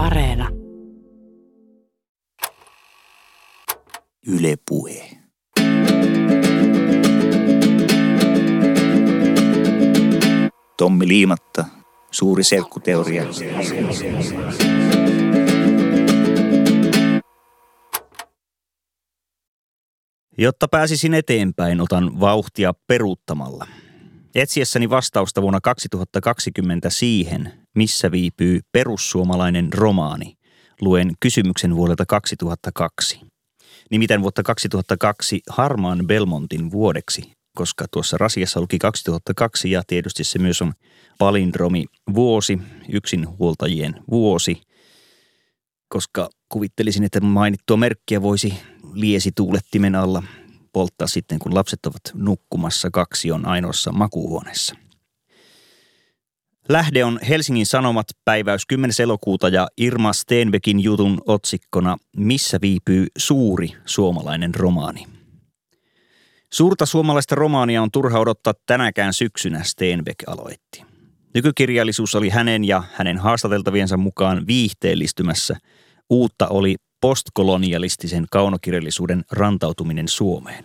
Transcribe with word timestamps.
Areena. 0.00 0.48
Yle 4.26 4.56
Puhe. 4.68 5.10
Tommi 10.76 11.08
Liimatta, 11.08 11.64
suuri 12.10 12.44
selkkuteoria. 12.44 13.24
Jotta 20.38 20.68
pääsisin 20.68 21.14
eteenpäin, 21.14 21.80
otan 21.80 22.20
vauhtia 22.20 22.74
peruuttamalla. 22.86 23.66
Etsiessäni 24.34 24.90
vastausta 24.90 25.42
vuonna 25.42 25.60
2020 25.60 26.90
siihen, 26.90 27.52
missä 27.74 28.10
viipyy 28.10 28.60
perussuomalainen 28.72 29.72
romaani, 29.72 30.34
luen 30.80 31.12
kysymyksen 31.20 31.76
vuodelta 31.76 32.06
2002. 32.06 33.20
Nimittäin 33.90 34.22
vuotta 34.22 34.42
2002 34.42 35.40
Harmaan 35.48 36.06
Belmontin 36.06 36.70
vuodeksi, 36.70 37.32
koska 37.56 37.84
tuossa 37.92 38.18
rasiassa 38.18 38.60
luki 38.60 38.78
2002 38.78 39.70
ja 39.70 39.82
tietysti 39.86 40.24
se 40.24 40.38
myös 40.38 40.62
on 40.62 40.72
palindromi 41.18 41.84
vuosi, 42.14 42.58
yksinhuoltajien 42.88 44.00
vuosi, 44.10 44.60
koska 45.88 46.28
kuvittelisin, 46.48 47.04
että 47.04 47.20
mainittua 47.20 47.76
merkkiä 47.76 48.22
voisi 48.22 48.54
liesituulettimen 48.92 49.94
alla 49.94 50.22
polttaa 50.72 51.06
sitten, 51.06 51.38
kun 51.38 51.54
lapset 51.54 51.86
ovat 51.86 52.02
nukkumassa 52.14 52.90
kaksi 52.90 53.32
on 53.32 53.46
ainoassa 53.46 53.92
makuuhuoneessa. 53.92 54.74
Lähde 56.68 57.04
on 57.04 57.20
Helsingin 57.28 57.66
Sanomat 57.66 58.06
päiväys 58.24 58.66
10. 58.66 58.94
elokuuta 59.02 59.48
ja 59.48 59.68
Irma 59.76 60.12
Steenbeckin 60.12 60.80
jutun 60.80 61.20
otsikkona 61.26 61.96
Missä 62.16 62.58
viipyy 62.62 63.06
suuri 63.18 63.72
suomalainen 63.86 64.54
romaani. 64.54 65.06
Suurta 66.52 66.86
suomalaista 66.86 67.34
romaania 67.34 67.82
on 67.82 67.90
turha 67.90 68.18
odottaa 68.18 68.54
tänäkään 68.66 69.14
syksynä, 69.14 69.62
Steenbeck 69.62 70.28
aloitti. 70.28 70.84
Nykykirjallisuus 71.34 72.14
oli 72.14 72.28
hänen 72.28 72.64
ja 72.64 72.82
hänen 72.94 73.18
haastateltaviensa 73.18 73.96
mukaan 73.96 74.46
viihteellistymässä. 74.46 75.56
Uutta 76.10 76.48
oli 76.48 76.76
postkolonialistisen 77.00 78.26
kaunokirjallisuuden 78.30 79.24
rantautuminen 79.30 80.08
Suomeen. 80.08 80.64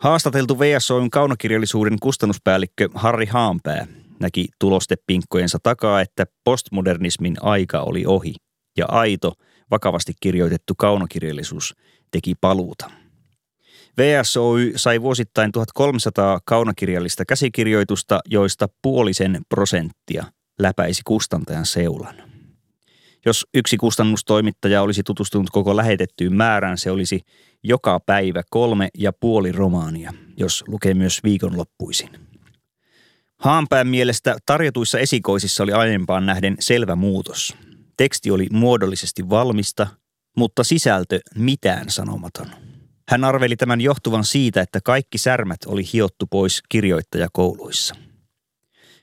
Haastateltu 0.00 0.58
VSOyn 0.58 1.10
kaunokirjallisuuden 1.10 1.96
kustannuspäällikkö 2.00 2.88
Harri 2.94 3.26
Haanpää 3.26 3.86
näki 4.20 4.48
tulostepinkkojensa 4.58 5.58
takaa, 5.62 6.00
että 6.00 6.26
postmodernismin 6.44 7.36
aika 7.40 7.80
oli 7.80 8.06
ohi 8.06 8.34
ja 8.76 8.86
aito, 8.88 9.32
vakavasti 9.70 10.12
kirjoitettu 10.20 10.74
kaunokirjallisuus 10.78 11.74
teki 12.10 12.34
paluuta. 12.40 12.90
VSOY 13.98 14.72
sai 14.76 15.02
vuosittain 15.02 15.52
1300 15.52 16.40
kaunokirjallista 16.44 17.24
käsikirjoitusta, 17.24 18.20
joista 18.26 18.68
puolisen 18.82 19.40
prosenttia 19.48 20.24
läpäisi 20.58 21.02
kustantajan 21.04 21.66
seulan. 21.66 22.25
Jos 23.26 23.46
yksi 23.54 23.76
kustannustoimittaja 23.76 24.82
olisi 24.82 25.02
tutustunut 25.02 25.50
koko 25.50 25.76
lähetettyyn 25.76 26.34
määrään, 26.34 26.78
se 26.78 26.90
olisi 26.90 27.20
joka 27.62 28.00
päivä 28.00 28.42
kolme 28.50 28.88
ja 28.98 29.12
puoli 29.12 29.52
romaania, 29.52 30.12
jos 30.36 30.64
lukee 30.68 30.94
myös 30.94 31.20
viikonloppuisin. 31.24 32.10
Haanpään 33.38 33.86
mielestä 33.86 34.36
tarjotuissa 34.46 34.98
esikoisissa 34.98 35.62
oli 35.62 35.72
aiempaan 35.72 36.26
nähden 36.26 36.56
selvä 36.60 36.96
muutos. 36.96 37.54
Teksti 37.96 38.30
oli 38.30 38.46
muodollisesti 38.52 39.28
valmista, 39.28 39.86
mutta 40.36 40.64
sisältö 40.64 41.20
mitään 41.34 41.90
sanomaton. 41.90 42.46
Hän 43.08 43.24
arveli 43.24 43.56
tämän 43.56 43.80
johtuvan 43.80 44.24
siitä, 44.24 44.60
että 44.60 44.80
kaikki 44.84 45.18
särmät 45.18 45.60
oli 45.66 45.82
hiottu 45.92 46.26
pois 46.30 46.62
kirjoittajakouluissa– 46.68 47.94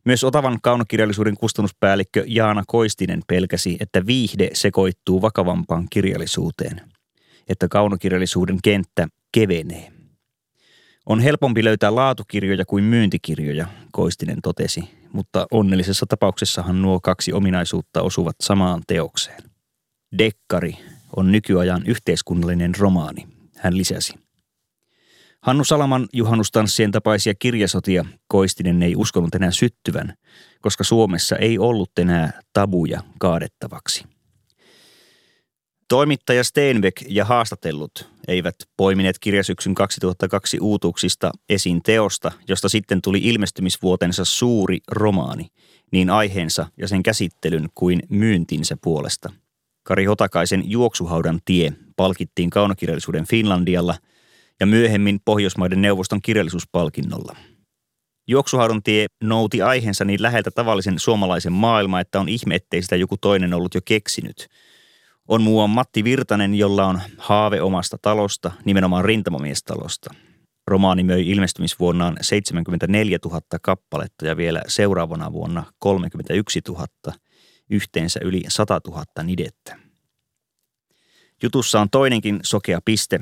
myös 0.05 0.23
Otavan 0.23 0.59
kaunokirjallisuuden 0.61 1.37
kustannuspäällikkö 1.37 2.23
Jaana 2.27 2.63
Koistinen 2.67 3.21
pelkäsi, 3.27 3.77
että 3.79 4.05
viihde 4.05 4.49
sekoittuu 4.53 5.21
vakavampaan 5.21 5.87
kirjallisuuteen, 5.89 6.81
että 7.47 7.67
kaunokirjallisuuden 7.67 8.57
kenttä 8.63 9.07
kevenee. 9.31 9.91
On 11.05 11.19
helpompi 11.19 11.63
löytää 11.63 11.95
laatukirjoja 11.95 12.65
kuin 12.65 12.83
myyntikirjoja, 12.83 13.67
Koistinen 13.91 14.41
totesi, 14.43 14.83
mutta 15.13 15.47
onnellisessa 15.51 16.05
tapauksessahan 16.05 16.81
nuo 16.81 16.99
kaksi 16.99 17.33
ominaisuutta 17.33 18.01
osuvat 18.01 18.35
samaan 18.41 18.81
teokseen. 18.87 19.43
Dekkari 20.17 20.77
on 21.15 21.31
nykyajan 21.31 21.83
yhteiskunnallinen 21.85 22.71
romaani, 22.79 23.27
hän 23.57 23.77
lisäsi. 23.77 24.22
Hannu 25.43 25.63
Salaman 25.63 26.07
juhannustanssien 26.13 26.91
tapaisia 26.91 27.33
kirjasotia 27.39 28.05
Koistinen 28.27 28.83
ei 28.83 28.95
uskonut 28.95 29.35
enää 29.35 29.51
syttyvän, 29.51 30.13
koska 30.61 30.83
Suomessa 30.83 31.35
ei 31.35 31.59
ollut 31.59 31.91
enää 31.99 32.41
tabuja 32.53 33.03
kaadettavaksi. 33.19 34.05
Toimittaja 35.89 36.43
Steinbeck 36.43 36.97
ja 37.07 37.25
haastatellut 37.25 38.09
eivät 38.27 38.55
poimineet 38.77 39.19
kirjasyksyn 39.19 39.75
2002 39.75 40.57
uutuuksista 40.61 41.31
esiin 41.49 41.83
teosta, 41.83 42.31
josta 42.47 42.69
sitten 42.69 43.01
tuli 43.01 43.19
ilmestymisvuotensa 43.23 44.25
suuri 44.25 44.79
romaani, 44.91 45.47
niin 45.91 46.09
aiheensa 46.09 46.65
ja 46.77 46.87
sen 46.87 47.03
käsittelyn 47.03 47.69
kuin 47.75 48.03
myyntinsä 48.09 48.77
puolesta. 48.81 49.29
Kari 49.83 50.05
Hotakaisen 50.05 50.71
Juoksuhaudan 50.71 51.39
tie 51.45 51.73
palkittiin 51.95 52.49
kaunokirjallisuuden 52.49 53.27
Finlandialla– 53.27 53.95
ja 54.59 54.65
myöhemmin 54.65 55.19
Pohjoismaiden 55.25 55.81
neuvoston 55.81 56.21
kirjallisuuspalkinnolla. 56.21 57.35
Juoksuhaudon 58.27 58.83
tie 58.83 59.05
nouti 59.23 59.61
aiheensa 59.61 60.05
niin 60.05 60.21
läheltä 60.21 60.51
tavallisen 60.51 60.99
suomalaisen 60.99 61.53
maailman, 61.53 62.01
että 62.01 62.19
on 62.19 62.29
ihme, 62.29 62.55
ettei 62.55 62.81
sitä 62.81 62.95
joku 62.95 63.17
toinen 63.17 63.53
ollut 63.53 63.75
jo 63.75 63.81
keksinyt. 63.85 64.47
On 65.27 65.41
muuan 65.41 65.69
Matti 65.69 66.03
Virtanen, 66.03 66.55
jolla 66.55 66.85
on 66.85 67.01
haave 67.17 67.61
omasta 67.61 67.97
talosta, 68.01 68.51
nimenomaan 68.65 69.05
rintamamiestalosta. 69.05 70.13
Romaani 70.67 71.03
möi 71.03 71.29
ilmestymisvuonnaan 71.29 72.17
74 72.21 73.17
000 73.25 73.41
kappaletta 73.61 74.27
ja 74.27 74.37
vielä 74.37 74.61
seuraavana 74.67 75.31
vuonna 75.31 75.63
31 75.79 76.61
000, 76.67 76.87
yhteensä 77.69 78.19
yli 78.23 78.43
100 78.47 78.81
000 78.87 79.03
nidettä. 79.23 79.77
Jutussa 81.43 81.81
on 81.81 81.89
toinenkin 81.89 82.39
sokea 82.43 82.79
piste, 82.85 83.19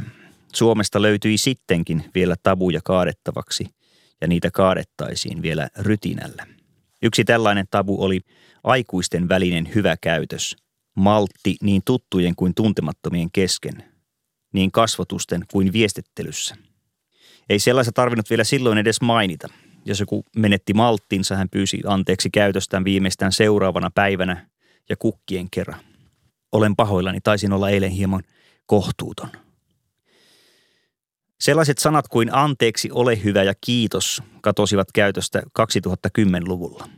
Suomesta 0.56 1.02
löytyi 1.02 1.38
sittenkin 1.38 2.04
vielä 2.16 2.36
tabuja 2.44 2.80
kaadettavaksi 2.84 3.66
ja 4.22 4.28
niitä 4.28 4.52
kaadettaisiin 4.52 5.42
vielä 5.42 5.70
rytinällä. 5.78 6.48
Yksi 7.04 7.24
tällainen 7.24 7.66
tabu 7.72 8.04
oli 8.04 8.20
aikuisten 8.64 9.30
välinen 9.30 9.72
hyvä 9.76 9.98
käytös, 10.02 10.56
maltti 10.96 11.56
niin 11.62 11.82
tuttujen 11.86 12.36
kuin 12.36 12.54
tuntemattomien 12.56 13.32
kesken, 13.32 13.84
niin 14.54 14.72
kasvotusten 14.72 15.46
kuin 15.52 15.74
viestittelyssä. 15.74 16.56
Ei 17.50 17.60
sellaista 17.60 17.92
tarvinnut 17.92 18.30
vielä 18.30 18.44
silloin 18.44 18.78
edes 18.78 19.02
mainita. 19.02 19.48
Jos 19.86 20.00
joku 20.00 20.26
menetti 20.36 20.74
malttinsa, 20.74 21.36
hän 21.36 21.50
pyysi 21.50 21.82
anteeksi 21.86 22.30
käytöstään 22.30 22.84
viimeistään 22.84 23.32
seuraavana 23.32 23.92
päivänä 23.96 24.50
ja 24.90 24.98
kukkien 24.98 25.50
kerran. 25.50 25.80
Olen 26.52 26.76
pahoillani, 26.76 27.22
taisin 27.22 27.54
olla 27.54 27.70
eilen 27.70 27.92
hieman 27.92 28.24
kohtuuton. 28.66 29.30
Sellaiset 31.42 31.78
sanat 31.78 32.08
kuin 32.08 32.34
anteeksi, 32.34 32.90
ole 32.92 33.24
hyvä 33.24 33.44
ja 33.44 33.54
kiitos 33.62 34.24
katosivat 34.42 34.88
käytöstä 34.92 35.42
2010-luvulla. 35.60 36.90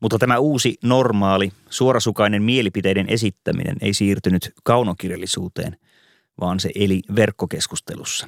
Mutta 0.00 0.18
tämä 0.18 0.38
uusi 0.38 0.78
normaali, 0.84 1.52
suorasukainen 1.70 2.42
mielipiteiden 2.42 3.08
esittäminen 3.08 3.76
ei 3.80 3.94
siirtynyt 3.94 4.52
kaunokirjallisuuteen, 4.64 5.76
vaan 6.40 6.60
se 6.60 6.70
eli 6.74 7.02
verkkokeskustelussa. 7.16 8.26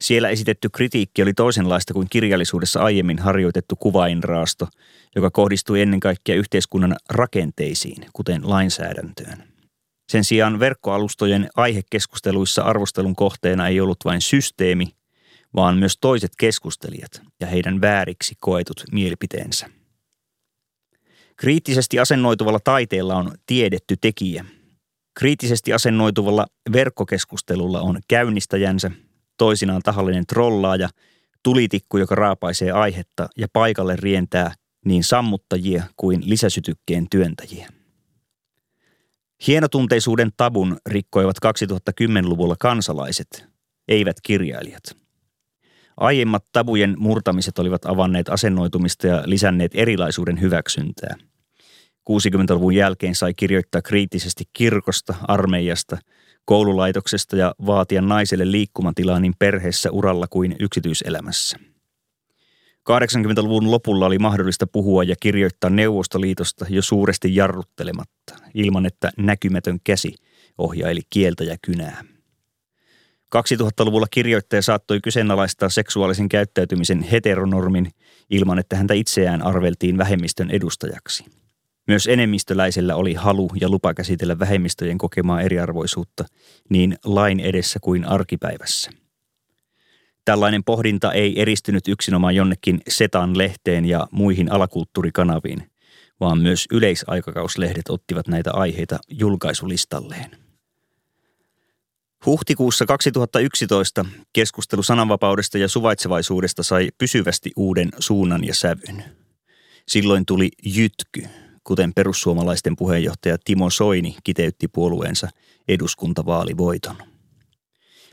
Siellä 0.00 0.28
esitetty 0.28 0.68
kritiikki 0.68 1.22
oli 1.22 1.34
toisenlaista 1.34 1.94
kuin 1.94 2.08
kirjallisuudessa 2.10 2.80
aiemmin 2.80 3.18
harjoitettu 3.18 3.76
kuvainraasto, 3.76 4.68
joka 5.16 5.30
kohdistui 5.30 5.80
ennen 5.80 6.00
kaikkea 6.00 6.36
yhteiskunnan 6.36 6.96
rakenteisiin, 7.10 8.06
kuten 8.12 8.50
lainsäädäntöön. 8.50 9.51
Sen 10.12 10.24
sijaan 10.24 10.60
verkkoalustojen 10.60 11.48
aihekeskusteluissa 11.56 12.62
arvostelun 12.62 13.16
kohteena 13.16 13.68
ei 13.68 13.80
ollut 13.80 13.98
vain 14.04 14.20
systeemi, 14.20 14.88
vaan 15.54 15.78
myös 15.78 15.98
toiset 16.00 16.32
keskustelijat 16.38 17.22
ja 17.40 17.46
heidän 17.46 17.80
vääriksi 17.80 18.34
koetut 18.40 18.84
mielipiteensä. 18.92 19.70
Kriittisesti 21.36 21.98
asennoituvalla 21.98 22.60
taiteella 22.64 23.14
on 23.14 23.32
tiedetty 23.46 23.96
tekijä. 24.00 24.44
Kriittisesti 25.18 25.72
asennoituvalla 25.72 26.46
verkkokeskustelulla 26.72 27.80
on 27.80 28.00
käynnistäjänsä, 28.08 28.90
toisinaan 29.38 29.82
tahallinen 29.82 30.26
trollaaja, 30.26 30.88
tulitikku, 31.42 31.98
joka 31.98 32.14
raapaisee 32.14 32.70
aihetta 32.70 33.28
ja 33.36 33.46
paikalle 33.52 33.96
rientää 33.96 34.54
niin 34.84 35.04
sammuttajia 35.04 35.82
kuin 35.96 36.22
lisäsytykkeen 36.24 37.06
työntäjiä. 37.10 37.81
Hienotunteisuuden 39.46 40.30
tabun 40.36 40.76
rikkoivat 40.86 41.36
2010-luvulla 41.46 42.56
kansalaiset, 42.58 43.46
eivät 43.88 44.16
kirjailijat. 44.22 44.82
Aiemmat 45.96 46.44
tabujen 46.52 46.94
murtamiset 46.98 47.58
olivat 47.58 47.86
avanneet 47.86 48.28
asennoitumista 48.28 49.06
ja 49.06 49.22
lisänneet 49.26 49.72
erilaisuuden 49.74 50.40
hyväksyntää. 50.40 51.16
60-luvun 52.10 52.74
jälkeen 52.74 53.14
sai 53.14 53.34
kirjoittaa 53.34 53.82
kriittisesti 53.82 54.44
kirkosta, 54.52 55.14
armeijasta, 55.28 55.98
koululaitoksesta 56.44 57.36
ja 57.36 57.54
vaatia 57.66 58.02
naiselle 58.02 58.50
liikkumatilaa 58.50 59.20
niin 59.20 59.34
perheessä, 59.38 59.90
uralla 59.90 60.26
kuin 60.30 60.56
yksityiselämässä. 60.60 61.71
80-luvun 62.90 63.70
lopulla 63.70 64.06
oli 64.06 64.18
mahdollista 64.18 64.66
puhua 64.66 65.04
ja 65.04 65.14
kirjoittaa 65.20 65.70
Neuvostoliitosta 65.70 66.66
jo 66.68 66.82
suuresti 66.82 67.36
jarruttelematta, 67.36 68.34
ilman 68.54 68.86
että 68.86 69.10
näkymätön 69.18 69.78
käsi 69.84 70.14
ohjaili 70.58 71.00
kieltä 71.10 71.44
ja 71.44 71.56
kynää. 71.62 72.04
2000-luvulla 73.36 74.06
kirjoittaja 74.10 74.62
saattoi 74.62 75.00
kyseenalaistaa 75.00 75.68
seksuaalisen 75.68 76.28
käyttäytymisen 76.28 77.02
heteronormin 77.02 77.90
ilman, 78.30 78.58
että 78.58 78.76
häntä 78.76 78.94
itseään 78.94 79.42
arveltiin 79.42 79.98
vähemmistön 79.98 80.50
edustajaksi. 80.50 81.24
Myös 81.88 82.06
enemmistöläisellä 82.06 82.96
oli 82.96 83.14
halu 83.14 83.50
ja 83.60 83.68
lupa 83.68 83.94
käsitellä 83.94 84.38
vähemmistöjen 84.38 84.98
kokemaa 84.98 85.40
eriarvoisuutta 85.40 86.24
niin 86.68 86.96
lain 87.04 87.40
edessä 87.40 87.78
kuin 87.82 88.04
arkipäivässä. 88.04 89.01
Tällainen 90.24 90.64
pohdinta 90.64 91.12
ei 91.12 91.40
eristynyt 91.40 91.88
yksinomaan 91.88 92.34
jonnekin 92.34 92.80
Setan 92.88 93.38
lehteen 93.38 93.84
ja 93.84 94.06
muihin 94.10 94.52
alakulttuurikanaviin, 94.52 95.70
vaan 96.20 96.38
myös 96.38 96.66
yleisaikakauslehdet 96.72 97.88
ottivat 97.88 98.28
näitä 98.28 98.52
aiheita 98.52 98.98
julkaisulistalleen. 99.08 100.30
Huhtikuussa 102.26 102.86
2011 102.86 104.04
keskustelu 104.32 104.82
sananvapaudesta 104.82 105.58
ja 105.58 105.68
suvaitsevaisuudesta 105.68 106.62
sai 106.62 106.88
pysyvästi 106.98 107.52
uuden 107.56 107.88
suunnan 107.98 108.44
ja 108.44 108.54
sävyn. 108.54 109.04
Silloin 109.88 110.26
tuli 110.26 110.50
jytky, 110.64 111.22
kuten 111.64 111.94
perussuomalaisten 111.94 112.76
puheenjohtaja 112.76 113.38
Timo 113.44 113.70
Soini 113.70 114.16
kiteytti 114.24 114.68
puolueensa 114.68 115.28
eduskuntavaalivoiton. 115.68 117.11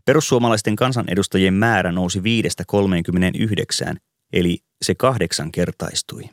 Perussuomalaisten 0.09 0.75
kansanedustajien 0.75 1.53
määrä 1.53 1.91
nousi 1.91 2.19
5-39, 2.19 2.21
eli 4.33 4.57
se 4.81 4.95
kahdeksan 4.95 5.51
kertaistui. 5.51 6.23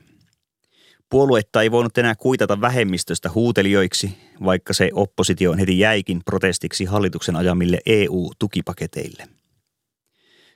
Puoluetta 1.11 1.62
ei 1.62 1.70
voinut 1.70 1.99
enää 1.99 2.14
kuitata 2.14 2.61
vähemmistöstä 2.61 3.31
huutelijoiksi, 3.34 4.19
vaikka 4.44 4.73
se 4.73 4.90
oppositioon 4.93 5.58
heti 5.58 5.78
jäikin 5.78 6.20
protestiksi 6.25 6.84
hallituksen 6.84 7.37
ajamille 7.37 7.78
EU-tukipaketeille. 7.87 9.28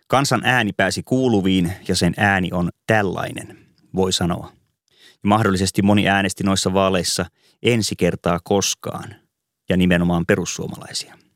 Kansan 0.07 0.41
ääni 0.45 0.73
pääsi 0.73 1.03
kuuluviin 1.03 1.73
ja 1.89 1.97
sen 1.97 2.15
ääni 2.17 2.49
on 2.53 2.71
tällainen, 2.87 3.59
voi 3.95 4.13
sanoa. 4.13 4.53
Ja 4.91 5.29
mahdollisesti 5.29 5.83
moni 5.83 6.09
äänesti 6.09 6.45
noissa 6.45 6.73
vaaleissa 6.73 7.27
ensi 7.63 7.97
kertaa 7.97 8.41
koskaan 8.45 9.15
ja 9.69 9.77
nimenomaan 9.77 10.27
perussuomalaisia. 10.27 11.30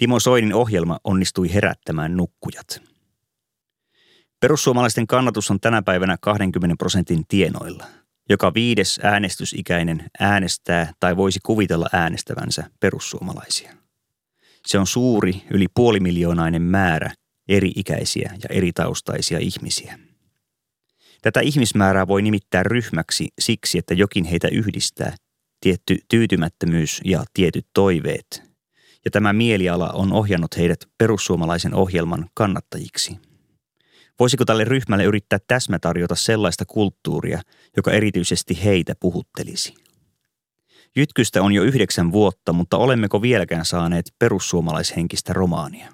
Timo 0.00 0.20
Soinin 0.20 0.54
ohjelma 0.54 0.98
onnistui 1.04 1.54
herättämään 1.54 2.16
nukkujat. 2.16 2.82
Perussuomalaisten 4.40 5.06
kannatus 5.06 5.50
on 5.50 5.60
tänä 5.60 5.82
päivänä 5.82 6.16
20 6.20 6.76
prosentin 6.78 7.24
tienoilla– 7.28 7.84
joka 8.30 8.54
viides 8.54 9.00
äänestysikäinen 9.02 10.04
äänestää 10.20 10.92
tai 11.00 11.16
voisi 11.16 11.40
kuvitella 11.42 11.86
äänestävänsä 11.92 12.70
perussuomalaisia. 12.80 13.72
Se 14.66 14.78
on 14.78 14.86
suuri, 14.86 15.42
yli 15.50 15.66
puolimiljoonainen 15.74 16.62
määrä 16.62 17.10
eri-ikäisiä 17.48 18.34
ja 18.42 18.56
eri 18.56 18.72
taustaisia 18.72 19.38
ihmisiä. 19.38 19.98
Tätä 21.22 21.40
ihmismäärää 21.40 22.08
voi 22.08 22.22
nimittää 22.22 22.62
ryhmäksi 22.62 23.28
siksi, 23.40 23.78
että 23.78 23.94
jokin 23.94 24.24
heitä 24.24 24.48
yhdistää, 24.48 25.16
tietty 25.60 25.98
tyytymättömyys 26.08 27.00
ja 27.04 27.24
tietyt 27.34 27.66
toiveet. 27.74 28.49
Ja 29.04 29.10
tämä 29.10 29.32
mieliala 29.32 29.90
on 29.90 30.12
ohjannut 30.12 30.56
heidät 30.56 30.80
perussuomalaisen 30.98 31.74
ohjelman 31.74 32.30
kannattajiksi– 32.34 33.16
Voisiko 34.20 34.44
tälle 34.44 34.64
ryhmälle 34.64 35.04
yrittää 35.04 35.38
täsmätarjota 35.46 36.14
sellaista 36.14 36.64
kulttuuria, 36.64 37.40
joka 37.76 37.90
erityisesti 37.90 38.64
heitä 38.64 38.94
puhuttelisi? 39.00 39.74
Jytkystä 40.96 41.42
on 41.42 41.52
jo 41.52 41.62
yhdeksän 41.62 42.12
vuotta, 42.12 42.52
mutta 42.52 42.76
olemmeko 42.76 43.22
vieläkään 43.22 43.64
saaneet 43.64 44.14
perussuomalaishenkistä 44.18 45.32
romaania? 45.32 45.92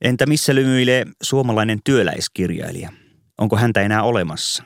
Entä 0.00 0.26
missä 0.26 0.54
lymyilee 0.54 1.04
suomalainen 1.22 1.78
työläiskirjailija? 1.84 2.92
Onko 3.38 3.56
häntä 3.56 3.80
enää 3.80 4.02
olemassa? 4.02 4.62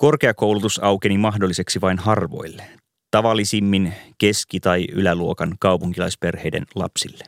Korkeakoulutus 0.00 0.82
aukeni 0.82 1.18
mahdolliseksi 1.18 1.80
vain 1.80 1.98
harvoille, 1.98 2.62
tavallisimmin 3.10 3.94
keski- 4.18 4.60
tai 4.60 4.86
yläluokan 4.92 5.56
kaupunkilaisperheiden 5.58 6.66
lapsille. 6.74 7.24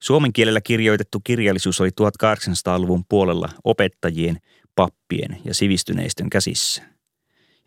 Suomen 0.00 0.32
kielellä 0.32 0.60
kirjoitettu 0.60 1.20
kirjallisuus 1.20 1.80
oli 1.80 1.90
1800-luvun 1.90 3.04
puolella 3.08 3.48
opettajien, 3.64 4.36
pappien 4.74 5.38
ja 5.44 5.54
sivistyneistön 5.54 6.30
käsissä. 6.30 6.82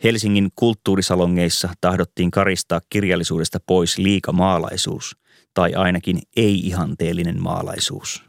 Helsingin 0.03 0.49
kulttuurisalongeissa 0.55 1.69
tahdottiin 1.81 2.31
karistaa 2.31 2.81
kirjallisuudesta 2.89 3.59
pois 3.65 3.97
liikamaalaisuus 3.97 5.17
tai 5.53 5.73
ainakin 5.73 6.19
ei-ihanteellinen 6.35 7.41
maalaisuus– 7.41 8.23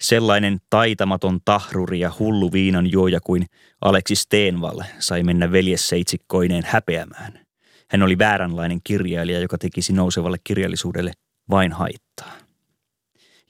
Sellainen 0.00 0.58
taitamaton 0.70 1.40
tahruri 1.44 2.00
ja 2.00 2.12
hullu 2.18 2.52
viinan 2.52 2.92
juoja 2.92 3.20
kuin 3.20 3.46
Aleksis 3.80 4.20
Steenval 4.20 4.80
sai 4.98 5.22
mennä 5.22 5.52
veljesseitsikkoineen 5.52 6.64
häpeämään. 6.66 7.40
Hän 7.90 8.02
oli 8.02 8.18
vääränlainen 8.18 8.80
kirjailija, 8.84 9.40
joka 9.40 9.58
tekisi 9.58 9.92
nousevalle 9.92 10.36
kirjallisuudelle 10.44 11.12
vain 11.50 11.72
haittaa. 11.72 12.32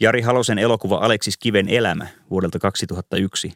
Jari 0.00 0.20
Halosen 0.20 0.58
elokuva 0.58 0.96
Aleksis 0.96 1.36
Kiven 1.36 1.68
elämä 1.68 2.06
vuodelta 2.30 2.58
2001 2.58 3.52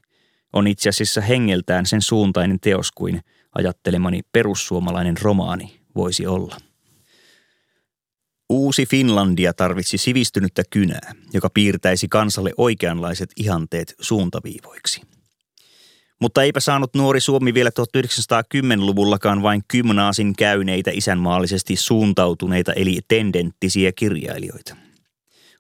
on 0.53 0.67
itse 0.67 0.89
asiassa 0.89 1.21
hengeltään 1.21 1.87
sen 1.87 2.03
suuntainen 2.03 2.61
teos 2.61 2.93
kuin 2.93 3.21
ajattelemani 3.55 4.21
perussuomalainen 4.33 5.17
romaani 5.23 5.81
voisi 5.97 6.27
olla. 6.27 6.57
Uusi 8.49 8.87
Finlandia 8.87 9.53
tarvitsi 9.53 9.99
sivistynyttä 9.99 10.63
kynää, 10.71 11.13
joka 11.33 11.51
piirtäisi 11.55 12.09
kansalle 12.09 12.51
oikeanlaiset 12.57 13.31
ihanteet 13.37 13.95
suuntaviivoiksi. 14.01 15.01
Mutta 16.21 16.43
eipä 16.43 16.61
saanut 16.61 16.95
nuori 16.95 17.21
Suomi 17.21 17.55
vielä 17.55 17.71
1910-luvullakaan 17.81 19.43
vain 19.43 19.63
gymnaasin 19.71 20.37
käyneitä 20.37 20.91
isänmaallisesti 20.95 21.77
suuntautuneita 21.77 22.73
eli 22.73 23.01
tendenttisiä 23.09 23.93
kirjailijoita. 23.93 24.77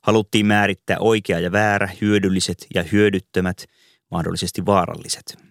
Haluttiin 0.02 0.47
määrittää 0.47 0.97
oikea 1.00 1.40
ja 1.40 1.52
väärä, 1.52 1.88
hyödylliset 2.00 2.66
ja 2.75 2.82
hyödyttömät, 2.82 3.64
mahdollisesti 4.11 4.66
vaaralliset. 4.66 5.50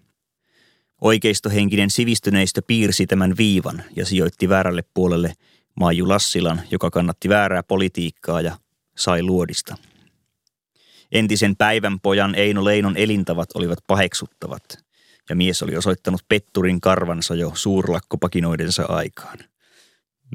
Oikeistohenkinen 1.02 1.90
sivistyneistö 1.90 2.62
piirsi 2.68 3.08
tämän 3.08 3.38
viivan 3.38 3.84
ja 3.96 4.06
sijoitti 4.06 4.50
väärälle 4.50 4.84
puolelle 4.94 5.34
Maiju 5.76 6.10
Lassilan, 6.10 6.62
joka 6.72 6.92
kannatti 6.92 7.30
väärää 7.30 7.64
politiikkaa 7.64 8.42
ja 8.42 8.58
sai 8.98 9.24
luodista. 9.24 9.76
Entisen 11.12 11.56
päivänpojan 11.56 12.36
Eino 12.36 12.66
Leinon 12.66 12.98
elintavat 12.98 13.50
olivat 13.56 13.80
paheksuttavat– 13.88 14.64
ja 15.30 15.36
mies 15.36 15.64
oli 15.64 15.78
osoittanut 15.78 16.22
petturin 16.30 16.82
karvansa 16.82 17.36
jo 17.36 17.52
suurlakkopakinoidensa 17.56 18.84
aikaan. 18.84 19.38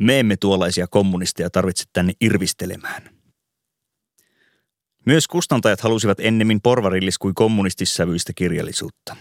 Me 0.00 0.20
emme 0.20 0.36
tuollaisia 0.36 0.86
kommunisteja 0.86 1.50
tarvitse 1.50 1.84
tänne 1.92 2.12
irvistelemään. 2.20 3.02
Myös 5.06 5.28
kustantajat 5.28 5.80
halusivat 5.80 6.20
ennemmin 6.20 6.60
porvarillis 6.60 7.18
kuin 7.18 7.34
kommunistissävyistä 7.34 8.32
kirjallisuutta. 8.32 9.16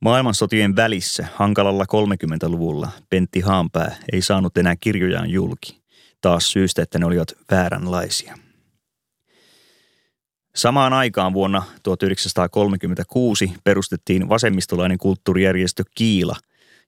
Maailmansotien 0.00 0.76
välissä, 0.76 1.26
hankalalla 1.34 1.84
30-luvulla, 1.84 2.88
Pentti 3.10 3.40
Haanpää 3.40 3.96
ei 4.12 4.22
saanut 4.22 4.58
enää 4.58 4.76
kirjojaan 4.76 5.30
julki, 5.30 5.82
taas 6.20 6.52
syystä, 6.52 6.82
että 6.82 6.98
ne 6.98 7.06
olivat 7.06 7.32
vääränlaisia– 7.50 8.38
Samaan 10.58 10.92
aikaan 10.92 11.32
vuonna 11.32 11.62
1936 11.82 13.52
perustettiin 13.64 14.28
vasemmistolainen 14.28 14.98
kulttuurijärjestö 14.98 15.84
Kiila, 15.94 16.36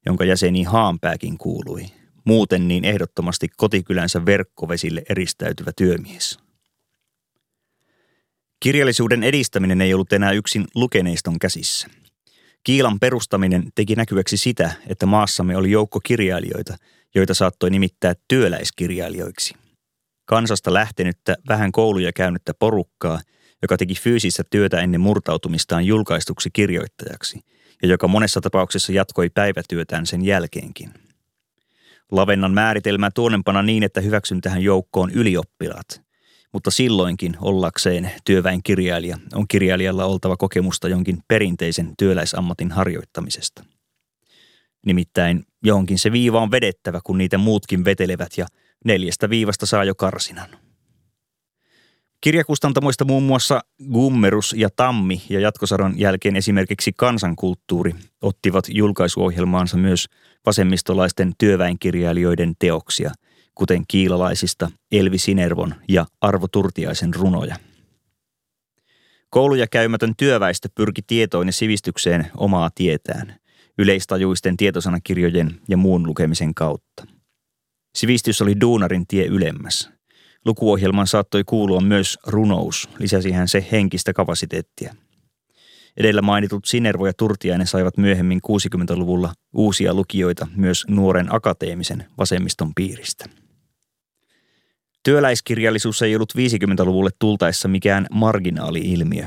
jonka 0.07 0.25
jäseniin 0.25 0.67
Haanpääkin 0.67 1.39
kuului. 1.39 1.83
Muuten 2.25 2.69
niin 2.69 2.85
ehdottomasti 2.85 3.49
kotikylänsä 3.57 4.27
verkkovesille 4.27 5.03
eristäytyvä 5.09 5.71
työmies. 5.77 6.39
Kirjallisuuden 8.61 9.23
edistäminen 9.23 9.81
ei 9.81 9.95
ollut 9.95 10.13
enää 10.13 10.33
yksin 10.33 10.65
lukeneiston 10.75 11.39
käsissä. 11.39 11.89
Kiilan 12.65 13.01
perustaminen 13.01 13.65
teki 13.75 13.95
näkyväksi 13.95 14.37
sitä, 14.37 14.71
että 14.87 15.07
maassamme 15.07 15.57
oli 15.57 15.71
joukko 15.71 16.01
kirjailijoita, 16.01 16.77
joita 17.15 17.35
saattoi 17.35 17.71
nimittää 17.71 18.15
työläiskirjailijoiksi. 18.29 19.55
Kansasta 20.25 20.75
lähtenyttä, 20.75 21.37
vähän 21.49 21.73
kouluja 21.73 22.13
käynyttä 22.13 22.55
porukkaa– 22.55 23.21
joka 23.63 23.77
teki 23.77 23.95
fyysistä 23.95 24.43
työtä 24.51 24.81
ennen 24.81 25.01
murtautumistaan 25.01 25.87
julkaistuksi 25.87 26.51
kirjoittajaksi 26.53 27.41
ja 27.83 27.89
joka 27.89 28.09
monessa 28.09 28.41
tapauksessa 28.41 28.93
jatkoi 28.93 29.31
päivätyötään 29.31 30.07
sen 30.07 30.25
jälkeenkin. 30.25 30.91
Lavennan 32.13 32.53
määritelmä 32.53 33.11
tuonempana 33.11 33.63
niin, 33.63 33.83
että 33.83 34.01
hyväksyn 34.01 34.41
tähän 34.41 34.63
joukkoon 34.63 35.11
ylioppilaat, 35.11 36.03
mutta 36.53 36.71
silloinkin 36.71 37.37
ollakseen 37.41 38.11
työväen 38.25 38.63
kirjailija 38.63 39.19
on 39.35 39.49
kirjailijalla 39.49 40.05
oltava 40.05 40.37
kokemusta 40.37 40.89
jonkin 40.89 41.19
perinteisen 41.29 41.95
työläisammatin 41.99 42.73
harjoittamisesta. 42.73 43.65
Nimittäin 44.87 45.45
johonkin 45.65 45.99
se 45.99 46.13
viiva 46.13 46.41
on 46.41 46.51
vedettävä, 46.51 47.01
kun 47.05 47.19
niitä 47.19 47.39
muutkin 47.39 47.85
vetelevät 47.85 48.39
ja 48.39 48.47
neljästä 48.85 49.31
viivasta 49.31 49.67
saa 49.67 49.85
jo 49.85 49.95
karsinan. 49.95 50.49
Kirjakustantamoista 52.21 53.05
muun 53.05 53.23
muassa 53.23 53.61
Gummerus 53.93 54.55
ja 54.59 54.69
Tammi 54.77 55.23
ja 55.29 55.41
jatkosaron 55.41 55.99
jälkeen 55.99 56.37
esimerkiksi 56.37 56.93
Kansankulttuuri 56.97 57.95
ottivat 58.23 58.65
julkaisuohjelmaansa 58.69 59.77
myös 59.77 60.07
vasemmistolaisten 60.47 61.33
työväenkirjailijoiden 61.39 62.55
teoksia, 62.59 63.13
kuten 63.61 63.85
kiilalaisista 63.89 64.71
Elvi 64.93 65.19
Sinervon 65.19 65.75
ja 65.89 66.07
Arvo 66.21 66.49
Turtiaisen 66.49 67.15
runoja. 67.15 67.57
Kouluja 69.31 69.67
käymätön 69.67 70.17
työväestö 70.17 70.69
pyrki 70.75 71.03
tietoon 71.07 71.47
ja 71.47 71.53
sivistykseen 71.53 72.31
omaa 72.37 72.71
tietään, 72.75 73.37
yleistajuisten 73.79 74.57
tietosanakirjojen 74.57 75.61
ja 75.69 75.77
muun 75.77 76.07
lukemisen 76.07 76.55
kautta. 76.55 77.07
Sivistys 77.95 78.43
oli 78.43 78.61
duunarin 78.61 79.07
tie 79.07 79.25
ylemmäs– 79.27 79.89
Lukuohjelman 80.45 81.07
saattoi 81.07 81.45
kuulua 81.45 81.81
myös 81.81 82.19
runous, 82.27 82.89
lisäsi 82.99 83.31
hän 83.31 83.49
se 83.49 83.67
henkistä 83.73 84.13
kapasiteettia. 84.13 84.95
Edellä 85.97 86.23
mainitut 86.23 86.65
Sinervo 86.65 87.07
ja 87.07 87.13
Turtiainen 87.13 87.67
saivat 87.67 87.97
myöhemmin 87.97 88.41
60-luvulla 88.49 89.33
uusia 89.53 89.95
lukijoita 89.95 90.47
myös 90.57 90.85
nuoren 90.89 91.35
akateemisen 91.35 92.07
vasemmiston 92.19 92.73
piiristä. 92.75 93.40
Työläiskirjallisuus 95.03 96.03
ei 96.03 96.15
ollut 96.17 96.33
50-luvulle 96.33 97.11
tultaessa 97.19 97.69
mikään 97.69 98.07
marginaali-ilmiö. 98.11 99.27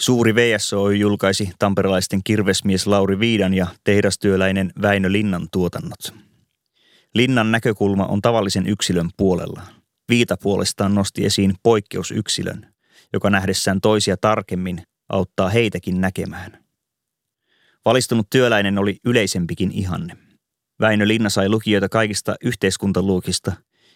Suuri 0.00 0.34
VSO 0.34 0.90
julkaisi 0.90 1.50
tamperelaisten 1.58 2.20
kirvesmies 2.24 2.86
Lauri 2.86 3.18
Viidan 3.18 3.54
ja 3.54 3.66
tehdastyöläinen 3.84 4.72
Väinö 4.82 5.12
Linnan 5.12 5.48
tuotannot. 5.52 6.14
Linnan 7.14 7.52
näkökulma 7.52 8.06
on 8.06 8.22
tavallisen 8.22 8.66
yksilön 8.66 9.10
puolella– 9.16 9.62
Viita 10.12 10.36
puolestaan 10.36 10.94
nosti 10.94 11.24
esiin 11.24 11.54
poikkeusyksilön, 11.62 12.66
joka 13.12 13.30
nähdessään 13.30 13.80
toisia 13.80 14.16
tarkemmin 14.16 14.82
auttaa 15.08 15.48
heitäkin 15.48 16.00
näkemään. 16.00 16.64
Valistunut 17.84 18.26
työläinen 18.30 18.78
oli 18.78 18.96
yleisempikin 19.04 19.72
ihanne. 19.72 20.16
Väinö 20.80 21.08
Linna 21.08 21.30
sai 21.30 21.48
lukijoita 21.48 21.88
kaikista 21.88 22.34
yhteiskuntaluokista, 22.44 23.52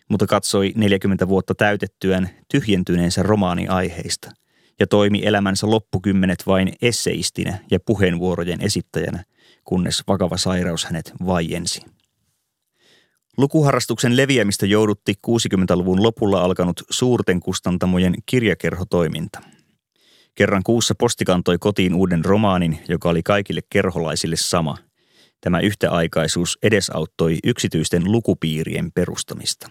mutta 0.08 0.26
katsoi 0.26 0.72
40 0.76 1.28
vuotta 1.28 1.54
täytettyään 1.54 2.30
tyhjentyneensä 2.50 3.22
romaaniaiheista 3.22 4.30
ja 4.80 4.86
toimi 4.86 5.20
elämänsä 5.24 5.70
loppukymmenet 5.70 6.46
vain 6.46 6.72
esseistinä 6.82 7.58
ja 7.70 7.80
puheenvuorojen 7.80 8.60
esittäjänä, 8.60 9.24
kunnes 9.64 10.02
vakava 10.08 10.36
sairaus 10.36 10.84
hänet 10.84 11.12
vaiensi. 11.26 11.80
Lukuharrastuksen 13.36 14.16
leviämistä 14.16 14.66
joudutti 14.66 15.14
60-luvun 15.26 16.02
lopulla 16.02 16.40
alkanut 16.40 16.82
suurten 16.90 17.40
kustantamojen 17.40 18.14
kirjakerhotoiminta. 18.26 19.40
Kerran 20.34 20.62
kuussa 20.62 20.94
posti 20.98 21.24
kantoi 21.24 21.58
kotiin 21.58 21.94
uuden 21.94 22.24
romaanin, 22.24 22.78
joka 22.88 23.08
oli 23.08 23.22
kaikille 23.22 23.60
kerholaisille 23.70 24.36
sama. 24.38 24.78
Tämä 25.40 25.60
yhtäaikaisuus 25.60 26.58
edesauttoi 26.62 27.38
yksityisten 27.44 28.12
lukupiirien 28.12 28.92
perustamista. 28.92 29.70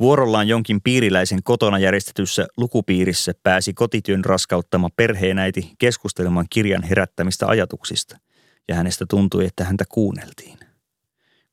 Vuorollaan 0.00 0.48
jonkin 0.48 0.80
piiriläisen 0.84 1.42
kotona 1.42 1.78
järjestetyssä 1.78 2.46
lukupiirissä 2.56 3.32
pääsi 3.42 3.74
kotityön 3.74 4.24
raskauttama 4.24 4.88
perheenäiti 4.96 5.72
keskustelemaan 5.78 6.46
kirjan 6.50 6.82
herättämistä 6.82 7.46
ajatuksista, 7.46 8.16
ja 8.68 8.74
hänestä 8.74 9.06
tuntui, 9.10 9.46
että 9.46 9.64
häntä 9.64 9.84
kuunneltiin. 9.88 10.58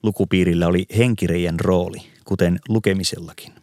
Lukupiirillä 0.03 0.67
oli 0.67 0.85
henkireijän 0.97 1.59
rooli, 1.59 1.97
kuten 2.25 2.59
lukemisellakin. 2.69 3.53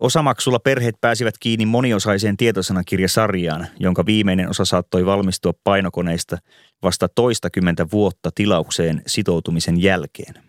Osamaksulla 0.00 0.58
perheet 0.58 0.94
pääsivät 1.00 1.38
kiinni 1.38 1.66
moniosaiseen 1.66 2.36
tietosanakirjasarjaan, 2.36 3.66
jonka 3.80 4.06
viimeinen 4.06 4.50
osa 4.50 4.64
saattoi 4.64 5.06
valmistua 5.06 5.52
painokoneista 5.64 6.38
vasta 6.82 7.08
toistakymmentä 7.08 7.86
vuotta 7.92 8.30
tilaukseen 8.34 9.02
sitoutumisen 9.06 9.82
jälkeen. 9.82 10.47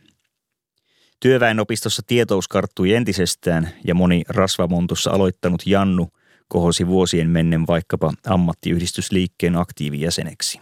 Työväenopistossa 1.20 2.02
tietous 2.08 2.48
karttui 2.48 2.94
entisestään 2.94 3.70
ja 3.86 3.96
moni 3.96 4.24
rasvamontussa 4.30 5.12
aloittanut 5.12 5.62
Jannu 5.66 6.10
kohosi 6.48 6.88
vuosien 6.88 7.30
mennen 7.30 7.68
vaikkapa 7.68 8.14
ammattiyhdistysliikkeen 8.28 9.56
aktiivijäseneksi. 9.56 10.62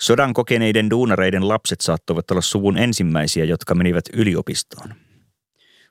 Sodan 0.00 0.34
kokeneiden 0.34 0.90
duunareiden 0.90 1.48
lapset 1.48 1.80
saattoivat 1.80 2.30
olla 2.30 2.40
suvun 2.40 2.78
ensimmäisiä, 2.78 3.44
jotka 3.44 3.74
menivät 3.74 4.04
yliopistoon. 4.12 4.94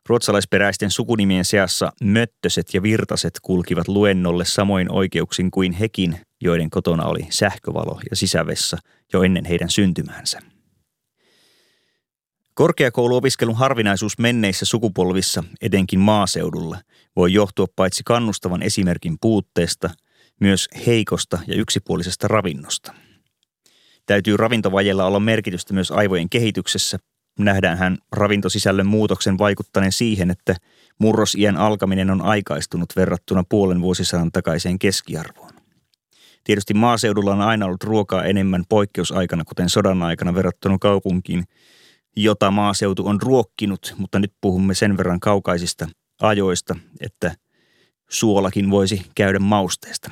Ruotsalaisperäisten 0.09 0.91
sukunimien 0.91 1.45
seassa 1.45 1.91
möttöset 2.03 2.73
ja 2.73 2.83
virtaset 2.83 3.33
kulkivat 3.41 3.87
luennolle 3.87 4.45
samoin 4.45 4.91
oikeuksin 4.91 5.51
kuin 5.51 5.71
hekin, 5.71 6.17
joiden 6.41 6.69
kotona 6.69 7.05
oli 7.05 7.27
sähkövalo 7.29 7.99
ja 8.09 8.15
sisävessa 8.15 8.77
jo 9.13 9.23
ennen 9.23 9.45
heidän 9.45 9.69
syntymäänsä. 9.69 10.54
Korkeakouluopiskelun 12.55 13.55
harvinaisuus 13.55 14.17
menneissä 14.17 14.65
sukupolvissa, 14.65 15.43
etenkin 15.61 15.99
maaseudulla, 15.99 16.77
voi 17.15 17.33
johtua 17.33 17.65
paitsi 17.75 18.03
kannustavan 18.05 18.61
esimerkin 18.61 19.17
puutteesta, 19.21 19.89
myös 20.39 20.67
heikosta 20.85 21.39
ja 21.47 21.55
yksipuolisesta 21.55 22.27
ravinnosta. 22.27 22.93
Täytyy 24.05 24.37
ravintovajella 24.37 25.05
olla 25.05 25.19
merkitystä 25.19 25.73
myös 25.73 25.91
aivojen 25.91 26.29
kehityksessä. 26.29 26.97
Nähdään 27.39 27.77
hän 27.77 27.97
ravintosisällön 28.11 28.87
muutoksen 28.87 29.37
vaikuttaneen 29.37 29.91
siihen, 29.91 30.31
että 30.31 30.55
murrosien 30.99 31.57
alkaminen 31.57 32.09
on 32.09 32.21
aikaistunut 32.21 32.89
verrattuna 32.95 33.43
puolen 33.49 33.81
vuosisadan 33.81 34.31
takaiseen 34.31 34.79
keskiarvoon. 34.79 35.51
Tietysti 36.43 36.73
maaseudulla 36.73 37.33
on 37.33 37.41
aina 37.41 37.65
ollut 37.65 37.83
ruokaa 37.83 38.23
enemmän 38.23 38.63
poikkeusaikana, 38.69 39.45
kuten 39.45 39.69
sodan 39.69 40.03
aikana 40.03 40.33
verrattuna 40.33 40.77
kaupunkiin, 40.77 41.43
jota 42.15 42.51
maaseutu 42.51 43.07
on 43.07 43.21
ruokkinut, 43.21 43.93
mutta 43.97 44.19
nyt 44.19 44.33
puhumme 44.41 44.73
sen 44.73 44.97
verran 44.97 45.19
kaukaisista 45.19 45.87
ajoista, 46.21 46.75
että 47.01 47.35
suolakin 48.09 48.71
voisi 48.71 49.05
käydä 49.15 49.39
mausteesta. 49.39 50.11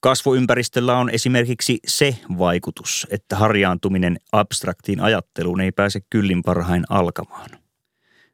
Kasvuympäristöllä 0.00 0.98
on 0.98 1.10
esimerkiksi 1.10 1.78
se 1.86 2.16
vaikutus, 2.38 3.06
että 3.10 3.36
harjaantuminen 3.36 4.16
abstraktiin 4.32 5.00
ajatteluun 5.00 5.60
ei 5.60 5.72
pääse 5.72 6.00
kyllin 6.10 6.42
parhain 6.42 6.84
alkamaan. 6.90 7.50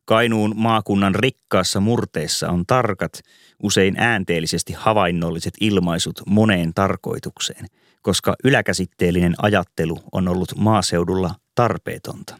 Kainuun 0.04 0.52
maakunnan 0.56 1.14
rikkaassa 1.14 1.80
murteessa 1.80 2.48
on 2.48 2.66
tarkat, 2.66 3.20
usein 3.62 3.94
äänteellisesti 3.98 4.72
havainnolliset 4.72 5.54
ilmaisut 5.60 6.22
moneen 6.26 6.74
tarkoitukseen, 6.74 7.66
koska 8.02 8.36
yläkäsitteellinen 8.44 9.34
ajattelu 9.42 9.98
on 10.12 10.28
ollut 10.28 10.56
maaseudulla 10.56 11.34
tarpeetonta. 11.60 12.38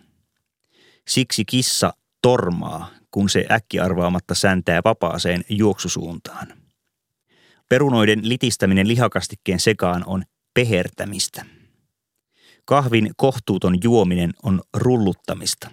Siksi 1.09 1.45
kissa 1.45 1.93
tormaa, 2.23 2.91
kun 3.11 3.29
se 3.29 3.47
äkkiarvaamatta 3.51 4.35
säntää 4.35 4.81
vapaaseen 4.85 5.45
juoksusuuntaan. 5.49 6.47
Perunoiden 7.69 8.29
litistäminen 8.29 8.89
lihakastikkeen 8.89 9.61
sekaan 9.61 10.03
on 10.07 10.23
pehertämistä. 10.55 11.45
Kahvin 12.65 13.11
kohtuuton 13.17 13.79
juominen 13.83 14.31
on 14.43 14.61
rulluttamista. 14.75 15.71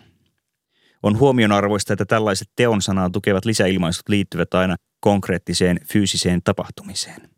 On 1.04 1.20
huomionarvoista, 1.20 1.94
että 1.94 2.06
tällaiset 2.06 2.50
teon 2.56 2.82
sanaa 2.82 3.10
tukevat 3.10 3.46
lisäilmaisut 3.46 4.10
liittyvät 4.10 4.54
aina 4.54 4.76
konkreettiseen 5.00 5.80
fyysiseen 5.94 6.42
tapahtumiseen. 6.44 7.37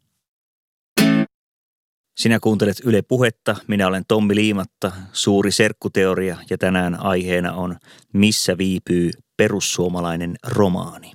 Sinä 2.19 2.39
kuuntelet 2.39 2.77
Yle 2.83 3.01
Puhetta, 3.01 3.55
minä 3.67 3.87
olen 3.87 4.03
Tommi 4.07 4.35
Liimatta, 4.35 4.91
suuri 5.13 5.51
serkkuteoria 5.51 6.37
ja 6.49 6.57
tänään 6.57 6.99
aiheena 7.01 7.53
on 7.53 7.75
Missä 8.13 8.57
viipyy 8.57 9.11
perussuomalainen 9.37 10.35
romaani. 10.47 11.11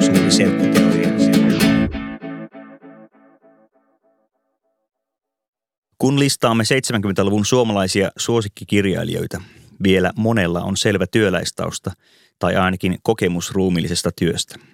Suuri 0.00 0.30
serkkuteoria. 0.30 1.08
Kun 5.98 6.18
listaamme 6.18 6.64
70-luvun 6.64 7.44
suomalaisia 7.44 8.10
suosikkikirjailijoita, 8.18 9.40
vielä 9.82 10.12
monella 10.16 10.60
on 10.60 10.76
selvä 10.76 11.06
työläistausta 11.06 11.90
tai 12.38 12.56
ainakin 12.56 12.98
kokemus 13.02 13.50
ruumillisesta 13.50 14.10
työstä. 14.18 14.69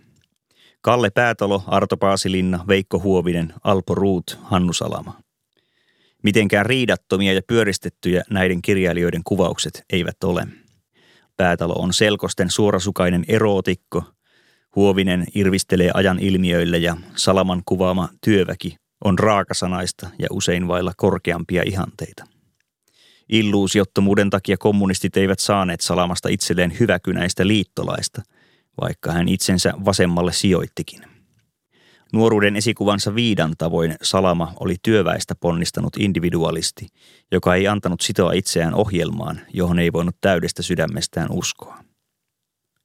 Kalle 0.87 1.11
Päätalo, 1.11 1.63
Arto 1.67 1.97
Paasilinna, 1.97 2.65
Veikko 2.69 2.99
Huovinen, 2.99 3.55
Alpo 3.65 3.95
Ruut, 3.95 4.39
Hannu 4.43 4.73
Salama. 4.73 5.21
Mitenkään 6.23 6.67
riidattomia 6.67 7.33
ja 7.33 7.41
pyöristettyjä 7.47 8.23
näiden 8.31 8.63
kirjailijoiden 8.63 9.21
kuvaukset 9.25 9.85
eivät 9.93 10.25
ole. 10.25 10.47
Päätalo 11.37 11.73
on 11.73 11.93
selkosten 11.93 12.51
suorasukainen 12.51 13.25
erootikko, 13.29 14.05
Huovinen 14.77 15.25
irvistelee 15.35 15.91
ajan 15.95 16.19
ilmiöille 16.19 16.79
ja 16.79 16.97
Salaman 17.17 17.63
kuvaama 17.65 18.09
työväki 18.25 18.77
on 19.05 19.19
raakasanaista 19.19 20.09
ja 20.19 20.29
usein 20.31 20.69
vailla 20.69 20.93
korkeampia 20.97 21.63
ihanteita. 21.67 22.25
Illuusiottomuuden 23.29 24.31
takia 24.31 24.57
kommunistit 24.59 25.17
eivät 25.17 25.39
saaneet 25.39 25.81
Salamasta 25.81 26.29
itselleen 26.29 26.77
hyväkynäistä 26.81 27.47
liittolaista, 27.47 28.23
vaikka 28.81 29.13
hän 29.13 29.29
itsensä 29.29 29.73
vasemmalle 29.85 30.33
sijoittikin. 30.33 31.03
Nuoruuden 32.13 32.57
esikuvansa 32.57 33.15
viidan 33.15 33.55
tavoin 33.59 33.95
Salama 34.03 34.53
oli 34.61 34.77
työväistä 34.83 35.35
ponnistanut 35.35 35.97
individualisti, 35.99 36.87
joka 37.33 37.55
ei 37.55 37.69
antanut 37.69 38.01
sitoa 38.01 38.33
itseään 38.33 38.75
ohjelmaan, 38.75 39.41
johon 39.53 39.79
ei 39.79 39.93
voinut 39.93 40.17
täydestä 40.21 40.63
sydämestään 40.63 41.29
uskoa. 41.31 41.79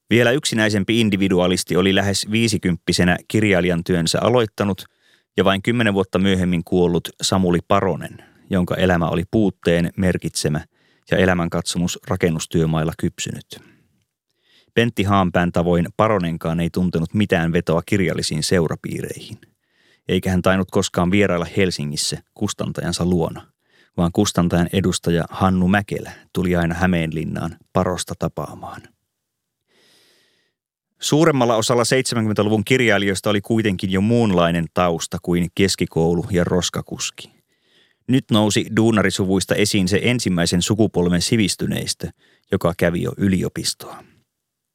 Vielä 0.10 0.32
yksinäisempi 0.32 1.00
individualisti 1.00 1.78
oli 1.78 1.96
lähes 1.96 2.28
viisikymppisenä 2.32 3.18
kirjailijan 3.28 3.84
työnsä 3.84 4.20
aloittanut 4.22 4.86
ja 5.38 5.46
vain 5.46 5.62
kymmenen 5.62 5.94
vuotta 5.94 6.20
myöhemmin 6.20 6.64
kuollut 6.64 7.10
Samuli 7.22 7.60
Paronen, 7.68 8.18
jonka 8.50 8.76
elämä 8.76 9.08
oli 9.08 9.24
puutteen 9.32 9.92
merkitsemä 9.98 10.62
ja 11.12 11.18
elämänkatsomus 11.18 12.00
rakennustyömailla 12.08 12.94
kypsynyt. 13.00 13.71
Pentti 14.74 15.04
Haanpään 15.04 15.52
tavoin 15.52 15.88
Paronenkaan 15.98 16.60
ei 16.60 16.70
tuntenut 16.70 17.14
mitään 17.14 17.54
vetoa 17.54 17.82
kirjallisiin 17.86 18.44
seurapiireihin, 18.44 19.38
eikä 20.08 20.32
hän 20.32 20.42
tainnut 20.42 20.72
koskaan 20.72 21.12
vierailla 21.12 21.48
Helsingissä 21.58 22.18
kustantajansa 22.34 23.06
luona, 23.06 23.48
vaan 23.98 24.12
kustantajan 24.12 24.70
edustaja 24.74 25.24
Hannu 25.30 25.68
Mäkelä 25.68 26.12
tuli 26.34 26.56
aina 26.56 26.76
Hämeenlinnaan 26.76 27.58
parosta 27.74 28.14
tapaamaan. 28.20 28.82
Suuremmalla 31.02 31.56
osalla 31.56 31.84
70-luvun 31.84 32.66
kirjailijoista 32.66 33.30
oli 33.30 33.42
kuitenkin 33.42 33.92
jo 33.92 34.02
muunlainen 34.02 34.66
tausta 34.74 35.18
kuin 35.22 35.48
keskikoulu 35.56 36.26
ja 36.32 36.44
roskakuski. 36.44 37.32
Nyt 38.08 38.26
nousi 38.32 38.66
duunarisuvuista 38.76 39.56
esiin 39.56 39.88
se 39.88 40.00
ensimmäisen 40.04 40.62
sukupolven 40.62 41.22
sivistyneistä, 41.22 42.12
joka 42.52 42.74
kävi 42.78 43.02
jo 43.02 43.12
yliopistoa. 43.18 44.11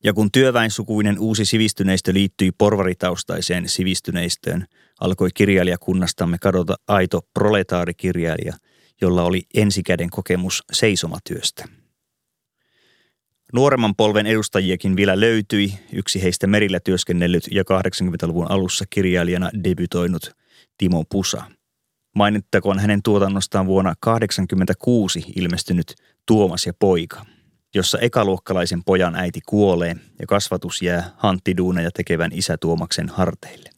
Ja 0.07 0.12
kun 0.12 0.33
työväensukuinen 0.33 1.19
uusi 1.19 1.45
sivistyneistö 1.45 2.14
liittyi 2.14 2.53
porvaritaustaiseen 2.59 3.69
sivistyneistöön, 3.69 4.66
alkoi 5.01 5.29
kirjailijakunnastamme 5.35 6.38
kadota 6.40 6.77
aito 6.88 7.21
proletaarikirjailija, 7.35 8.55
jolla 9.01 9.23
oli 9.23 9.42
ensikäden 9.55 10.11
kokemus 10.11 10.62
seisomatyöstä. 10.73 11.64
Nuoremman 13.53 13.95
polven 13.97 14.27
edustajiakin 14.27 14.97
vielä 14.97 15.21
löytyi, 15.21 15.75
yksi 15.92 16.23
heistä 16.23 16.47
merillä 16.47 16.81
työskennellyt 16.81 17.45
ja 17.51 17.62
80-luvun 17.62 18.51
alussa 18.51 18.85
kirjailijana 18.90 19.51
debytoinut 19.64 20.31
Timo 20.79 21.05
Pusa. 21.11 21.42
Mainittakoon 22.14 22.79
hänen 22.79 23.03
tuotannostaan 23.03 23.66
vuonna 23.66 23.95
1986 24.05 25.25
ilmestynyt 25.37 25.95
Tuomas 26.27 26.66
ja 26.66 26.73
poika– 26.79 27.27
jossa 27.75 27.99
ekaluokkalaisen 27.99 28.85
pojan 28.85 29.17
äiti 29.17 29.41
kuolee 29.47 29.97
ja 30.19 30.27
kasvatus 30.27 30.83
jää 30.83 31.11
hanttiduuneja 31.17 31.91
tekevän 31.91 32.31
isä 32.33 32.57
Tuomaksen 32.57 33.09
harteille. 33.09 33.71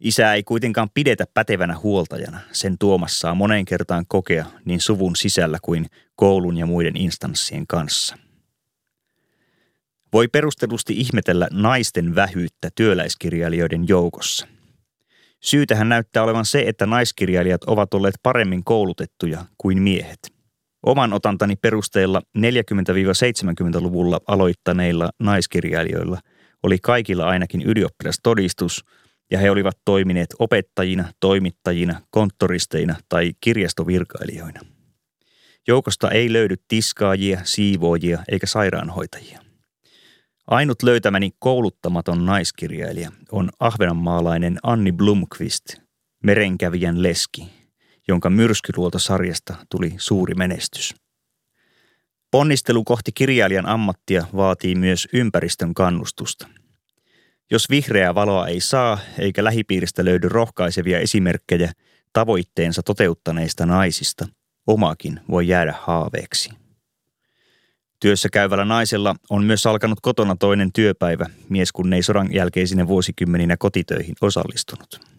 Isä 0.00 0.34
ei 0.34 0.42
kuitenkaan 0.42 0.88
pidetä 0.94 1.24
pätevänä 1.34 1.78
huoltajana. 1.78 2.40
Sen 2.52 2.78
Tuomas 2.78 3.20
saa 3.20 3.34
moneen 3.34 3.64
kertaan 3.64 4.04
kokea 4.08 4.46
niin 4.64 4.80
suvun 4.80 5.16
sisällä 5.16 5.58
kuin 5.62 5.86
koulun 6.16 6.56
ja 6.56 6.66
muiden 6.66 6.96
instanssien 6.96 7.66
kanssa. 7.66 8.18
Voi 10.12 10.28
perustelusti 10.28 10.94
ihmetellä 10.96 11.48
naisten 11.52 12.14
vähyyttä 12.14 12.68
työläiskirjailijoiden 12.74 13.88
joukossa. 13.88 14.48
Syytähän 15.40 15.88
näyttää 15.88 16.22
olevan 16.22 16.46
se, 16.46 16.64
että 16.66 16.86
naiskirjailijat 16.86 17.64
ovat 17.64 17.94
olleet 17.94 18.14
paremmin 18.22 18.64
koulutettuja 18.64 19.44
kuin 19.58 19.82
miehet– 19.82 20.18
Oman 20.82 21.12
otantani 21.12 21.56
perusteella 21.56 22.22
40-70-luvulla 22.38 24.20
aloittaneilla 24.26 25.10
naiskirjailijoilla 25.20 26.18
oli 26.62 26.78
kaikilla 26.78 27.28
ainakin 27.28 27.62
ylioppilastodistus 27.62 28.84
ja 29.30 29.38
he 29.38 29.50
olivat 29.50 29.78
toimineet 29.84 30.34
opettajina, 30.38 31.12
toimittajina, 31.20 32.00
konttoristeina 32.10 32.96
tai 33.08 33.32
kirjastovirkailijoina. 33.40 34.60
Joukosta 35.68 36.10
ei 36.10 36.32
löydy 36.32 36.54
tiskaajia, 36.68 37.40
siivoojia 37.44 38.18
eikä 38.28 38.46
sairaanhoitajia. 38.46 39.40
Ainut 40.46 40.82
löytämäni 40.82 41.30
kouluttamaton 41.38 42.26
naiskirjailija 42.26 43.12
on 43.32 43.50
ahvenanmaalainen 43.60 44.58
Anni 44.62 44.92
Blomqvist, 44.92 45.64
merenkävijän 46.24 47.02
leski, 47.02 47.57
jonka 48.08 48.30
myrskyluoto-sarjasta 48.30 49.54
tuli 49.70 49.94
suuri 49.98 50.34
menestys. 50.34 50.94
Ponnistelu 52.30 52.84
kohti 52.84 53.12
kirjailijan 53.12 53.66
ammattia 53.66 54.26
vaatii 54.36 54.74
myös 54.74 55.08
ympäristön 55.12 55.74
kannustusta. 55.74 56.48
Jos 57.50 57.70
vihreää 57.70 58.14
valoa 58.14 58.46
ei 58.46 58.60
saa 58.60 58.98
eikä 59.18 59.44
lähipiiristä 59.44 60.04
löydy 60.04 60.28
rohkaisevia 60.28 60.98
esimerkkejä 60.98 61.72
tavoitteensa 62.12 62.82
toteuttaneista 62.82 63.66
naisista, 63.66 64.28
omakin 64.66 65.20
voi 65.30 65.48
jäädä 65.48 65.74
haaveeksi. 65.80 66.50
Työssä 68.00 68.28
käyvällä 68.32 68.64
naisella 68.64 69.14
on 69.30 69.44
myös 69.44 69.66
alkanut 69.66 70.00
kotona 70.02 70.36
toinen 70.36 70.72
työpäivä, 70.72 71.26
mies 71.48 71.72
kun 71.72 71.92
ei 71.92 72.02
sodan 72.02 72.32
jälkeisinä 72.32 72.88
vuosikymmeninä 72.88 73.56
kotitöihin 73.56 74.14
osallistunut. 74.20 75.17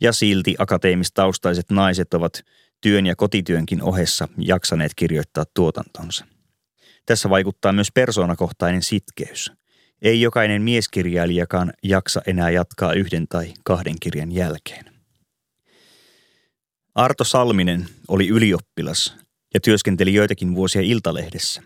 Ja 0.00 0.12
silti 0.12 0.54
akateemistaustaiset 0.58 1.70
naiset 1.70 2.14
ovat 2.14 2.44
työn 2.80 3.06
ja 3.06 3.16
kotityönkin 3.16 3.82
ohessa 3.82 4.28
jaksaneet 4.38 4.92
kirjoittaa 4.96 5.44
tuotantonsa. 5.54 6.24
Tässä 7.06 7.30
vaikuttaa 7.30 7.72
myös 7.72 7.88
persoonakohtainen 7.94 8.82
sitkeys. 8.82 9.52
Ei 10.02 10.20
jokainen 10.20 10.62
mieskirjailijakaan 10.62 11.72
jaksa 11.82 12.22
enää 12.26 12.50
jatkaa 12.50 12.92
yhden 12.92 13.26
tai 13.28 13.54
kahden 13.64 13.94
kirjan 14.00 14.32
jälkeen. 14.32 14.84
Arto 16.94 17.24
Salminen 17.24 17.88
oli 18.08 18.28
ylioppilas 18.28 19.16
ja 19.54 19.60
työskenteli 19.60 20.14
joitakin 20.14 20.54
vuosia 20.54 20.82
Iltalehdessä, 20.82 21.62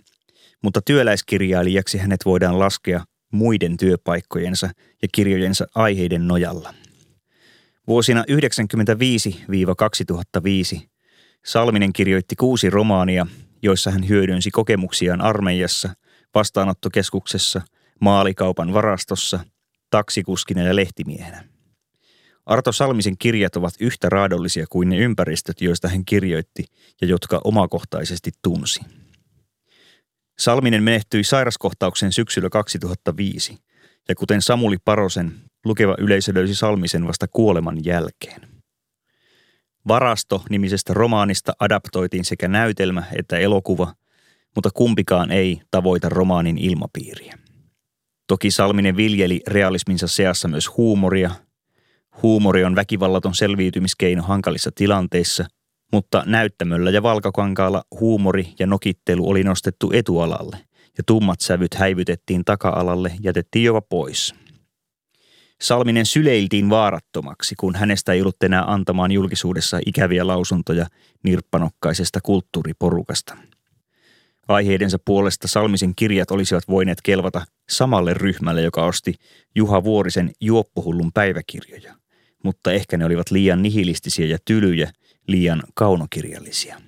mutta 0.62 0.80
työläiskirjailijaksi 0.82 1.98
hänet 1.98 2.24
voidaan 2.24 2.58
laskea 2.58 3.04
muiden 3.32 3.76
työpaikkojensa 3.76 4.70
ja 5.02 5.08
kirjojensa 5.12 5.66
aiheiden 5.74 6.28
nojalla. 6.28 6.74
Vuosina 7.88 8.24
1995-2005 10.78 10.88
Salminen 11.44 11.92
kirjoitti 11.92 12.36
kuusi 12.36 12.70
romaania, 12.70 13.26
joissa 13.62 13.90
hän 13.90 14.08
hyödynsi 14.08 14.50
kokemuksiaan 14.50 15.20
armeijassa, 15.20 15.90
vastaanottokeskuksessa, 16.34 17.62
maalikaupan 18.00 18.72
varastossa, 18.72 19.40
taksikuskina 19.90 20.62
ja 20.62 20.76
lehtimiehenä. 20.76 21.44
Arto 22.46 22.72
Salmisen 22.72 23.18
kirjat 23.18 23.56
ovat 23.56 23.74
yhtä 23.80 24.08
raadollisia 24.08 24.66
kuin 24.70 24.88
ne 24.88 24.96
ympäristöt, 24.96 25.60
joista 25.60 25.88
hän 25.88 26.04
kirjoitti 26.04 26.64
ja 27.00 27.06
jotka 27.06 27.40
omakohtaisesti 27.44 28.30
tunsi. 28.42 28.80
Salminen 30.38 30.82
menehtyi 30.82 31.24
sairaskohtauksen 31.24 32.12
syksyllä 32.12 32.50
2005, 32.50 33.58
ja 34.08 34.14
kuten 34.14 34.42
Samuli 34.42 34.76
Parosen, 34.84 35.47
lukeva 35.68 35.94
yleisö 35.98 36.34
löysi 36.34 36.54
Salmisen 36.54 37.06
vasta 37.06 37.26
kuoleman 37.28 37.84
jälkeen. 37.84 38.40
Varasto-nimisestä 39.88 40.94
romaanista 40.94 41.52
adaptoitiin 41.60 42.24
sekä 42.24 42.48
näytelmä 42.48 43.02
että 43.12 43.38
elokuva, 43.38 43.94
mutta 44.54 44.70
kumpikaan 44.74 45.30
ei 45.30 45.60
tavoita 45.70 46.08
romaanin 46.08 46.58
ilmapiiriä. 46.58 47.38
Toki 48.26 48.50
Salminen 48.50 48.96
viljeli 48.96 49.40
realisminsa 49.46 50.06
seassa 50.06 50.48
myös 50.48 50.76
huumoria. 50.76 51.30
Huumori 52.22 52.64
on 52.64 52.74
väkivallaton 52.74 53.34
selviytymiskeino 53.34 54.22
hankalissa 54.22 54.70
tilanteissa, 54.74 55.44
mutta 55.92 56.22
näyttämöllä 56.26 56.90
ja 56.90 57.02
valkakankaalla 57.02 57.82
huumori 58.00 58.52
ja 58.58 58.66
nokittelu 58.66 59.28
oli 59.28 59.42
nostettu 59.42 59.90
etualalle 59.94 60.56
ja 60.98 61.04
tummat 61.06 61.40
sävyt 61.40 61.74
häivytettiin 61.74 62.44
taka-alalle, 62.44 63.12
jätettiin 63.20 63.64
jopa 63.64 63.80
pois. 63.80 64.34
Salminen 65.60 66.06
syleiltiin 66.06 66.70
vaarattomaksi, 66.70 67.54
kun 67.54 67.74
hänestä 67.74 68.12
ei 68.12 68.20
ollut 68.20 68.42
enää 68.42 68.72
antamaan 68.72 69.12
julkisuudessa 69.12 69.80
ikäviä 69.86 70.26
lausuntoja 70.26 70.86
nirppanokkaisesta 71.22 72.20
kulttuuriporukasta– 72.20 73.36
Aiheidensa 74.48 74.98
puolesta 75.04 75.48
Salmisen 75.48 75.94
kirjat 75.94 76.30
olisivat 76.30 76.68
voineet 76.68 76.98
kelvata 77.02 77.44
samalle 77.70 78.14
ryhmälle, 78.14 78.62
joka 78.62 78.84
osti 78.84 79.14
Juha 79.54 79.84
Vuorisen 79.84 80.30
juoppuhullun 80.40 81.12
päiväkirjoja, 81.12 81.94
mutta 82.44 82.72
ehkä 82.72 82.96
ne 82.96 83.04
olivat 83.04 83.30
liian 83.30 83.62
nihilistisiä 83.62 84.26
ja 84.26 84.38
tylyjä, 84.44 84.90
liian 85.26 85.62
kaunokirjallisia. 85.74 86.80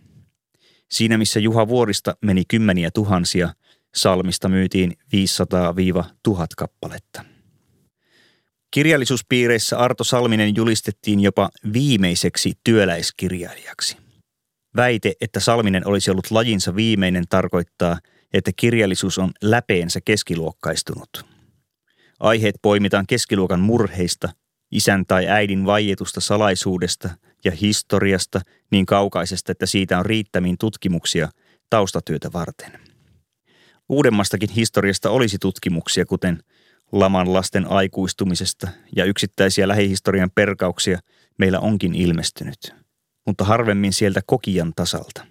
Siinä 0.90 1.18
missä 1.18 1.40
Juha 1.40 1.68
Vuorista 1.68 2.16
meni 2.22 2.42
kymmeniä 2.48 2.90
tuhansia, 2.90 3.54
Salmista 3.94 4.48
myytiin 4.48 4.92
500-1000 6.28 6.46
kappaletta. 6.56 7.24
Kirjallisuuspiireissä 8.70 9.78
Arto 9.78 10.04
Salminen 10.04 10.56
julistettiin 10.56 11.20
jopa 11.20 11.50
viimeiseksi 11.72 12.52
työläiskirjailijaksi– 12.64 13.96
Väite, 14.76 15.12
että 15.20 15.40
Salminen 15.40 15.86
olisi 15.86 16.10
ollut 16.10 16.30
lajinsa 16.30 16.76
viimeinen 16.76 17.24
tarkoittaa, 17.28 17.98
että 18.32 18.50
kirjallisuus 18.56 19.18
on 19.18 19.30
läpeensä 19.42 20.00
keskiluokkaistunut. 20.04 21.26
Aiheet 22.20 22.54
poimitaan 22.62 23.06
keskiluokan 23.06 23.60
murheista, 23.60 24.28
isän 24.70 25.06
tai 25.06 25.28
äidin 25.28 25.66
vaietusta 25.66 26.20
salaisuudesta 26.20 27.10
ja 27.44 27.52
historiasta 27.52 28.40
niin 28.70 28.86
kaukaisesta, 28.86 29.52
että 29.52 29.66
siitä 29.66 29.98
on 29.98 30.06
riittämiin 30.06 30.58
tutkimuksia 30.58 31.28
taustatyötä 31.70 32.32
varten. 32.32 32.72
Uudemmastakin 33.88 34.50
historiasta 34.50 35.10
olisi 35.10 35.38
tutkimuksia, 35.38 36.06
kuten 36.06 36.42
laman 36.92 37.32
lasten 37.32 37.70
aikuistumisesta 37.70 38.68
ja 38.96 39.04
yksittäisiä 39.04 39.68
lähihistorian 39.68 40.30
perkauksia 40.34 40.98
meillä 41.38 41.60
onkin 41.60 41.94
ilmestynyt– 41.94 42.58
mutta 43.26 43.44
harvemmin 43.44 43.92
sieltä 43.92 44.20
kokijan 44.26 44.72
tasalta. 44.76 45.26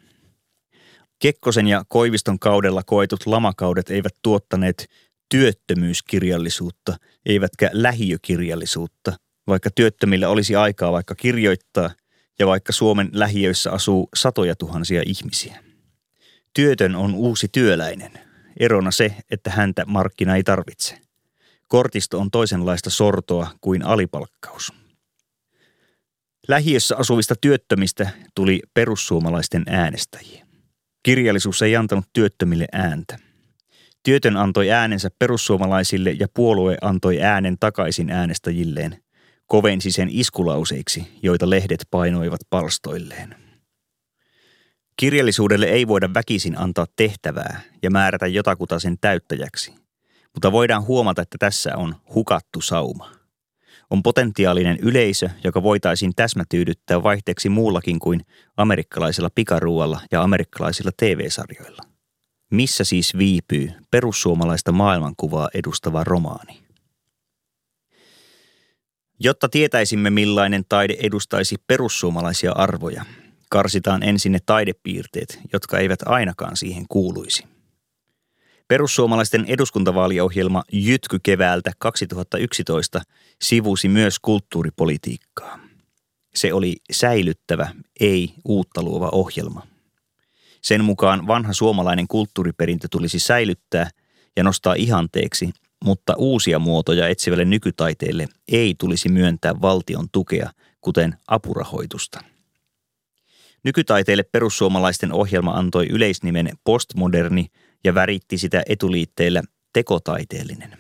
Kekkosen 1.21 1.67
ja 1.67 1.83
Koiviston 1.87 2.39
kaudella 2.39 2.83
koetut 2.83 3.25
lamakaudet 3.25 3.89
eivät 3.89 4.13
tuottaneet 4.21 4.87
työttömyyskirjallisuutta, 5.29 6.97
eivätkä 7.25 7.69
lähiökirjallisuutta, 7.73 9.13
vaikka 9.47 9.69
työttömillä 9.75 10.29
olisi 10.29 10.55
aikaa 10.55 10.91
vaikka 10.91 11.15
kirjoittaa 11.15 11.89
ja 12.39 12.47
vaikka 12.47 12.73
Suomen 12.73 13.09
lähiöissä 13.13 13.71
asuu 13.71 14.09
satoja 14.15 14.55
tuhansia 14.55 15.03
ihmisiä. 15.05 15.63
Työtön 16.53 16.95
on 16.95 17.15
uusi 17.15 17.47
työläinen, 17.51 18.11
erona 18.59 18.91
se, 18.91 19.15
että 19.31 19.51
häntä 19.51 19.85
markkina 19.85 20.35
ei 20.35 20.43
tarvitse. 20.43 21.08
Kortisto 21.69 22.19
on 22.19 22.31
toisenlaista 22.31 22.89
sortoa 22.89 23.47
kuin 23.61 23.85
alipalkkaus. 23.85 24.73
Lähiössä 26.47 26.95
asuvista 26.97 27.35
työttömistä 27.41 28.09
tuli 28.35 28.59
perussuomalaisten 28.73 29.63
äänestäjiä. 29.67 30.45
Kirjallisuus 31.03 31.61
ei 31.61 31.75
antanut 31.75 32.05
työttömille 32.13 32.67
ääntä. 32.71 33.19
Työtön 34.03 34.37
antoi 34.37 34.71
äänensä 34.71 35.09
perussuomalaisille 35.19 36.11
ja 36.19 36.27
puolue 36.33 36.77
antoi 36.81 37.21
äänen 37.21 37.57
takaisin 37.59 38.09
äänestäjilleen. 38.09 39.03
Kovensi 39.45 39.91
sen 39.91 40.09
iskulauseiksi, 40.11 41.07
joita 41.23 41.49
lehdet 41.49 41.87
painoivat 41.91 42.41
palstoilleen. 42.49 43.35
Kirjallisuudelle 44.97 45.65
ei 45.65 45.87
voida 45.87 46.13
väkisin 46.13 46.57
antaa 46.57 46.85
tehtävää 46.95 47.61
ja 47.83 47.91
määrätä 47.91 48.27
jotakuta 48.27 48.79
sen 48.79 48.97
täyttäjäksi, 49.01 49.73
mutta 50.33 50.51
voidaan 50.51 50.83
huomata, 50.83 51.21
että 51.21 51.37
tässä 51.39 51.77
on 51.77 51.95
hukattu 52.15 52.61
sauma 52.61 53.19
on 53.89 54.03
potentiaalinen 54.03 54.77
yleisö, 54.81 55.29
joka 55.43 55.63
voitaisiin 55.63 56.11
täsmätyydyttää 56.15 57.03
vaihteeksi 57.03 57.49
muullakin 57.49 57.99
kuin 57.99 58.25
amerikkalaisella 58.57 59.29
pikaruualla 59.35 60.01
ja 60.11 60.23
amerikkalaisilla 60.23 60.91
TV-sarjoilla. 60.97 61.81
Missä 62.51 62.83
siis 62.83 63.17
viipyy 63.17 63.71
perussuomalaista 63.91 64.71
maailmankuvaa 64.71 65.49
edustava 65.53 66.03
romaani? 66.03 66.59
Jotta 69.19 69.49
tietäisimme 69.49 70.09
millainen 70.09 70.63
taide 70.69 70.95
edustaisi 70.99 71.55
perussuomalaisia 71.67 72.51
arvoja, 72.51 73.05
karsitaan 73.49 74.03
ensin 74.03 74.31
ne 74.31 74.39
taidepiirteet, 74.45 75.39
jotka 75.53 75.77
eivät 75.77 75.99
ainakaan 76.05 76.57
siihen 76.57 76.85
kuuluisi– 76.89 77.43
Perussuomalaisten 78.69 79.45
eduskuntavaaliohjelma 79.47 80.63
Jytky 80.71 81.19
keväältä 81.23 81.71
2011 81.77 83.01
sivusi 83.41 83.89
myös 83.89 84.19
kulttuuripolitiikkaa. 84.19 85.59
Se 86.35 86.53
oli 86.53 86.75
säilyttävä, 86.91 87.71
ei 87.99 88.33
uutta 88.45 88.83
luova 88.83 89.09
ohjelma. 89.11 89.67
Sen 90.61 90.83
mukaan 90.83 91.27
vanha 91.27 91.53
suomalainen 91.53 92.07
kulttuuriperintö 92.07 92.87
tulisi 92.91 93.19
säilyttää 93.19 93.89
ja 94.37 94.43
nostaa 94.43 94.73
ihanteeksi, 94.73 95.49
mutta 95.85 96.13
uusia 96.17 96.59
muotoja 96.59 97.07
etsivälle 97.07 97.45
nykytaiteelle 97.45 98.27
ei 98.47 98.75
tulisi 98.77 99.09
myöntää 99.09 99.61
valtion 99.61 100.07
tukea, 100.11 100.49
kuten 100.81 101.17
apurahoitusta. 101.27 102.19
Nykytaiteelle 103.63 104.23
perussuomalaisten 104.23 105.13
ohjelma 105.13 105.51
antoi 105.51 105.87
yleisnimen 105.89 106.49
postmoderni– 106.63 107.45
ja 107.83 107.93
väritti 107.93 108.37
sitä 108.37 108.63
etuliitteellä 108.69 109.43
tekotaiteellinen. 109.73 110.77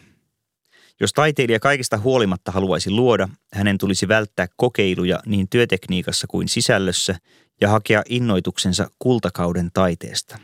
Jos 0.99 1.13
taiteilija 1.13 1.59
kaikista 1.59 1.97
huolimatta 1.97 2.51
haluaisi 2.51 2.91
luoda, 2.91 3.29
hänen 3.53 3.77
tulisi 3.77 4.07
välttää 4.07 4.47
kokeiluja 4.55 5.19
niin 5.25 5.49
työtekniikassa 5.49 6.27
kuin 6.27 6.49
sisällössä 6.49 7.15
ja 7.61 7.69
hakea 7.69 8.03
innoituksensa 8.09 8.89
kultakauden 8.99 9.69
taiteesta. 9.73 10.39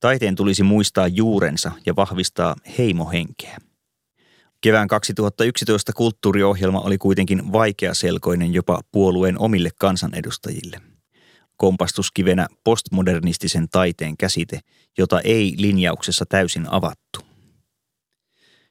Taiteen 0.00 0.34
tulisi 0.34 0.62
muistaa 0.62 1.08
juurensa 1.08 1.72
ja 1.86 1.96
vahvistaa 1.96 2.56
heimohenkeä. 2.78 3.58
Kevään 4.60 4.88
2011 4.88 5.92
kulttuuriohjelma 5.92 6.80
oli 6.80 6.98
kuitenkin 6.98 7.52
vaikeaselkoinen 7.52 8.54
jopa 8.54 8.80
puolueen 8.92 9.38
omille 9.38 9.70
kansanedustajille– 9.78 10.80
kompastuskivenä 11.62 12.46
postmodernistisen 12.64 13.68
taiteen 13.68 14.16
käsite, 14.16 14.60
jota 14.98 15.20
ei 15.20 15.54
linjauksessa 15.58 16.24
täysin 16.28 16.66
avattu. 16.70 17.20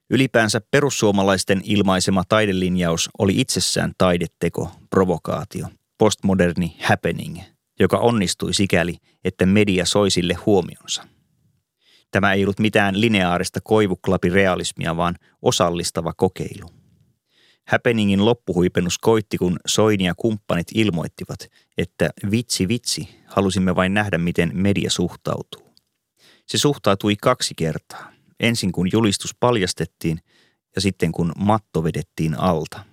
Ylipäänsä 0.10 0.62
perussuomalaisten 0.72 1.62
ilmaisema 1.64 2.24
taidelinjaus 2.30 3.10
oli 3.20 3.42
itsessään 3.42 3.92
taideteko, 3.98 4.72
provokaatio, 4.90 5.68
postmoderni 5.98 6.78
happening, 6.82 7.40
joka 7.80 7.98
onnistui 7.98 8.54
sikäli, 8.54 8.98
että 9.24 9.46
media 9.46 9.86
soi 9.86 10.12
sille 10.12 10.34
huomionsa. 10.34 11.08
Tämä 12.12 12.34
ei 12.34 12.44
ollut 12.44 12.60
mitään 12.60 13.02
lineaarista 13.02 13.60
koivuklapirealismia, 13.64 14.98
vaan 14.98 15.16
osallistava 15.42 16.14
kokeilu. 16.14 16.81
Happeningin 17.68 18.26
loppuhuipennus 18.26 18.98
koitti, 18.98 19.38
kun 19.38 19.60
Soini 19.66 20.04
ja 20.04 20.14
kumppanit 20.18 20.68
ilmoittivat, 20.76 21.48
että 21.78 22.10
vitsi 22.32 22.68
vitsi, 22.68 23.10
halusimme 23.26 23.76
vain 23.76 23.94
nähdä, 23.94 24.18
miten 24.18 24.52
media 24.54 24.90
suhtautuu. 24.90 25.72
Se 26.48 26.58
suhtautui 26.58 27.16
kaksi 27.16 27.54
kertaa. 27.58 28.12
Ensin 28.40 28.72
kun 28.72 28.90
julistus 28.92 29.36
paljastettiin 29.40 30.20
ja 30.76 30.82
sitten 30.82 31.12
kun 31.12 31.32
matto 31.38 31.84
vedettiin 31.84 32.40
alta. 32.40 32.84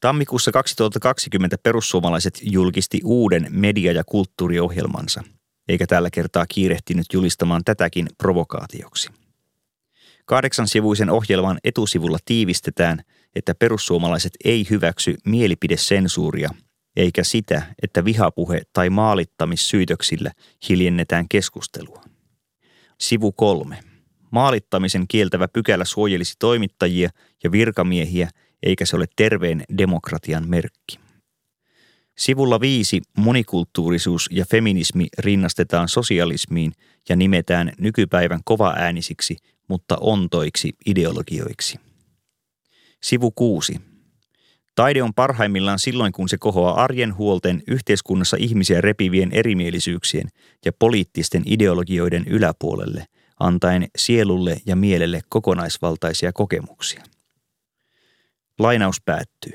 Tammikuussa 0.00 0.52
2020 0.52 1.58
perussuomalaiset 1.58 2.40
julkisti 2.42 3.00
uuden 3.04 3.46
media- 3.50 3.92
ja 3.92 4.04
kulttuuriohjelmansa, 4.04 5.22
eikä 5.68 5.86
tällä 5.86 6.10
kertaa 6.10 6.46
kiirehtinyt 6.46 7.06
julistamaan 7.12 7.64
tätäkin 7.64 8.06
provokaatioksi. 8.18 9.10
Kahdeksan 10.30 10.68
sivuisen 10.68 11.10
ohjelman 11.10 11.58
etusivulla 11.64 12.18
tiivistetään, 12.24 13.02
että 13.36 13.54
perussuomalaiset 13.54 14.32
ei 14.44 14.66
hyväksy 14.70 15.14
mielipidesensuuria, 15.24 16.50
eikä 16.96 17.24
sitä, 17.24 17.62
että 17.82 18.04
vihapuhe 18.04 18.62
tai 18.72 18.90
maalittamissyytöksillä 18.90 20.32
hiljennetään 20.68 21.28
keskustelua. 21.28 22.02
Sivu 22.98 23.32
kolme. 23.32 23.78
Maalittamisen 24.30 25.04
kieltävä 25.08 25.48
pykälä 25.48 25.84
suojelisi 25.84 26.34
toimittajia 26.38 27.10
ja 27.44 27.52
virkamiehiä, 27.52 28.30
eikä 28.62 28.86
se 28.86 28.96
ole 28.96 29.06
terveen 29.16 29.64
demokratian 29.78 30.48
merkki. 30.48 30.98
Sivulla 32.18 32.60
viisi 32.60 33.02
monikulttuurisuus 33.18 34.28
ja 34.32 34.44
feminismi 34.50 35.06
rinnastetaan 35.18 35.88
sosialismiin 35.88 36.72
ja 37.08 37.16
nimetään 37.16 37.72
nykypäivän 37.78 38.40
kovaäänisiksi, 38.44 39.36
mutta 39.70 39.96
ontoiksi 40.00 40.72
ideologioiksi. 40.86 41.78
Sivu 43.02 43.30
6. 43.30 43.80
Taide 44.74 45.02
on 45.02 45.14
parhaimmillaan 45.14 45.78
silloin, 45.78 46.12
kun 46.12 46.28
se 46.28 46.38
kohoaa 46.38 46.82
arjen 46.82 47.16
huolten 47.16 47.62
yhteiskunnassa 47.66 48.36
ihmisiä 48.40 48.80
repivien 48.80 49.32
erimielisyyksien 49.32 50.28
ja 50.64 50.72
poliittisten 50.78 51.42
ideologioiden 51.46 52.24
yläpuolelle, 52.26 53.04
antaen 53.40 53.88
sielulle 53.96 54.56
ja 54.66 54.76
mielelle 54.76 55.20
kokonaisvaltaisia 55.28 56.32
kokemuksia. 56.32 57.04
Lainaus 58.58 59.00
päättyy. 59.04 59.52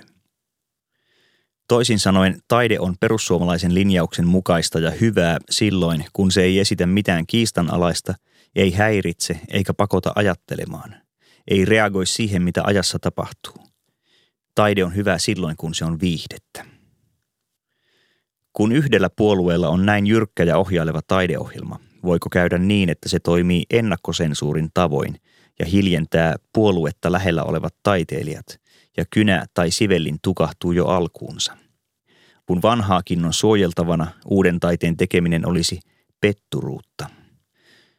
Toisin 1.67 1.99
sanoen, 1.99 2.39
taide 2.47 2.79
on 2.79 2.95
perussuomalaisen 2.99 3.73
linjauksen 3.73 4.27
mukaista 4.27 4.79
ja 4.79 4.91
hyvää 4.91 5.37
silloin, 5.49 6.05
kun 6.13 6.31
se 6.31 6.41
ei 6.43 6.59
esitä 6.59 6.85
mitään 6.85 7.27
kiistanalaista, 7.27 8.13
ei 8.55 8.71
häiritse 8.71 9.39
eikä 9.49 9.73
pakota 9.73 10.11
ajattelemaan, 10.15 10.95
ei 11.47 11.65
reagoi 11.65 12.05
siihen, 12.05 12.41
mitä 12.41 12.61
ajassa 12.65 12.99
tapahtuu. 12.99 13.67
Taide 14.55 14.83
on 14.83 14.95
hyvä 14.95 15.17
silloin, 15.17 15.57
kun 15.57 15.75
se 15.75 15.85
on 15.85 15.99
viihdettä. 15.99 16.65
Kun 18.53 18.71
yhdellä 18.71 19.09
puolueella 19.09 19.69
on 19.69 19.85
näin 19.85 20.07
jyrkkä 20.07 20.43
ja 20.43 20.57
ohjaileva 20.57 21.01
taideohjelma, 21.07 21.79
voiko 22.03 22.29
käydä 22.29 22.57
niin, 22.57 22.89
että 22.89 23.09
se 23.09 23.19
toimii 23.19 23.63
ennakkosensuurin 23.69 24.69
tavoin 24.73 25.15
ja 25.59 25.65
hiljentää 25.65 26.35
puoluetta 26.53 27.11
lähellä 27.11 27.43
olevat 27.43 27.75
taiteilijat– 27.83 28.45
ja 28.97 29.05
kynä 29.09 29.45
tai 29.53 29.71
sivellin 29.71 30.17
tukahtuu 30.21 30.71
jo 30.71 30.85
alkuunsa. 30.85 31.57
Kun 32.45 32.61
vanhaakin 32.61 33.25
on 33.25 33.33
suojeltavana, 33.33 34.07
uuden 34.25 34.59
taiteen 34.59 34.97
tekeminen 34.97 35.47
olisi 35.47 35.79
petturuutta. 36.21 37.09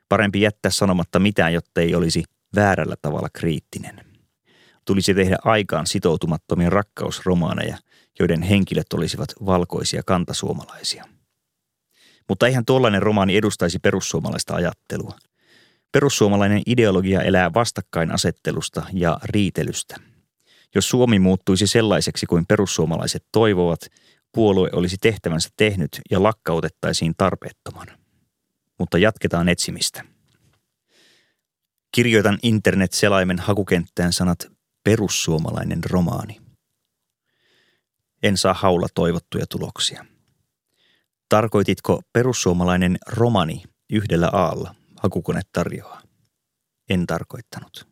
Parempi 0.09 0.41
jättää 0.41 0.71
sanomatta 0.71 1.19
mitään, 1.19 1.53
jotta 1.53 1.81
ei 1.81 1.95
olisi 1.95 2.25
väärällä 2.55 2.95
tavalla 3.03 3.29
kriittinen. 3.33 4.01
Tulisi 4.85 5.15
tehdä 5.15 5.37
aikaan 5.45 5.87
sitoutumattomia 5.87 6.71
rakkausromaaneja, 6.71 7.79
joiden 8.19 8.43
henkilöt 8.43 8.93
olisivat 8.95 9.29
valkoisia 9.47 10.03
kantasuomalaisia. 10.07 11.05
Mutta 12.29 12.47
eihän 12.47 12.65
tuollainen 12.65 13.03
romaani 13.03 13.37
edustaisi 13.37 13.79
perussuomalaista 13.79 14.55
ajattelua. 14.55 15.19
Perussuomalainen 15.93 16.63
ideologia 16.67 17.23
elää 17.23 17.55
vastakkainasettelusta 17.55 18.83
ja 18.93 19.19
riitelystä– 19.25 19.97
jos 20.77 20.89
Suomi 20.89 21.19
muuttuisi 21.19 21.67
sellaiseksi 21.67 22.27
kuin 22.27 22.47
perussuomalaiset 22.47 23.25
toivovat, 23.33 23.81
puolue 24.33 24.71
olisi 24.73 24.97
tehtävänsä 25.01 25.49
tehnyt 25.57 26.01
ja 26.11 26.23
lakkautettaisiin 26.23 27.15
tarpeettomana. 27.17 28.06
Mutta 28.79 28.99
jatketaan 28.99 29.49
etsimistä. 29.49 30.05
Kirjoitan 31.93 32.39
internet-selaimen 32.43 33.39
hakukenttään 33.39 34.13
sanat 34.13 34.53
perussuomalainen 34.85 35.81
romaani. 35.91 36.41
En 38.23 38.37
saa 38.37 38.55
haulla 38.55 38.87
toivottuja 38.95 39.47
tuloksia. 39.47 40.07
Tarkoititko 41.29 42.01
perussuomalainen 42.13 42.99
romani 43.07 43.63
yhdellä 43.91 44.31
aalla, 44.33 44.75
hakukone 45.03 45.41
tarjoaa? 45.53 46.03
En 46.89 47.07
tarkoittanut. 47.07 47.89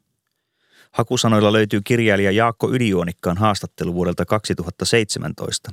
Hakusanoilla 0.93 1.53
löytyy 1.53 1.81
kirjailija 1.85 2.31
Jaakko 2.31 2.71
Ylijuonikkaan 2.71 3.37
haastattelu 3.37 3.95
vuodelta 3.95 4.25
2017, 4.25 5.73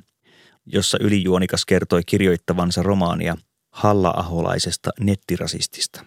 jossa 0.66 0.98
Ylijuonikas 1.02 1.66
kertoi 1.66 2.02
kirjoittavansa 2.06 2.84
romaania 2.84 3.38
Halla-aholaisesta 3.72 4.90
nettirasistista. 5.00 6.06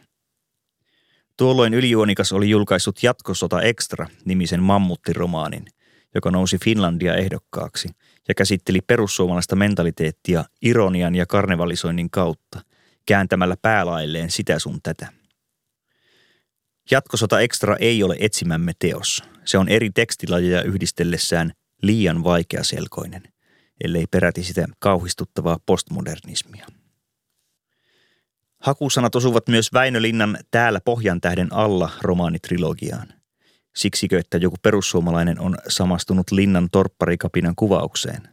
Tuolloin 1.36 1.74
Ylijuonikas 1.74 2.32
oli 2.32 2.50
julkaissut 2.50 3.02
Jatkosota 3.02 3.62
Extra 3.62 4.06
nimisen 4.24 4.62
mammuttiromaanin, 4.62 5.64
joka 6.14 6.30
nousi 6.30 6.58
Finlandia 6.58 7.14
ehdokkaaksi 7.14 7.88
ja 8.28 8.34
käsitteli 8.34 8.80
perussuomalaista 8.86 9.56
mentaliteettia 9.56 10.44
ironian 10.62 11.14
ja 11.14 11.26
karnevalisoinnin 11.26 12.10
kautta, 12.10 12.60
kääntämällä 13.06 13.56
päälailleen 13.62 14.30
sitä 14.30 14.58
sun 14.58 14.80
tätä– 14.82 15.08
Jatkosota 16.90 17.40
Extra 17.40 17.76
ei 17.76 18.02
ole 18.02 18.16
etsimämme 18.20 18.72
teos. 18.78 19.22
Se 19.44 19.58
on 19.58 19.68
eri 19.68 19.90
tekstilajeja 19.90 20.62
yhdistellessään 20.62 21.52
liian 21.82 22.24
vaikeaselkoinen, 22.24 23.22
ellei 23.84 24.06
peräti 24.10 24.42
sitä 24.42 24.66
kauhistuttavaa 24.78 25.58
postmodernismia. 25.66 26.66
Hakusanat 28.64 29.14
osuvat 29.14 29.48
myös 29.48 29.72
Väinö 29.72 30.02
Linnan 30.02 30.38
Täällä 30.50 30.80
Pohjan 30.80 31.20
tähden 31.20 31.52
alla 31.52 31.90
romaanitrilogiaan. 32.02 33.08
Siksikö, 33.76 34.18
että 34.18 34.38
joku 34.38 34.56
perussuomalainen 34.62 35.40
on 35.40 35.56
samastunut 35.68 36.30
Linnan 36.30 36.68
torpparikapinan 36.72 37.54
kuvaukseen. 37.56 38.28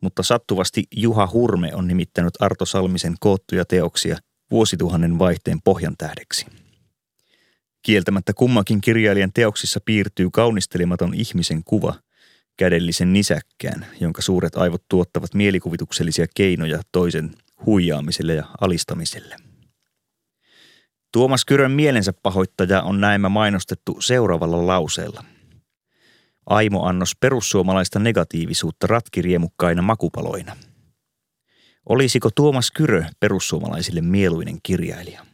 Mutta 0.00 0.22
sattuvasti 0.22 0.84
Juha 0.96 1.28
Hurme 1.32 1.74
on 1.74 1.88
nimittänyt 1.88 2.34
Arto 2.40 2.64
Salmisen 2.64 3.14
koottuja 3.20 3.64
teoksia 3.64 4.16
vuosituhannen 4.50 5.18
vaihteen 5.18 5.62
pohjan 5.64 5.94
tähdeksi. 5.98 6.46
Kieltämättä 7.82 8.32
kummankin 8.32 8.80
kirjailijan 8.80 9.32
teoksissa 9.34 9.80
piirtyy 9.84 10.28
kaunistelematon 10.32 11.14
ihmisen 11.14 11.64
kuva, 11.64 11.94
kädellisen 12.56 13.12
nisäkkään, 13.12 13.86
jonka 14.00 14.22
suuret 14.22 14.56
aivot 14.56 14.82
tuottavat 14.88 15.34
mielikuvituksellisia 15.34 16.26
keinoja 16.34 16.80
toisen 16.92 17.34
huijaamiselle 17.66 18.34
ja 18.34 18.44
alistamiselle. 18.60 19.36
Tuomas 21.12 21.44
Kyrön 21.44 21.70
mielensä 21.70 22.12
pahoittaja 22.12 22.82
on 22.82 23.00
näemmä 23.00 23.28
mainostettu 23.28 23.96
seuraavalla 24.00 24.66
lauseella. 24.66 25.24
Aimo 26.46 26.84
annos 26.84 27.16
perussuomalaista 27.20 27.98
negatiivisuutta 27.98 28.86
ratkiriemukkaina 28.86 29.82
makupaloina. 29.82 30.56
Olisiko 31.88 32.30
Tuomas 32.34 32.70
Kyrö 32.70 33.04
perussuomalaisille 33.20 34.00
mieluinen 34.00 34.58
kirjailija? 34.62 35.26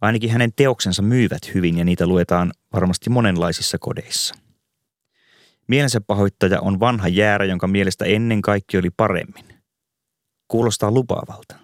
Ainakin 0.00 0.30
hänen 0.30 0.52
teoksensa 0.56 1.02
myyvät 1.02 1.54
hyvin 1.54 1.78
ja 1.78 1.84
niitä 1.84 2.06
luetaan 2.06 2.52
varmasti 2.72 3.10
monenlaisissa 3.10 3.78
kodeissa. 3.78 4.34
Mielensä 5.68 6.00
pahoittaja 6.00 6.60
on 6.60 6.80
vanha 6.80 7.08
jäärä, 7.08 7.44
jonka 7.44 7.66
mielestä 7.66 8.04
ennen 8.04 8.42
kaikki 8.42 8.78
oli 8.78 8.90
paremmin. 8.90 9.55
Kuulostaa 10.48 10.90
lupaavalta. 10.90 11.56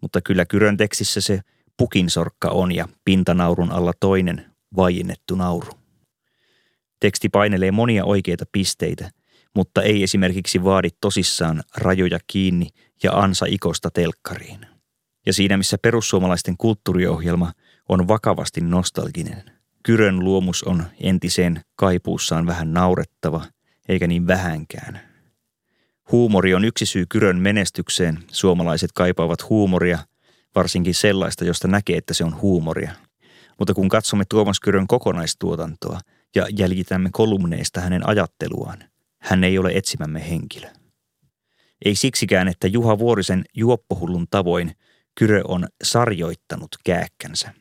Mutta 0.00 0.20
kyllä 0.20 0.46
Kyrön 0.46 0.76
tekstissä 0.76 1.20
se 1.20 1.40
pukinsorkka 1.76 2.48
on 2.48 2.72
ja 2.72 2.88
pintanaurun 3.04 3.72
alla 3.72 3.92
toinen 4.00 4.46
vaiennettu 4.76 5.34
nauru. 5.34 5.72
Teksti 7.00 7.28
painelee 7.28 7.70
monia 7.70 8.04
oikeita 8.04 8.44
pisteitä, 8.52 9.10
mutta 9.54 9.82
ei 9.82 10.02
esimerkiksi 10.02 10.64
vaadi 10.64 10.88
tosissaan 11.00 11.62
rajoja 11.76 12.18
kiinni 12.26 12.68
ja 13.02 13.12
ansa 13.12 13.46
ikosta 13.48 13.90
telkkariin. 13.90 14.66
Ja 15.26 15.32
siinä 15.32 15.56
missä 15.56 15.78
perussuomalaisten 15.82 16.56
kulttuuriohjelma 16.56 17.52
on 17.88 18.08
vakavasti 18.08 18.60
nostalginen, 18.60 19.58
Kyrön 19.82 20.24
luomus 20.24 20.62
on 20.62 20.84
entiseen 21.00 21.60
kaipuussaan 21.76 22.46
vähän 22.46 22.72
naurettava, 22.72 23.44
eikä 23.88 24.06
niin 24.06 24.26
vähänkään. 24.26 25.07
Huumori 26.12 26.54
on 26.54 26.64
yksi 26.64 26.86
syy 26.86 27.06
Kyrön 27.08 27.38
menestykseen. 27.38 28.18
Suomalaiset 28.32 28.92
kaipaavat 28.92 29.48
huumoria, 29.48 29.98
varsinkin 30.54 30.94
sellaista, 30.94 31.44
josta 31.44 31.68
näkee, 31.68 31.96
että 31.96 32.14
se 32.14 32.24
on 32.24 32.40
huumoria. 32.40 32.92
Mutta 33.58 33.74
kun 33.74 33.88
katsomme 33.88 34.24
Tuomas 34.28 34.60
Kyrön 34.60 34.86
kokonaistuotantoa 34.86 36.00
ja 36.34 36.46
jäljitämme 36.58 37.08
kolumneista 37.12 37.80
hänen 37.80 38.08
ajatteluaan, 38.08 38.78
hän 39.18 39.44
ei 39.44 39.58
ole 39.58 39.70
etsimämme 39.74 40.30
henkilö. 40.30 40.66
Ei 41.84 41.94
siksikään, 41.94 42.48
että 42.48 42.66
Juha 42.66 42.98
Vuorisen 42.98 43.44
juoppohullun 43.54 44.26
tavoin 44.30 44.72
Kyrö 45.14 45.42
on 45.48 45.68
sarjoittanut 45.84 46.68
kääkkänsä. 46.84 47.54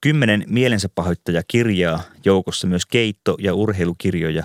Kymmenen 0.00 0.44
mielensä 0.46 0.88
pahoittaja 0.94 1.42
kirjaa, 1.48 2.02
joukossa 2.24 2.66
myös 2.66 2.86
keitto- 2.86 3.36
ja 3.40 3.54
urheilukirjoja, 3.54 4.44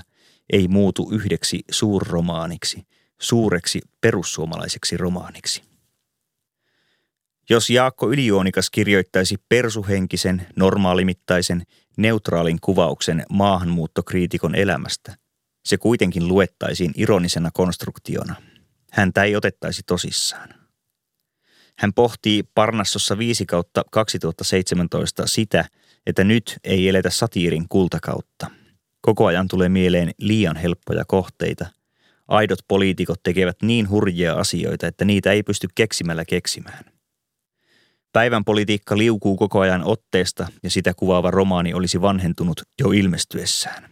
ei 0.52 0.68
muutu 0.68 1.10
yhdeksi 1.12 1.60
suurromaaniksi, 1.72 2.86
suureksi 3.20 3.82
perussuomalaiseksi 4.02 4.98
romaaniksi. 4.98 5.64
Jos 7.50 7.70
Jaakko 7.70 8.12
Ylijuonikas 8.12 8.70
kirjoittaisi 8.70 9.36
persuhenkisen, 9.50 10.48
normaalimittaisen, 10.56 11.64
neutraalin 11.98 12.58
kuvauksen 12.62 13.26
maahanmuuttokriitikon 13.30 14.56
elämästä, 14.56 15.16
se 15.66 15.78
kuitenkin 15.78 16.28
luettaisiin 16.28 16.92
ironisena 16.96 17.50
konstruktiona. 17.54 18.36
Häntä 18.92 19.24
ei 19.24 19.36
otettaisi 19.36 19.82
tosissaan. 19.86 20.50
Hän 21.78 21.94
pohtii 21.94 22.44
Parnassossa 22.44 23.18
5 23.18 23.46
kautta 23.46 23.84
2017 23.92 25.28
sitä, 25.28 25.66
että 26.06 26.24
nyt 26.24 26.60
ei 26.64 26.90
eletä 26.90 27.10
satiirin 27.10 27.66
kultakautta. 27.70 28.61
Koko 29.02 29.26
ajan 29.26 29.48
tulee 29.48 29.70
mieleen 29.70 30.12
liian 30.18 30.56
helppoja 30.56 31.06
kohteita. 31.08 31.66
Aidot 32.28 32.60
poliitikot 32.68 33.24
tekevät 33.24 33.58
niin 33.62 33.90
hurjia 33.90 34.34
asioita, 34.34 34.88
että 34.88 35.06
niitä 35.06 35.32
ei 35.32 35.44
pysty 35.44 35.68
keksimällä 35.76 36.26
keksimään. 36.26 36.86
Päivän 38.14 38.46
politiikka 38.46 38.98
liukuu 38.98 39.38
koko 39.38 39.60
ajan 39.60 39.84
otteesta 39.84 40.48
ja 40.64 40.70
sitä 40.70 40.94
kuvaava 40.94 41.32
romaani 41.32 41.74
olisi 41.74 42.02
vanhentunut 42.02 42.62
jo 42.82 42.92
ilmestyessään. 42.92 43.92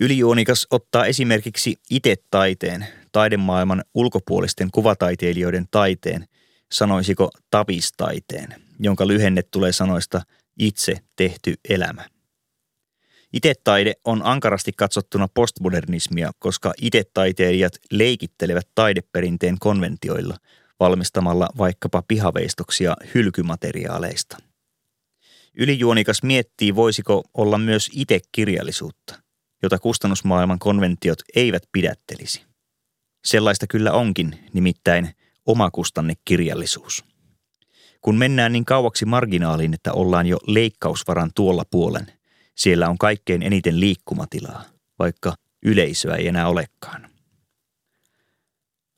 Ylijuonikas 0.00 0.66
ottaa 0.70 1.06
esimerkiksi 1.06 1.76
itse 1.90 2.16
taiteen, 2.30 2.86
taidemaailman 3.12 3.84
ulkopuolisten 3.94 4.68
kuvataiteilijoiden 4.70 5.66
taiteen, 5.70 6.28
sanoisiko 6.72 7.30
tapistaiteen, 7.50 8.54
jonka 8.80 9.06
lyhenne 9.06 9.42
tulee 9.42 9.72
sanoista 9.72 10.22
itse 10.58 10.96
tehty 11.16 11.54
elämä. 11.68 12.13
Itetaide 13.34 13.94
on 14.04 14.20
ankarasti 14.24 14.72
katsottuna 14.72 15.28
postmodernismia, 15.34 16.32
koska 16.38 16.72
itetaiteilijat 16.80 17.72
leikittelevät 17.90 18.68
taideperinteen 18.74 19.56
konventioilla 19.60 20.36
valmistamalla 20.80 21.48
vaikkapa 21.58 22.02
pihaveistoksia 22.08 22.96
hylkymateriaaleista. 23.14 24.36
Ylijuonikas 25.54 26.22
miettii, 26.22 26.74
voisiko 26.74 27.22
olla 27.34 27.58
myös 27.58 27.90
itekirjallisuutta, 27.92 29.22
jota 29.62 29.78
kustannusmaailman 29.78 30.58
konventiot 30.58 31.18
eivät 31.36 31.62
pidättelisi. 31.72 32.42
Sellaista 33.24 33.66
kyllä 33.66 33.92
onkin, 33.92 34.38
nimittäin 34.52 35.10
omakustannekirjallisuus. 35.46 37.04
Kun 38.00 38.16
mennään 38.16 38.52
niin 38.52 38.64
kauaksi 38.64 39.04
marginaaliin, 39.04 39.74
että 39.74 39.92
ollaan 39.92 40.26
jo 40.26 40.38
leikkausvaran 40.46 41.30
tuolla 41.34 41.64
puolen, 41.70 42.12
siellä 42.54 42.88
on 42.88 42.98
kaikkein 42.98 43.42
eniten 43.42 43.80
liikkumatilaa, 43.80 44.64
vaikka 44.98 45.34
yleisöä 45.62 46.16
ei 46.16 46.28
enää 46.28 46.48
olekaan. 46.48 47.14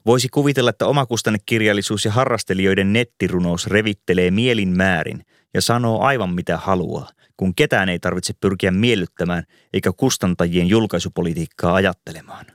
Voisi 0.07 0.29
kuvitella, 0.29 0.71
että 0.71 0.87
omakustannekirjallisuus 0.87 2.05
ja 2.05 2.13
harrastelijoiden 2.13 2.93
nettirunous 2.93 3.67
revittelee 3.67 4.31
mielin 4.31 4.69
määrin 4.69 5.25
ja 5.55 5.63
sanoo 5.63 6.01
aivan 6.01 6.35
mitä 6.35 6.57
haluaa, 6.57 7.11
kun 7.37 7.55
ketään 7.55 7.89
ei 7.89 7.99
tarvitse 7.99 8.33
pyrkiä 8.41 8.71
miellyttämään 8.71 9.45
eikä 9.73 9.93
kustantajien 9.97 10.69
julkaisupolitiikkaa 10.69 11.75
ajattelemaan. 11.75 12.47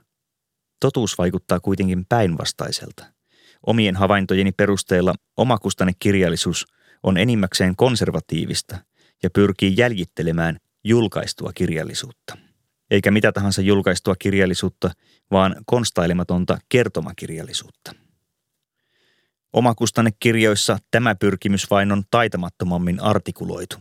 Totuus 0.80 1.18
vaikuttaa 1.18 1.60
kuitenkin 1.60 2.06
päinvastaiselta. 2.10 3.06
Omien 3.66 3.96
havaintojeni 3.96 4.52
perusteella 4.52 5.14
omakustannekirjallisuus 5.38 6.66
on 7.04 7.18
enimmäkseen 7.18 7.76
konservatiivista 7.76 8.78
ja 9.24 9.30
pyrkii 9.30 9.74
jäljittelemään 9.78 10.58
julkaistua 10.84 11.52
kirjallisuutta. 11.54 12.38
Eikä 12.92 13.12
mitä 13.12 13.32
tahansa 13.32 13.62
julkaistua 13.62 14.16
kirjallisuutta, 14.20 14.92
vaan 15.32 15.56
konstailematonta 15.66 16.58
kertomakirjallisuutta. 16.70 17.94
Omakustannekirjoissa 19.54 20.78
tämä 20.92 21.16
pyrkimys 21.16 21.70
vain 21.70 21.92
on 21.92 22.04
taitamattomammin 22.12 23.00
artikuloitu. 23.00 23.76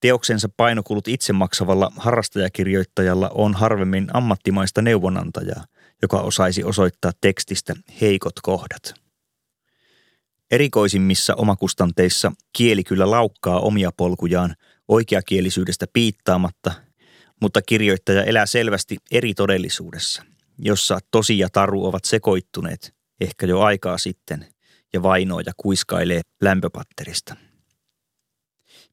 Teoksensa 0.00 0.48
painokulut 0.56 1.08
itse 1.08 1.32
maksavalla 1.32 1.92
harrastajakirjoittajalla 1.96 3.30
on 3.34 3.54
harvemmin 3.54 4.08
ammattimaista 4.12 4.82
neuvonantajaa, 4.82 5.64
joka 6.02 6.20
osaisi 6.20 6.64
osoittaa 6.64 7.12
tekstistä 7.20 7.74
heikot 8.00 8.40
kohdat. 8.42 8.94
Erikoisimmissa 10.50 11.34
omakustanteissa 11.34 12.32
kieli 12.52 12.84
kyllä 12.84 13.10
laukkaa 13.10 13.60
omia 13.60 13.90
polkujaan 13.96 14.54
oikeakielisyydestä 14.90 15.86
piittaamatta, 15.92 16.72
mutta 17.40 17.62
kirjoittaja 17.62 18.24
elää 18.24 18.46
selvästi 18.46 18.96
eri 19.10 19.34
todellisuudessa, 19.34 20.24
jossa 20.58 20.98
tosi 21.10 21.38
ja 21.38 21.48
taru 21.52 21.86
ovat 21.86 22.04
sekoittuneet 22.04 22.94
ehkä 23.20 23.46
jo 23.46 23.60
aikaa 23.60 23.98
sitten 23.98 24.46
ja 24.92 25.02
vainoja 25.02 25.52
kuiskailee 25.56 26.20
lämpöpatterista. 26.42 27.36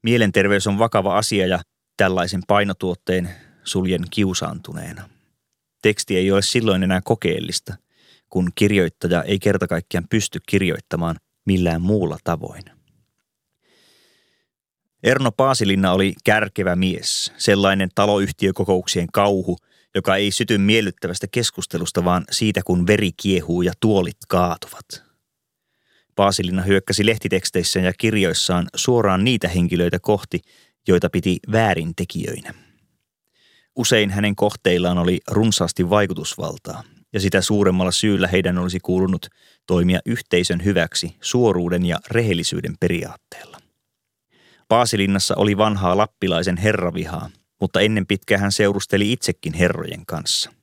Mielenterveys 0.04 0.68
on 0.68 0.80
vakava 0.80 1.18
asia 1.18 1.48
ja 1.48 1.60
tällaisen 1.98 2.42
painotuotteen 2.48 3.30
suljen 3.64 4.02
kiusaantuneena. 4.12 5.10
Teksti 5.82 6.18
ei 6.18 6.32
ole 6.32 6.42
silloin 6.42 6.84
enää 6.84 7.02
kokeellista, 7.04 7.74
kun 8.30 8.52
kirjoittaja 8.56 9.24
ei 9.24 9.40
kertakaikkiaan 9.40 10.08
pysty 10.10 10.40
kirjoittamaan 10.50 11.16
millään 11.46 11.82
muulla 11.82 12.18
tavoin. 12.24 12.77
Erno 15.04 15.32
Paasilinna 15.32 15.92
oli 15.92 16.14
kärkevä 16.24 16.76
mies, 16.76 17.34
sellainen 17.38 17.90
taloyhtiökokouksien 17.96 19.08
kauhu, 19.14 19.58
joka 19.96 20.16
ei 20.16 20.32
syty 20.32 20.58
miellyttävästä 20.58 21.28
keskustelusta, 21.32 22.06
vaan 22.06 22.26
siitä 22.32 22.62
kun 22.66 22.88
veri 22.88 23.12
kiehuu 23.12 23.62
ja 23.62 23.74
tuolit 23.80 24.18
kaatuvat. 24.28 25.04
Paasilinna 26.16 26.62
hyökkäsi 26.62 27.06
lehtiteksteissään 27.06 27.86
ja 27.86 27.94
kirjoissaan 27.98 28.68
suoraan 28.76 29.24
niitä 29.24 29.48
henkilöitä 29.48 30.00
kohti, 30.00 30.42
joita 30.88 31.10
piti 31.10 31.40
väärintekijöinä. 31.52 32.54
Usein 33.76 34.10
hänen 34.10 34.36
kohteillaan 34.36 34.98
oli 34.98 35.20
runsaasti 35.28 35.90
vaikutusvaltaa, 35.90 36.84
ja 37.14 37.20
sitä 37.20 37.42
suuremmalla 37.42 37.92
syyllä 37.92 38.28
heidän 38.28 38.58
olisi 38.58 38.80
kuulunut 38.80 39.28
toimia 39.68 40.00
yhteisön 40.06 40.66
hyväksi 40.66 41.16
suoruuden 41.22 41.86
ja 41.86 42.00
rehellisyyden 42.12 42.76
periaatteella. 42.80 43.67
Paasilinnassa 44.68 45.36
oli 45.38 45.58
vanhaa 45.58 45.98
lappilaisen 45.98 46.58
herravihaa, 46.58 47.30
mutta 47.62 47.82
ennen 47.82 48.08
pitkään 48.08 48.42
hän 48.42 48.52
seurusteli 48.52 49.12
itsekin 49.12 49.54
herrojen 49.54 50.06
kanssa. 50.06 50.54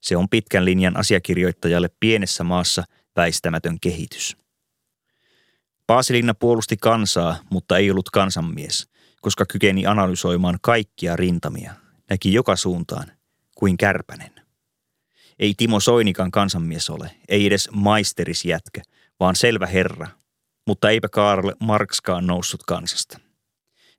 Se 0.00 0.16
on 0.16 0.28
pitkän 0.28 0.64
linjan 0.64 0.96
asiakirjoittajalle 0.96 1.88
pienessä 2.00 2.44
maassa 2.44 2.84
väistämätön 3.16 3.80
kehitys. 3.80 4.36
Paasilinna 5.86 6.34
puolusti 6.34 6.76
kansaa, 6.76 7.36
mutta 7.50 7.78
ei 7.78 7.90
ollut 7.90 8.10
kansanmies, 8.10 8.88
koska 9.20 9.44
kykeni 9.46 9.86
analysoimaan 9.86 10.58
kaikkia 10.62 11.16
rintamia, 11.16 11.74
näki 12.10 12.32
joka 12.32 12.56
suuntaan, 12.56 13.12
kuin 13.54 13.76
kärpänen. 13.76 14.30
Ei 15.38 15.54
Timo 15.56 15.80
Soinikan 15.80 16.30
kansanmies 16.30 16.90
ole, 16.90 17.10
ei 17.28 17.46
edes 17.46 17.68
maisterisjätkä, 17.72 18.82
vaan 19.20 19.36
selvä 19.36 19.66
herra, 19.66 20.06
mutta 20.66 20.90
eipä 20.90 21.08
Karl 21.08 21.50
Markskaan 21.60 22.26
noussut 22.26 22.62
kansasta. 22.62 23.23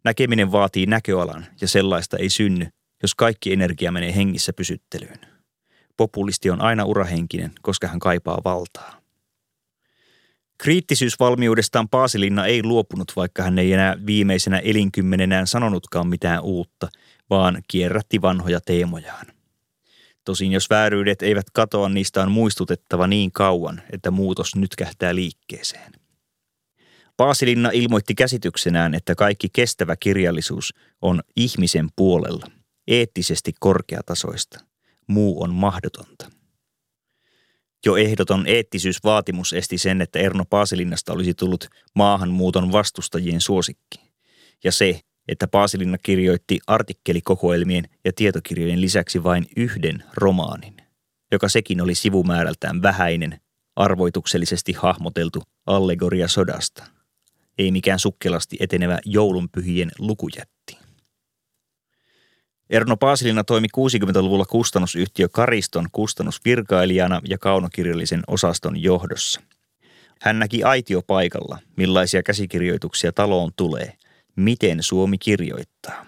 Näkeminen 0.06 0.51
vaatii 0.51 0.86
näköalan 0.86 1.45
ja 1.62 1.68
sellaista 1.68 2.18
ei 2.18 2.30
synny, 2.30 2.68
jos 3.01 3.16
kaikki 3.16 3.53
energia 3.53 3.91
menee 3.91 4.16
hengissä 4.16 4.53
pysyttelyyn. 4.53 5.20
Populisti 5.97 6.49
on 6.49 6.62
aina 6.62 6.86
urahenkinen, 6.86 7.51
koska 7.62 7.88
hän 7.88 7.99
kaipaa 7.99 8.41
valtaa. 8.45 9.01
Kriittisyysvalmiudestaan 10.58 11.89
Paasilinna 11.89 12.45
ei 12.45 12.64
luopunut, 12.64 13.12
vaikka 13.16 13.43
hän 13.43 13.60
ei 13.60 13.74
enää 13.74 13.95
viimeisenä 14.06 14.60
elinkymmenenään 14.60 15.47
sanonutkaan 15.47 16.08
mitään 16.08 16.41
uutta, 16.41 16.88
vaan 17.30 17.62
kierrätti 17.68 18.22
vanhoja 18.22 18.60
teemojaan. 18.66 19.26
Tosin 20.24 20.51
jos 20.51 20.70
vääryydet 20.70 21.22
eivät 21.22 21.49
katoa, 21.53 21.89
niistä 21.89 22.22
on 22.22 22.32
muistutettava 22.32 23.08
niin 23.08 23.32
kauan, 23.32 23.82
että 23.91 24.12
muutos 24.12 24.56
nyt 24.56 24.76
kähtää 24.76 25.16
liikkeeseen. 25.16 26.05
Paasilinna 27.18 27.70
ilmoitti 27.74 28.16
käsityksenään, 28.16 28.93
että 28.93 29.16
kaikki 29.16 29.47
kestävä 29.53 29.95
kirjallisuus 29.95 30.74
on 31.01 31.22
ihmisen 31.36 31.89
puolella, 31.95 32.47
eettisesti 32.88 33.53
korkeatasoista. 33.59 34.59
Muu 35.07 35.43
on 35.43 35.53
mahdotonta. 35.53 36.32
Jo 37.86 37.95
ehdoton 37.95 38.47
eettisyysvaatimus 38.47 39.53
esti 39.53 39.78
sen, 39.78 40.01
että 40.01 40.20
Erno 40.20 40.45
Paasilinnasta 40.45 41.13
olisi 41.13 41.34
tullut 41.34 41.68
maahanmuuton 41.95 42.72
vastustajien 42.72 43.41
suosikki. 43.41 43.99
Ja 44.63 44.72
se, 44.72 44.99
että 45.28 45.47
Paasilinna 45.47 45.97
kirjoitti 45.97 46.59
artikkelikokoelmien 46.68 47.84
ja 48.05 48.11
tietokirjojen 48.16 48.82
lisäksi 48.82 49.24
vain 49.24 49.45
yhden 49.55 50.03
romaanin, 50.13 50.78
joka 51.32 51.49
sekin 51.49 51.82
oli 51.82 51.95
sivumäärältään 51.95 52.82
vähäinen, 52.82 53.39
arvoituksellisesti 53.76 54.74
hahmoteltu 54.74 55.43
allegoria 55.66 56.28
sodasta. 56.28 56.95
Ei 57.58 57.72
mikään 57.72 57.99
sukkelasti 57.99 58.58
etenevä 58.60 58.99
joulunpyhien 59.06 59.91
lukujätti. 59.99 60.78
Erno 62.70 62.97
Paasilina 62.97 63.43
toimi 63.43 63.68
60-luvulla 63.78 64.45
kustannusyhtiö 64.45 65.30
Kariston 65.30 65.88
kustannusvirkailijana 65.91 67.22
ja 67.30 67.38
kaunokirjallisen 67.38 68.22
osaston 68.28 68.84
johdossa. 68.84 69.41
Hän 70.22 70.39
näki 70.39 70.64
aitiopaikalla, 70.64 71.58
millaisia 71.78 72.24
käsikirjoituksia 72.24 73.12
taloon 73.12 73.51
tulee, 73.56 73.93
miten 74.36 74.84
Suomi 74.84 75.18
kirjoittaa. 75.18 76.06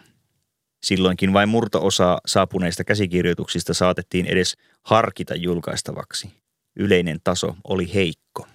Silloinkin 0.83 1.33
vain 1.33 1.49
murto-osa 1.49 2.17
saapuneista 2.25 2.83
käsikirjoituksista 2.83 3.73
saatettiin 3.73 4.25
edes 4.25 4.57
harkita 4.83 5.35
julkaistavaksi. 5.35 6.31
Yleinen 6.75 7.19
taso 7.23 7.55
oli 7.63 7.93
heikko. 7.93 8.47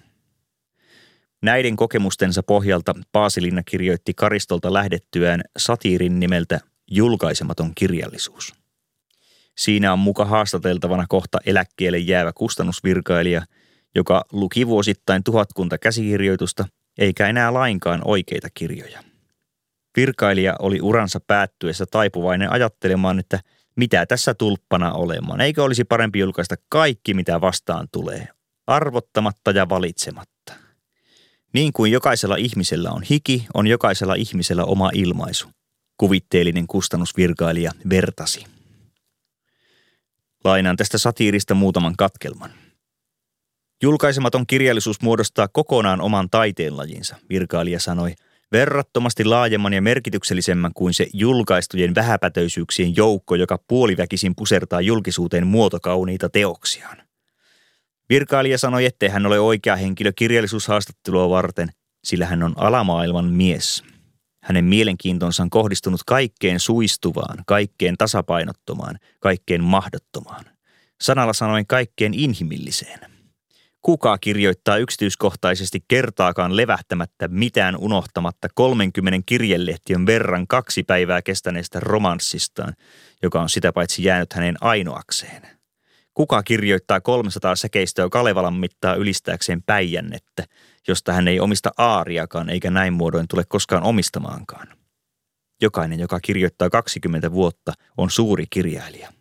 Näiden 1.43 1.75
kokemustensa 1.75 2.43
pohjalta 2.43 2.93
Paasilinna 3.11 3.63
kirjoitti 3.63 4.13
Karistolta 4.13 4.73
lähdettyään 4.73 5.41
satiirin 5.57 6.19
nimeltä 6.19 6.59
Julkaisematon 6.91 7.71
kirjallisuus. 7.75 8.53
Siinä 9.57 9.93
on 9.93 9.99
muka 9.99 10.25
haastateltavana 10.25 11.05
kohta 11.09 11.37
eläkkeelle 11.45 11.97
jäävä 11.97 12.31
kustannusvirkailija, 12.33 13.41
joka 13.95 14.25
luki 14.31 14.67
vuosittain 14.67 15.23
tuhatkunta 15.23 15.77
käsikirjoitusta 15.77 16.65
eikä 16.97 17.27
enää 17.27 17.53
lainkaan 17.53 18.01
oikeita 18.05 18.47
kirjoja. 18.53 19.03
Virkailija 19.97 20.55
oli 20.59 20.81
uransa 20.81 21.19
päättyessä 21.27 21.85
taipuvainen 21.91 22.51
ajattelemaan, 22.51 23.19
että 23.19 23.39
mitä 23.75 24.05
tässä 24.05 24.33
tulppana 24.33 24.93
olemaan. 24.93 25.41
Eikö 25.41 25.63
olisi 25.63 25.83
parempi 25.83 26.19
julkaista 26.19 26.55
kaikki, 26.69 27.13
mitä 27.13 27.41
vastaan 27.41 27.87
tulee, 27.91 28.27
arvottamatta 28.67 29.51
ja 29.51 29.69
valitsematta. 29.69 30.62
Niin 31.53 31.73
kuin 31.73 31.91
jokaisella 31.91 32.35
ihmisellä 32.35 32.91
on 32.91 33.03
hiki, 33.03 33.47
on 33.53 33.67
jokaisella 33.67 34.15
ihmisellä 34.15 34.65
oma 34.65 34.89
ilmaisu– 34.93 35.47
kuvitteellinen 35.97 36.67
kustannusvirkailija 36.67 37.71
vertasi. 37.89 38.45
Lainaan 40.43 40.77
tästä 40.77 40.97
satiirista 40.97 41.53
muutaman 41.53 41.95
katkelman. 41.97 42.51
Julkaisematon 43.83 44.47
kirjallisuus 44.47 45.01
muodostaa 45.01 45.47
kokonaan 45.47 46.01
oman 46.01 46.29
taiteenlajinsa, 46.29 47.15
virkailija 47.29 47.79
sanoi, 47.79 48.13
verrattomasti 48.51 49.25
laajemman 49.25 49.73
ja 49.73 49.81
merkityksellisemmän 49.81 50.71
kuin 50.73 50.93
se 50.93 51.07
julkaistujen 51.13 51.95
vähäpätöisyyksien 51.95 52.95
joukko, 52.95 53.35
joka 53.35 53.59
puoliväkisin 53.67 54.35
pusertaa 54.35 54.81
julkisuuteen 54.81 55.47
muotokauniita 55.47 56.29
teoksiaan. 56.29 57.02
Virkailija 58.13 58.57
sanoi, 58.57 58.85
ettei 58.85 59.09
hän 59.09 59.25
ole 59.25 59.39
oikea 59.39 59.75
henkilö 59.75 60.11
kirjallisuushaastattelua 60.15 61.29
varten, 61.29 61.69
sillä 62.03 62.25
hän 62.25 62.43
on 62.43 62.53
alamaailman 62.57 63.25
mies– 63.25 63.83
hänen 64.43 64.65
mielenkiintonsa 64.65 65.43
on 65.43 65.49
kohdistunut 65.49 66.01
kaikkeen 66.05 66.59
suistuvaan, 66.59 67.43
kaikkeen 67.47 67.97
tasapainottomaan, 67.97 68.99
kaikkeen 69.19 69.63
mahdottomaan. 69.63 70.45
Sanalla 71.01 71.33
sanoen 71.33 71.67
kaikkeen 71.67 72.13
inhimilliseen. 72.13 72.99
Kuka 73.81 74.17
kirjoittaa 74.17 74.77
yksityiskohtaisesti 74.77 75.83
kertaakaan 75.87 76.57
levähtämättä 76.57 77.27
mitään 77.27 77.77
unohtamatta 77.77 78.47
30 78.55 79.19
kirjelehtiön 79.25 80.05
verran 80.05 80.47
kaksi 80.47 80.83
päivää 80.83 81.21
kestäneestä 81.21 81.79
romanssistaan, 81.79 82.73
joka 83.23 83.41
on 83.41 83.49
sitä 83.49 83.73
paitsi 83.73 84.03
jäänyt 84.03 84.33
hänen 84.33 84.55
ainoakseen? 84.61 85.52
Kuka 86.13 86.43
kirjoittaa 86.43 87.01
300 87.01 87.55
säkeistöä 87.55 88.09
Kalevalan 88.09 88.53
mittaa 88.53 88.95
ylistääkseen 88.95 89.63
päijännettä, 89.63 90.45
josta 90.87 91.13
hän 91.13 91.27
ei 91.27 91.39
omista 91.39 91.71
aariakaan 91.77 92.49
eikä 92.49 92.71
näin 92.71 92.93
muodoin 92.93 93.27
tule 93.27 93.43
koskaan 93.47 93.83
omistamaankaan. 93.83 94.67
Jokainen, 95.61 95.99
joka 95.99 96.19
kirjoittaa 96.19 96.69
20 96.69 97.31
vuotta, 97.31 97.73
on 97.97 98.09
suuri 98.09 98.45
kirjailija. 98.49 99.13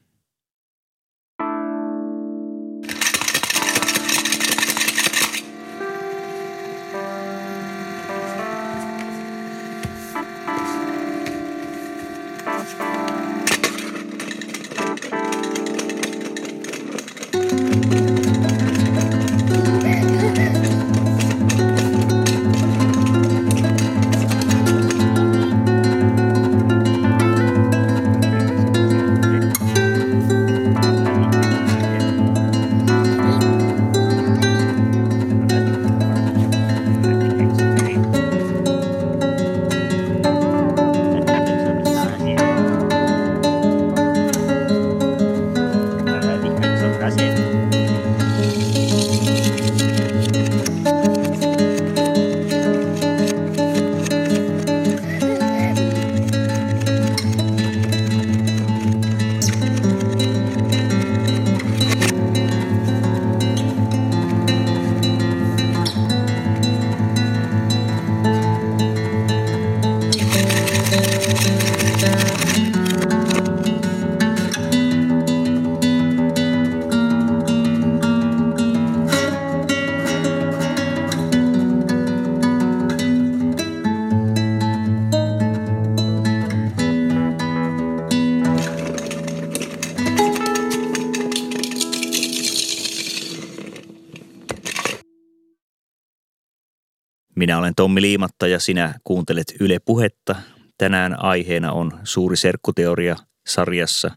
Minä 97.52 97.58
olen 97.58 97.74
Tommi 97.74 98.02
Liimatta 98.02 98.46
ja 98.46 98.60
sinä 98.60 98.94
kuuntelet 99.04 99.54
Yle 99.60 99.78
Puhetta. 99.78 100.34
Tänään 100.78 101.22
aiheena 101.24 101.72
on 101.72 102.00
Suuri 102.04 102.36
serkkuteoria 102.36 103.16
sarjassa 103.46 104.10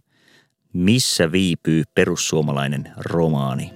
Missä 0.74 1.32
viipyy 1.32 1.84
perussuomalainen 1.94 2.92
romaani? 2.98 3.72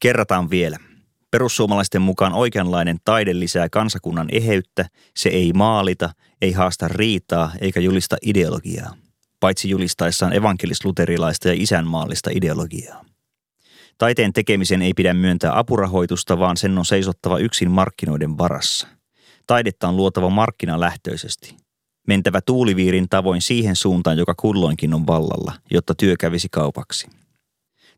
Kerrataan 0.00 0.50
vielä. 0.50 0.76
Perussuomalaisten 1.30 2.02
mukaan 2.02 2.32
oikeanlainen 2.32 2.98
taide 3.04 3.40
lisää 3.40 3.68
kansakunnan 3.68 4.28
eheyttä, 4.32 4.88
se 5.16 5.28
ei 5.28 5.52
maalita, 5.52 6.10
ei 6.42 6.52
haasta 6.52 6.88
riitaa 6.88 7.52
eikä 7.60 7.80
julista 7.80 8.16
ideologiaa, 8.22 8.94
paitsi 9.40 9.70
julistaessaan 9.70 10.32
evankelis-luterilaista 10.32 11.48
ja 11.48 11.54
isänmaallista 11.56 12.30
ideologiaa. 12.34 13.04
Taiteen 13.98 14.32
tekemisen 14.32 14.82
ei 14.82 14.94
pidä 14.94 15.14
myöntää 15.14 15.58
apurahoitusta, 15.58 16.38
vaan 16.38 16.56
sen 16.56 16.78
on 16.78 16.84
seisottava 16.84 17.38
yksin 17.38 17.70
markkinoiden 17.70 18.38
varassa. 18.38 18.88
Taidetta 19.46 19.88
on 19.88 19.96
luotava 19.96 20.30
markkinalähtöisesti. 20.30 21.56
mentävä 22.08 22.40
tuuliviirin 22.40 23.08
tavoin 23.08 23.42
siihen 23.42 23.76
suuntaan, 23.76 24.18
joka 24.18 24.34
kulloinkin 24.34 24.94
on 24.94 25.06
vallalla, 25.06 25.52
jotta 25.70 25.94
työ 25.94 26.14
kävisi 26.20 26.48
kaupaksi. 26.50 27.08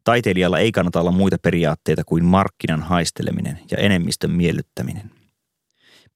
Taiteilijalla 0.04 0.58
ei 0.58 0.72
kannata 0.72 1.00
olla 1.00 1.12
muita 1.12 1.36
periaatteita 1.42 2.04
kuin 2.04 2.24
markkinan 2.24 2.82
haisteleminen 2.82 3.60
ja 3.70 3.78
enemmistön 3.78 4.30
miellyttäminen. 4.30 5.10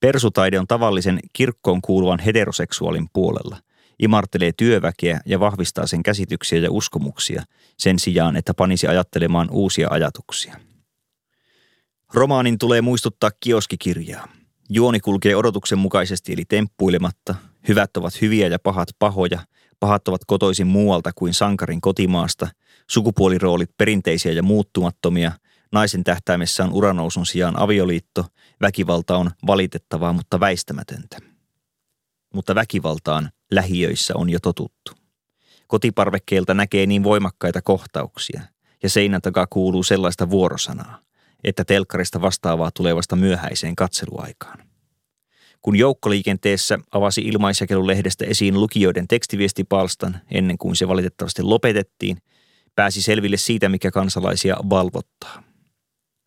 Persutaide 0.00 0.58
on 0.58 0.66
tavallisen 0.66 1.20
kirkkoon 1.32 1.82
kuuluvan 1.82 2.18
heteroseksuaalin 2.18 3.06
puolella, 3.12 3.56
imartelee 3.98 4.52
työväkeä 4.56 5.20
ja 5.26 5.40
vahvistaa 5.40 5.86
sen 5.86 6.02
käsityksiä 6.02 6.58
ja 6.58 6.70
uskomuksia 6.70 7.42
sen 7.78 7.98
sijaan, 7.98 8.36
että 8.36 8.54
panisi 8.54 8.86
ajattelemaan 8.86 9.48
uusia 9.50 9.88
ajatuksia. 9.90 10.60
Romaanin 12.14 12.58
tulee 12.58 12.80
muistuttaa 12.80 13.30
kioskikirjaa. 13.40 14.28
Juoni 14.70 15.00
kulkee 15.00 15.36
odotuksen 15.36 15.78
mukaisesti 15.78 16.32
eli 16.32 16.44
temppuilematta. 16.44 17.34
Hyvät 17.68 17.96
ovat 17.96 18.20
hyviä 18.20 18.48
ja 18.48 18.58
pahat 18.58 18.88
pahoja. 18.98 19.40
Pahat 19.80 20.08
ovat 20.08 20.20
kotoisin 20.26 20.66
muualta 20.66 21.10
kuin 21.14 21.34
sankarin 21.34 21.80
kotimaasta. 21.80 22.48
Sukupuoliroolit 22.90 23.70
perinteisiä 23.76 24.32
ja 24.32 24.42
muuttumattomia. 24.42 25.32
Naisen 25.72 26.04
tähtäimessä 26.04 26.64
on 26.64 26.72
uranousun 26.72 27.26
sijaan 27.26 27.58
avioliitto. 27.58 28.26
Väkivalta 28.60 29.16
on 29.16 29.30
valitettavaa, 29.46 30.12
mutta 30.12 30.40
väistämätöntä. 30.40 31.18
Mutta 32.34 32.54
väkivaltaan 32.54 33.30
lähiöissä 33.54 34.14
on 34.16 34.30
jo 34.30 34.38
totuttu. 34.40 34.92
Kotiparvekkeelta 35.66 36.54
näkee 36.54 36.86
niin 36.86 37.04
voimakkaita 37.04 37.62
kohtauksia, 37.62 38.42
ja 38.82 38.90
seinän 38.90 39.22
takaa 39.22 39.46
kuuluu 39.50 39.82
sellaista 39.82 40.30
vuorosanaa, 40.30 41.00
että 41.44 41.64
telkkarista 41.64 42.20
vastaavaa 42.20 42.70
tulevasta 42.70 43.16
myöhäiseen 43.16 43.76
katseluaikaan. 43.76 44.58
Kun 45.62 45.76
joukkoliikenteessä 45.76 46.78
avasi 46.92 47.20
ilmaisjakelulehdestä 47.20 48.24
esiin 48.24 48.60
lukijoiden 48.60 49.08
tekstiviestipalstan 49.08 50.20
ennen 50.30 50.58
kuin 50.58 50.76
se 50.76 50.88
valitettavasti 50.88 51.42
lopetettiin, 51.42 52.18
pääsi 52.74 53.02
selville 53.02 53.36
siitä, 53.36 53.68
mikä 53.68 53.90
kansalaisia 53.90 54.56
valvottaa. 54.70 55.42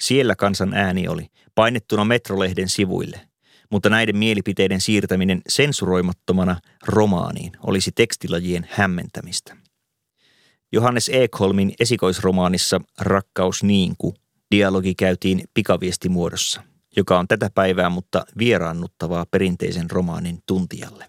Siellä 0.01 0.35
kansan 0.35 0.73
ääni 0.73 1.07
oli, 1.07 1.27
painettuna 1.55 2.05
Metrolehden 2.05 2.69
sivuille, 2.69 3.26
mutta 3.71 3.89
näiden 3.89 4.17
mielipiteiden 4.17 4.81
siirtäminen 4.81 5.41
sensuroimattomana 5.47 6.59
romaaniin 6.87 7.51
olisi 7.63 7.91
tekstilajien 7.95 8.67
hämmentämistä. 8.71 9.57
Johannes 10.71 11.09
Ekholmin 11.13 11.73
esikoisromaanissa 11.79 12.81
Rakkaus 12.99 13.63
niinku 13.63 14.15
dialogi 14.51 14.95
käytiin 14.95 15.43
pikaviestimuodossa, 15.53 16.63
joka 16.97 17.19
on 17.19 17.27
tätä 17.27 17.49
päivää, 17.55 17.89
mutta 17.89 18.25
vieraannuttavaa 18.37 19.25
perinteisen 19.25 19.91
romaanin 19.91 20.39
tuntijalle. 20.45 21.05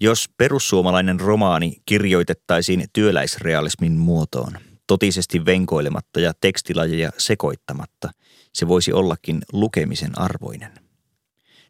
Jos 0.00 0.28
perussuomalainen 0.36 1.20
romaani 1.20 1.76
kirjoitettaisiin 1.86 2.84
työläisrealismin 2.92 3.92
muotoon, 3.92 4.52
totisesti 4.88 5.44
venkoilematta 5.44 6.20
ja 6.20 6.32
tekstilajeja 6.40 7.10
sekoittamatta, 7.18 8.10
se 8.52 8.68
voisi 8.68 8.92
ollakin 8.92 9.42
lukemisen 9.52 10.18
arvoinen. 10.18 10.72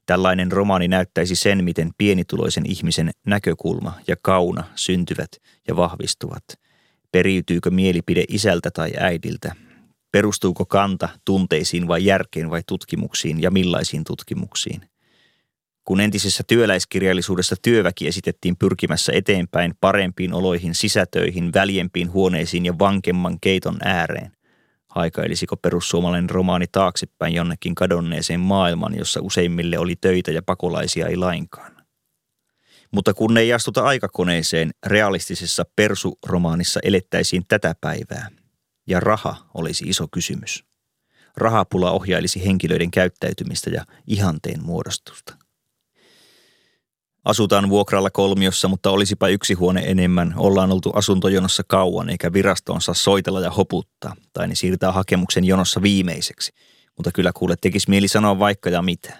Tällainen 0.06 0.52
romaani 0.52 0.88
näyttäisi 0.88 1.36
sen, 1.36 1.64
miten 1.64 1.90
pienituloisen 1.98 2.66
ihmisen 2.66 3.10
näkökulma 3.26 3.92
ja 4.06 4.16
kauna 4.22 4.64
syntyvät 4.74 5.30
ja 5.68 5.76
vahvistuvat. 5.76 6.44
Periytyykö 7.12 7.70
mielipide 7.70 8.24
isältä 8.28 8.70
tai 8.70 8.92
äidiltä? 8.98 9.54
Perustuuko 10.12 10.66
kanta 10.66 11.08
tunteisiin 11.24 11.88
vai 11.88 12.04
järkeen 12.04 12.50
vai 12.50 12.62
tutkimuksiin 12.66 13.42
ja 13.42 13.50
millaisiin 13.50 14.04
tutkimuksiin? 14.04 14.80
Kun 15.88 16.00
entisessä 16.00 16.44
työläiskirjallisuudessa 16.46 17.56
työväki 17.62 18.08
esitettiin 18.08 18.56
pyrkimässä 18.56 19.12
eteenpäin 19.14 19.74
parempiin 19.80 20.32
oloihin, 20.32 20.74
sisätöihin, 20.74 21.52
väljempiin 21.54 22.12
huoneisiin 22.12 22.66
ja 22.66 22.78
vankemman 22.78 23.40
keiton 23.40 23.76
ääreen, 23.84 24.32
Haikailisiko 24.88 25.56
perussuomalainen 25.56 26.30
romaani 26.30 26.66
taaksepäin 26.72 27.34
jonnekin 27.34 27.74
kadonneeseen 27.74 28.40
maailman, 28.40 28.98
jossa 28.98 29.20
useimmille 29.22 29.78
oli 29.78 29.96
töitä 29.96 30.30
ja 30.30 30.42
pakolaisia 30.42 31.06
ei 31.06 31.16
lainkaan? 31.16 31.76
Mutta 32.90 33.14
kun 33.14 33.38
ei 33.38 33.52
astuta 33.52 33.84
aikakoneeseen, 33.84 34.70
realistisessa 34.86 35.64
persuromaanissa 35.76 36.80
elettäisiin 36.82 37.44
tätä 37.48 37.74
päivää. 37.80 38.28
Ja 38.86 39.00
raha 39.00 39.36
olisi 39.54 39.84
iso 39.84 40.08
kysymys. 40.12 40.64
Rahapula 41.36 41.90
ohjailisi 41.90 42.46
henkilöiden 42.46 42.90
käyttäytymistä 42.90 43.70
ja 43.70 43.84
ihanteen 44.06 44.64
muodostusta. 44.64 45.47
Asutaan 47.24 47.68
vuokralla 47.68 48.10
kolmiossa, 48.10 48.68
mutta 48.68 48.90
olisipa 48.90 49.28
yksi 49.28 49.54
huone 49.54 49.82
enemmän. 49.86 50.34
Ollaan 50.36 50.72
oltu 50.72 50.90
asuntojonossa 50.90 51.62
kauan, 51.66 52.10
eikä 52.10 52.32
virastoon 52.32 52.80
saa 52.80 52.94
soitella 52.94 53.40
ja 53.40 53.50
hoputtaa. 53.50 54.16
Tai 54.32 54.48
ne 54.48 54.54
siirtää 54.54 54.92
hakemuksen 54.92 55.44
jonossa 55.44 55.82
viimeiseksi. 55.82 56.52
Mutta 56.96 57.10
kyllä 57.14 57.32
kuule 57.34 57.54
tekisi 57.60 57.90
mieli 57.90 58.08
sanoa 58.08 58.38
vaikka 58.38 58.70
ja 58.70 58.82
mitä. 58.82 59.16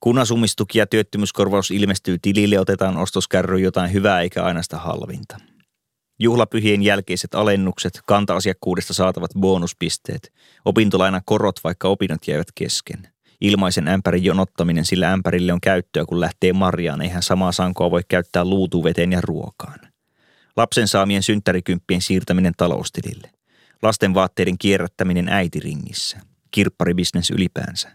Kun 0.00 0.18
asumistuki 0.18 0.78
ja 0.78 0.86
työttömyyskorvaus 0.86 1.70
ilmestyy 1.70 2.18
tilille, 2.22 2.58
otetaan 2.58 2.96
ostoskärry 2.96 3.58
jotain 3.58 3.92
hyvää 3.92 4.20
eikä 4.20 4.44
aina 4.44 4.62
sitä 4.62 4.78
halvinta. 4.78 5.36
Juhlapyhien 6.18 6.82
jälkeiset 6.82 7.34
alennukset, 7.34 8.00
kanta-asiakkuudesta 8.06 8.94
saatavat 8.94 9.30
bonuspisteet, 9.40 10.32
opintolainan 10.64 11.22
korot, 11.24 11.60
vaikka 11.64 11.88
opinnot 11.88 12.28
jäivät 12.28 12.48
kesken– 12.54 13.08
ilmaisen 13.40 13.88
ämpärin 13.88 14.24
jonottaminen, 14.24 14.84
sillä 14.84 15.12
ämpärille 15.12 15.52
on 15.52 15.60
käyttöä, 15.60 16.04
kun 16.04 16.20
lähtee 16.20 16.52
marjaan. 16.52 17.02
Eihän 17.02 17.22
samaa 17.22 17.52
sankoa 17.52 17.90
voi 17.90 18.02
käyttää 18.08 18.44
luutuveteen 18.44 19.12
ja 19.12 19.20
ruokaan. 19.20 19.78
Lapsen 20.56 20.88
saamien 20.88 21.22
synttärikymppien 21.22 22.02
siirtäminen 22.02 22.52
taloustilille. 22.56 23.30
Lasten 23.82 24.14
vaatteiden 24.14 24.58
kierrättäminen 24.58 25.28
äitiringissä. 25.28 26.20
Kirpparibisnes 26.50 27.30
ylipäänsä. 27.30 27.88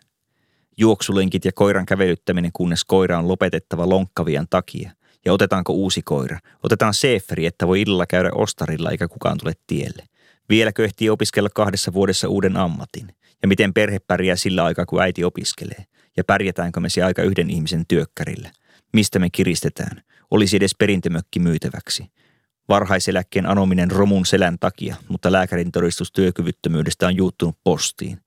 Juoksulenkit 0.77 1.45
ja 1.45 1.51
koiran 1.51 1.85
kävelyttäminen, 1.85 2.51
kunnes 2.53 2.83
koira 2.83 3.19
on 3.19 3.27
lopetettava 3.27 3.89
lonkkavian 3.89 4.47
takia. 4.49 4.91
Ja 5.25 5.33
otetaanko 5.33 5.73
uusi 5.73 6.01
koira? 6.01 6.39
Otetaan 6.63 6.93
seeferi, 6.93 7.45
että 7.45 7.67
voi 7.67 7.81
illalla 7.81 8.05
käydä 8.05 8.29
ostarilla 8.35 8.91
eikä 8.91 9.07
kukaan 9.07 9.37
tule 9.37 9.53
tielle. 9.67 10.03
Vieläkö 10.49 10.85
ehtii 10.85 11.09
opiskella 11.09 11.49
kahdessa 11.49 11.93
vuodessa 11.93 12.27
uuden 12.27 12.57
ammatin? 12.57 13.14
Ja 13.41 13.47
miten 13.47 13.73
perhe 13.73 13.99
pärjää 13.99 14.35
sillä 14.35 14.63
aikaa, 14.63 14.85
kun 14.85 15.01
äiti 15.01 15.23
opiskelee, 15.23 15.85
ja 16.17 16.23
pärjätäänkö 16.23 16.79
me 16.79 16.89
se 16.89 17.03
aika 17.03 17.21
yhden 17.21 17.49
ihmisen 17.49 17.85
työkkärillä, 17.87 18.51
mistä 18.93 19.19
me 19.19 19.29
kiristetään, 19.29 20.01
olisi 20.31 20.57
edes 20.57 20.75
perintömökki 20.75 21.39
myytäväksi. 21.39 22.05
Varhaiseläkkeen 22.69 23.45
anominen 23.45 23.91
romun 23.91 24.25
selän 24.25 24.57
takia, 24.59 24.95
mutta 25.07 25.31
lääkärin 25.31 25.71
todistus 25.71 26.11
työkyvyttömyydestä 26.11 27.07
on 27.07 27.15
juuttunut 27.15 27.57
postiin. 27.63 28.19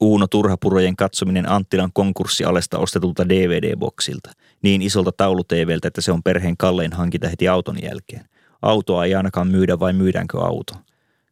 Uuno 0.00 0.26
Turhapurojen 0.26 0.96
katsominen 0.96 1.50
Anttilan 1.50 1.90
konkurssialesta 1.92 2.78
ostetulta 2.78 3.28
DVD-boksilta, 3.28 4.30
niin 4.62 4.82
isolta 4.82 5.12
tauluteeveltä, 5.12 5.88
että 5.88 6.00
se 6.00 6.12
on 6.12 6.22
perheen 6.22 6.56
kallein 6.56 6.92
hankinta 6.92 7.28
heti 7.28 7.48
auton 7.48 7.82
jälkeen. 7.82 8.28
Autoa 8.62 9.04
ei 9.04 9.14
ainakaan 9.14 9.48
myydä 9.48 9.78
vai 9.78 9.92
myydäänkö 9.92 10.40
auto. 10.40 10.74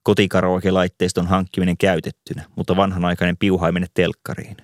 Kotikaraoke-laitteiston 0.05 1.27
hankkiminen 1.27 1.77
käytettynä, 1.79 2.45
mutta 2.57 2.77
vanhanaikainen 2.77 3.37
piuhaiminen 3.37 3.89
telkkariin. 3.95 4.57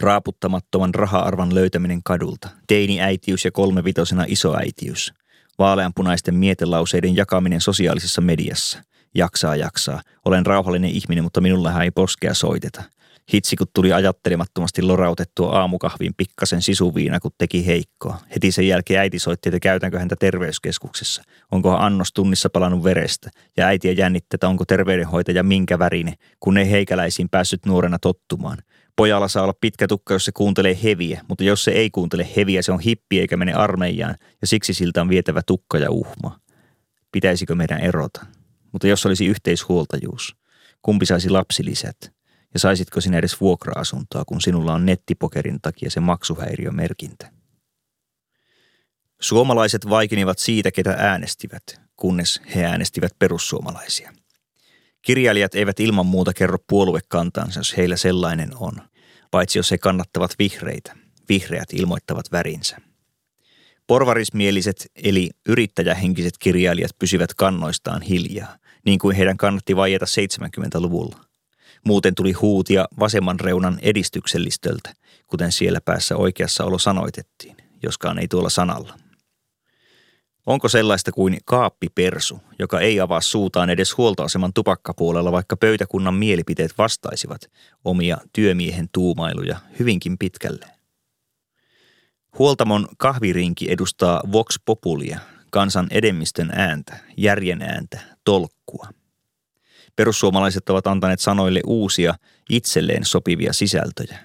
Raaputtamattoman 0.00 0.94
raha-arvan 0.94 1.54
löytäminen 1.54 2.00
kadulta. 2.04 2.48
Teini-äitiys 2.66 3.44
ja 3.44 3.50
kolmevitosena 3.52 4.24
isoäitiys. 4.28 5.12
Vaaleanpunaisten 5.58 6.34
mietelauseiden 6.34 7.16
jakaminen 7.16 7.60
sosiaalisessa 7.60 8.20
mediassa. 8.20 8.82
Jaksaa, 9.14 9.56
jaksaa. 9.56 10.00
Olen 10.24 10.46
rauhallinen 10.46 10.90
ihminen, 10.90 11.24
mutta 11.24 11.40
minullahan 11.40 11.82
ei 11.82 11.90
poskea 11.90 12.34
soiteta– 12.34 12.82
Hitsi, 13.34 13.56
kun 13.56 13.66
tuli 13.74 13.92
ajattelemattomasti 13.92 14.82
lorautettua 14.82 15.58
aamukahviin 15.58 16.14
pikkasen 16.16 16.62
sisuviina, 16.62 17.20
kun 17.20 17.30
teki 17.38 17.66
heikkoa. 17.66 18.18
Heti 18.34 18.52
sen 18.52 18.68
jälkeen 18.68 19.00
äiti 19.00 19.18
soitti, 19.18 19.48
että 19.48 19.60
käytänkö 19.60 19.98
häntä 19.98 20.16
terveyskeskuksessa. 20.16 21.22
Onkohan 21.52 21.80
annos 21.80 22.12
tunnissa 22.12 22.50
palannut 22.50 22.84
verestä. 22.84 23.30
Ja 23.56 23.66
äitiä 23.66 23.92
jännittää, 23.92 24.50
onko 24.50 24.64
terveydenhoitaja 24.64 25.42
minkä 25.42 25.78
värine, 25.78 26.14
kun 26.40 26.58
ei 26.58 26.70
heikäläisiin 26.70 27.28
päässyt 27.28 27.66
nuorena 27.66 27.98
tottumaan. 27.98 28.58
Pojalla 28.96 29.28
saa 29.28 29.42
olla 29.42 29.54
pitkä 29.60 29.86
tukka, 29.86 30.14
jos 30.14 30.24
se 30.24 30.32
kuuntelee 30.32 30.78
heviä, 30.82 31.20
mutta 31.28 31.44
jos 31.44 31.64
se 31.64 31.70
ei 31.70 31.90
kuuntele 31.90 32.28
heviä, 32.36 32.62
se 32.62 32.72
on 32.72 32.80
hippi 32.80 33.20
eikä 33.20 33.36
mene 33.36 33.52
armeijaan, 33.52 34.14
ja 34.40 34.46
siksi 34.46 34.74
siltä 34.74 35.00
on 35.00 35.08
vietävä 35.08 35.40
tukka 35.46 35.78
ja 35.78 35.90
uhma. 35.90 36.40
Pitäisikö 37.12 37.54
meidän 37.54 37.80
erota? 37.80 38.26
Mutta 38.72 38.86
jos 38.86 39.06
olisi 39.06 39.26
yhteishuoltajuus, 39.26 40.36
kumpi 40.82 41.06
saisi 41.06 41.30
lapsilisät? 41.30 42.19
Ja 42.54 42.60
saisitko 42.60 43.00
sinä 43.00 43.18
edes 43.18 43.40
vuokra-asuntoa, 43.40 44.24
kun 44.24 44.40
sinulla 44.40 44.74
on 44.74 44.86
nettipokerin 44.86 45.60
takia 45.62 45.90
se 45.90 46.00
maksuhäiriömerkintä? 46.00 47.32
Suomalaiset 49.20 49.88
vaikenivat 49.88 50.38
siitä, 50.38 50.70
ketä 50.70 50.94
äänestivät, 50.98 51.62
kunnes 51.96 52.40
he 52.54 52.64
äänestivät 52.64 53.12
perussuomalaisia. 53.18 54.12
Kirjailijat 55.02 55.54
eivät 55.54 55.80
ilman 55.80 56.06
muuta 56.06 56.32
kerro 56.32 56.58
puoluekantansa, 56.68 57.60
jos 57.60 57.76
heillä 57.76 57.96
sellainen 57.96 58.50
on, 58.56 58.72
paitsi 59.30 59.58
jos 59.58 59.70
he 59.70 59.78
kannattavat 59.78 60.34
vihreitä. 60.38 60.96
Vihreät 61.28 61.68
ilmoittavat 61.72 62.32
värinsä. 62.32 62.76
Porvarismieliset 63.86 64.86
eli 65.04 65.30
yrittäjähenkiset 65.48 66.34
kirjailijat 66.38 66.90
pysyvät 66.98 67.34
kannoistaan 67.34 68.02
hiljaa, 68.02 68.56
niin 68.84 68.98
kuin 68.98 69.16
heidän 69.16 69.36
kannatti 69.36 69.76
vaieta 69.76 70.06
70-luvulla. 70.06 71.29
Muuten 71.86 72.14
tuli 72.14 72.32
huutia 72.32 72.88
vasemman 72.98 73.40
reunan 73.40 73.78
edistyksellistöltä, 73.82 74.92
kuten 75.26 75.52
siellä 75.52 75.80
päässä 75.80 76.16
oikeassa 76.16 76.64
olo 76.64 76.78
sanoitettiin, 76.78 77.56
joskaan 77.82 78.18
ei 78.18 78.28
tuolla 78.28 78.50
sanalla. 78.50 78.98
Onko 80.46 80.68
sellaista 80.68 81.12
kuin 81.12 81.38
kaappipersu, 81.44 82.40
joka 82.58 82.80
ei 82.80 83.00
avaa 83.00 83.20
suutaan 83.20 83.70
edes 83.70 83.96
huoltoaseman 83.96 84.52
tupakkapuolella, 84.52 85.32
vaikka 85.32 85.56
pöytäkunnan 85.56 86.14
mielipiteet 86.14 86.78
vastaisivat 86.78 87.40
omia 87.84 88.18
työmiehen 88.32 88.88
tuumailuja 88.92 89.56
hyvinkin 89.78 90.18
pitkälle? 90.18 90.66
Huoltamon 92.38 92.88
kahvirinki 92.98 93.70
edustaa 93.70 94.22
Vox 94.32 94.58
Populia, 94.64 95.18
kansan 95.50 95.86
edemmistön 95.90 96.50
ääntä, 96.54 96.96
järjen 97.16 97.62
ääntä, 97.62 98.00
tolkkua. 98.24 98.88
Perussuomalaiset 99.96 100.68
ovat 100.68 100.86
antaneet 100.86 101.20
sanoille 101.20 101.60
uusia, 101.66 102.14
itselleen 102.50 103.04
sopivia 103.04 103.52
sisältöjä. 103.52 104.18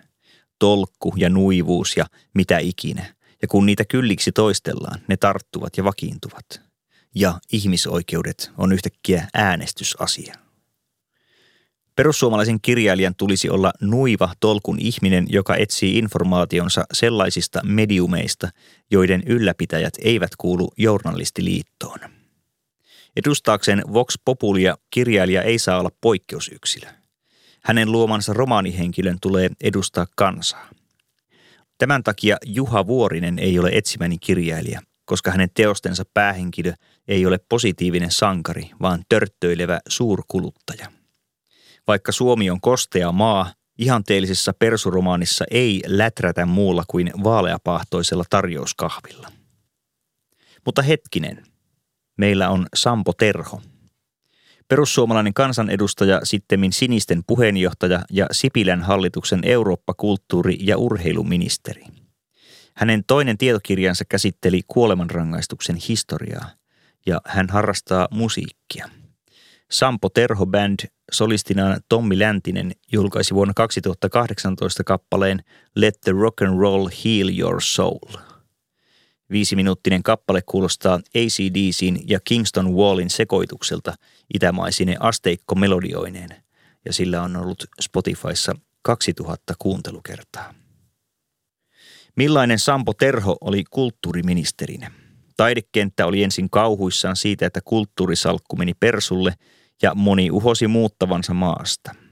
Tolkku 0.59 1.13
ja 1.17 1.29
nuivuus 1.29 1.97
ja 1.97 2.05
mitä 2.33 2.57
ikinä. 2.57 3.15
Ja 3.41 3.47
kun 3.47 3.65
niitä 3.65 3.85
kylliksi 3.85 4.31
toistellaan, 4.31 4.99
ne 5.07 5.17
tarttuvat 5.17 5.77
ja 5.77 5.83
vakiintuvat. 5.83 6.61
Ja 7.15 7.39
ihmisoikeudet 7.51 8.51
on 8.57 8.71
yhtäkkiä 8.73 9.27
äänestysasia. 9.33 10.35
Perussuomalaisen 11.95 12.61
kirjailijan 12.61 13.15
tulisi 13.15 13.49
olla 13.49 13.73
nuiva 13.81 14.33
tolkun 14.39 14.79
ihminen, 14.79 15.25
joka 15.29 15.55
etsii 15.55 15.97
informaationsa 15.97 16.85
sellaisista 16.93 17.61
mediumeista, 17.63 18.49
joiden 18.91 19.23
ylläpitäjät 19.25 19.93
eivät 20.01 20.31
kuulu 20.37 20.71
journalistiliittoon. 20.77 21.99
Edustaakseen 23.15 23.81
Vox 23.93 24.15
Populia 24.25 24.77
kirjailija 24.89 25.41
ei 25.41 25.59
saa 25.59 25.79
olla 25.79 25.91
poikkeusyksilö. 26.01 26.87
Hänen 27.63 27.91
luomansa 27.91 28.33
romaanihenkilön 28.33 29.17
tulee 29.21 29.49
edustaa 29.63 30.07
kansaa. 30.15 30.69
Tämän 31.77 32.03
takia 32.03 32.37
Juha 32.45 32.87
Vuorinen 32.87 33.39
ei 33.39 33.59
ole 33.59 33.69
etsimäni 33.73 34.17
kirjailija, 34.17 34.81
koska 35.05 35.31
hänen 35.31 35.49
teostensa 35.53 36.03
päähenkilö 36.13 36.73
ei 37.07 37.25
ole 37.25 37.39
positiivinen 37.49 38.11
sankari, 38.11 38.71
vaan 38.81 39.03
törttöilevä 39.09 39.79
suurkuluttaja. 39.89 40.91
Vaikka 41.87 42.11
Suomi 42.11 42.49
on 42.49 42.61
kostea 42.61 43.11
maa, 43.11 43.53
ihanteellisessa 43.77 44.53
persuromaanissa 44.53 45.45
ei 45.51 45.83
läträtä 45.87 46.45
muulla 46.45 46.83
kuin 46.87 47.11
vaaleapahtoisella 47.23 48.23
tarjouskahvilla. 48.29 49.31
Mutta 50.65 50.81
hetkinen, 50.81 51.43
meillä 52.17 52.49
on 52.49 52.67
Sampo 52.75 53.13
Terho. 53.13 53.61
Perussuomalainen 54.67 55.33
kansanedustaja, 55.33 56.21
sittemmin 56.23 56.73
sinisten 56.73 57.23
puheenjohtaja 57.27 58.01
ja 58.11 58.27
Sipilän 58.31 58.81
hallituksen 58.81 59.39
Eurooppa-kulttuuri- 59.43 60.57
ja 60.59 60.77
urheiluministeri. 60.77 61.83
Hänen 62.75 63.03
toinen 63.07 63.37
tietokirjansa 63.37 64.05
käsitteli 64.09 64.61
kuolemanrangaistuksen 64.67 65.75
historiaa 65.75 66.49
ja 67.05 67.21
hän 67.25 67.49
harrastaa 67.49 68.07
musiikkia– 68.11 68.89
Sampo 69.71 70.09
Terho 70.09 70.45
Band 70.45 70.79
solistinaan 71.11 71.81
Tommi 71.89 72.19
Läntinen 72.19 72.71
julkaisi 72.91 73.33
vuonna 73.33 73.53
2018 73.53 74.83
kappaleen 74.83 75.43
Let 75.75 76.01
the 76.01 76.11
Rock 76.11 76.41
and 76.41 76.59
Roll 76.59 76.87
Heal 76.87 77.29
Your 77.39 77.61
Soul. 77.61 78.17
Viisiminuuttinen 79.31 80.03
kappale 80.03 80.41
kuulostaa 80.41 80.95
ACDCin 80.95 81.99
ja 82.07 82.19
Kingston 82.23 82.73
Wallin 82.73 83.09
sekoitukselta 83.09 83.93
itämaisine 84.33 84.95
asteikkomelodioineen, 84.99 86.29
ja 86.85 86.93
sillä 86.93 87.21
on 87.21 87.35
ollut 87.35 87.65
Spotifyssa 87.81 88.55
2000 88.81 89.53
kuuntelukertaa. 89.59 90.53
Millainen 92.15 92.59
Sampo 92.59 92.93
Terho 92.93 93.37
oli 93.41 93.63
kulttuuriministerinä? 93.69 94.91
Taidekenttä 95.37 96.05
oli 96.05 96.23
ensin 96.23 96.49
kauhuissaan 96.49 97.15
siitä, 97.15 97.45
että 97.45 97.61
kulttuurisalkku 97.65 98.55
meni 98.55 98.73
persulle 98.73 99.33
ja 99.81 99.95
moni 99.95 100.31
uhosi 100.31 100.67
muuttavansa 100.67 101.33
maasta. 101.33 102.04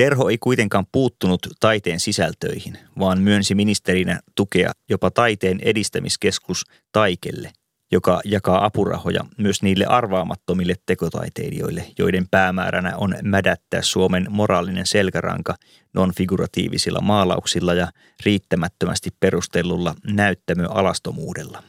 Terho 0.00 0.28
ei 0.28 0.38
kuitenkaan 0.38 0.86
puuttunut 0.92 1.46
taiteen 1.60 2.00
sisältöihin, 2.00 2.78
vaan 2.98 3.20
myönsi 3.20 3.54
ministerinä 3.54 4.20
tukea 4.34 4.72
jopa 4.88 5.10
taiteen 5.10 5.58
edistämiskeskus 5.62 6.64
Taikelle, 6.92 7.52
joka 7.92 8.20
jakaa 8.24 8.64
apurahoja 8.64 9.24
myös 9.38 9.62
niille 9.62 9.84
arvaamattomille 9.84 10.74
tekotaiteilijoille, 10.86 11.86
joiden 11.98 12.28
päämääränä 12.30 12.96
on 12.96 13.14
mädättää 13.22 13.82
Suomen 13.82 14.26
moraalinen 14.30 14.86
selkäranka 14.86 15.54
non-figuratiivisilla 15.92 17.00
maalauksilla 17.00 17.74
ja 17.74 17.88
riittämättömästi 18.24 19.10
perustellulla 19.20 19.94
näyttämöalastomuudella. 20.06 21.62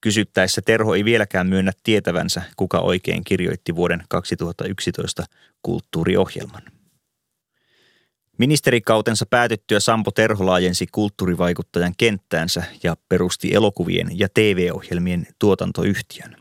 Kysyttäessä 0.00 0.62
Terho 0.62 0.94
ei 0.94 1.04
vieläkään 1.04 1.46
myönnä 1.46 1.72
tietävänsä, 1.82 2.42
kuka 2.56 2.78
oikein 2.78 3.24
kirjoitti 3.24 3.76
vuoden 3.76 4.02
2011 4.08 5.24
kulttuuriohjelman. 5.62 6.73
Ministerikautensa 8.38 9.26
päätyttyä 9.26 9.80
Sampo 9.80 10.10
Terho 10.10 10.46
laajensi 10.46 10.86
kulttuurivaikuttajan 10.92 11.94
kenttäänsä 11.96 12.62
ja 12.82 12.96
perusti 13.08 13.54
elokuvien 13.54 14.18
ja 14.18 14.28
TV-ohjelmien 14.34 15.26
tuotantoyhtiön. 15.38 16.36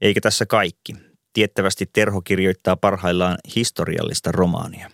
Eikä 0.00 0.20
tässä 0.20 0.46
kaikki. 0.46 0.94
Tiettävästi 1.32 1.90
Terho 1.92 2.20
kirjoittaa 2.20 2.76
parhaillaan 2.76 3.38
historiallista 3.56 4.32
romaania. 4.32 4.90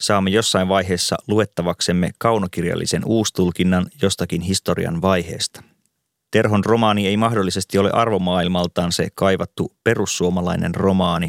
Saamme 0.00 0.30
jossain 0.30 0.68
vaiheessa 0.68 1.16
luettavaksemme 1.28 2.10
kaunokirjallisen 2.18 3.02
uustulkinnan 3.04 3.86
jostakin 4.02 4.40
historian 4.40 5.02
vaiheesta– 5.02 5.62
Terhon 6.30 6.64
romaani 6.64 7.06
ei 7.06 7.16
mahdollisesti 7.16 7.78
ole 7.78 7.90
arvomaailmaltaan 7.92 8.92
se 8.92 9.08
kaivattu 9.14 9.72
perussuomalainen 9.84 10.74
romaani, 10.74 11.28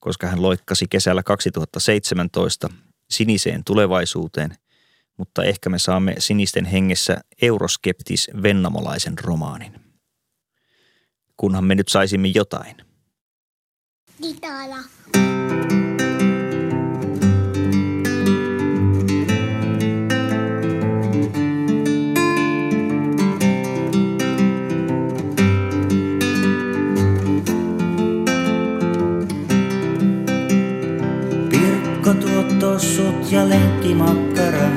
koska 0.00 0.26
hän 0.26 0.42
loikkasi 0.42 0.86
kesällä 0.90 1.22
2017 1.22 2.68
siniseen 3.10 3.64
tulevaisuuteen, 3.64 4.56
mutta 5.16 5.44
ehkä 5.44 5.70
me 5.70 5.78
saamme 5.78 6.14
sinisten 6.18 6.64
hengessä 6.64 7.16
euroskeptis 7.42 8.30
vennamolaisen 8.42 9.18
romaanin. 9.18 9.72
Kunhan 11.36 11.64
me 11.64 11.74
nyt 11.74 11.88
saisimme 11.88 12.28
jotain. 12.28 12.76
Ditala. 14.22 14.76
Tossut 32.72 33.32
ja 33.32 33.48
lenkkimakkara, 33.48 34.68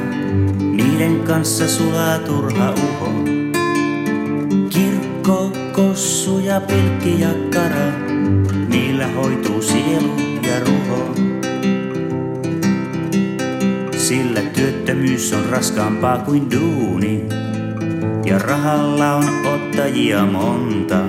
niiden 0.59 1.19
kanssa 1.19 1.67
sulaa 1.67 2.19
turha 2.19 2.71
uho. 2.71 3.09
Kirkko, 4.69 5.51
kossu 5.71 6.39
ja 6.39 6.61
pilkkijakkara, 6.61 7.91
niillä 8.67 9.07
hoituu 9.07 9.61
sielu 9.61 10.15
ja 10.41 10.59
ruho. 10.59 11.15
Sillä 13.97 14.41
työttömyys 14.41 15.33
on 15.33 15.45
raskaampaa 15.49 16.17
kuin 16.17 16.51
duuni, 16.51 17.25
ja 18.25 18.39
rahalla 18.39 19.15
on 19.15 19.45
ottajia 19.45 20.25
monta. 20.25 20.99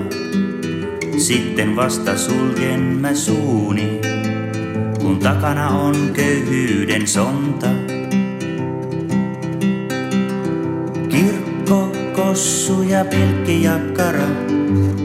Sitten 1.17 1.77
vasta 1.77 2.17
suljen 2.17 2.81
mä 2.81 3.15
suuni 3.15 4.14
kun 5.05 5.19
takana 5.19 5.69
on 5.69 6.11
köyhyyden 6.13 7.07
sonta. 7.09 7.67
Kirkko, 11.09 11.93
kossu 12.17 12.83
ja 12.83 13.05
pilkkijakkara, 13.05 14.29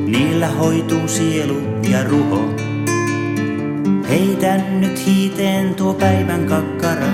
niillä 0.06 0.48
hoituu 0.48 1.08
sielu 1.08 1.62
ja 1.90 2.04
ruho. 2.04 2.56
Heitän 4.10 4.82
nyt 4.82 5.06
hiiteen 5.06 5.76
tuo 5.76 5.94
päivän 5.94 6.46
kakkara, 6.46 7.12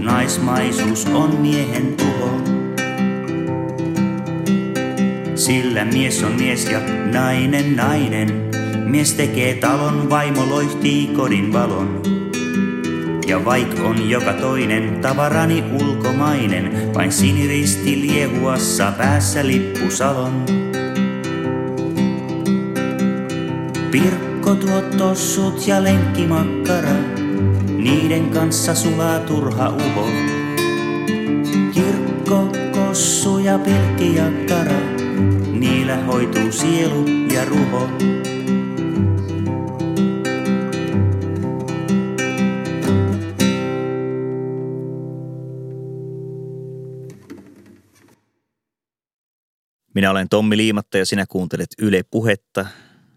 naismaisuus 0.00 1.06
on 1.06 1.40
miehen 1.40 1.94
tuho. 1.96 2.30
Sillä 5.34 5.84
mies 5.84 6.22
on 6.22 6.32
mies 6.32 6.70
ja 6.70 6.80
nainen 7.12 7.76
nainen, 7.76 8.45
Mies 8.86 9.14
tekee 9.14 9.54
talon, 9.54 10.10
vaimo 10.10 10.46
loihtii 10.50 11.06
kodin 11.06 11.52
valon. 11.52 12.02
Ja 13.26 13.44
vaik 13.44 13.80
on 13.84 14.10
joka 14.10 14.32
toinen 14.32 14.98
tavarani 15.00 15.64
ulkomainen, 15.80 16.94
vain 16.94 17.12
siniristi 17.12 18.00
liehuassa 18.00 18.92
päässä 18.98 19.46
lippusalon. 19.46 20.44
Pirkko 23.90 24.54
tuot 24.54 24.96
tossut 24.96 25.66
ja 25.66 25.82
lenkkimakkara, 25.82 26.96
niiden 27.78 28.30
kanssa 28.30 28.74
sulaa 28.74 29.18
turha 29.18 29.68
uho. 29.68 30.08
Kirkko, 31.74 32.48
kossu 32.72 33.38
ja 33.38 33.58
pilkkijakkara, 33.58 34.80
niillä 35.50 35.96
hoituu 35.96 36.52
sielu 36.52 37.04
ja 37.34 37.44
ruho. 37.44 37.88
Minä 49.96 50.10
olen 50.10 50.28
Tommi 50.28 50.56
Liimatta 50.56 50.98
ja 50.98 51.06
sinä 51.06 51.24
kuuntelet 51.28 51.68
Yle 51.78 52.02
Puhetta, 52.10 52.66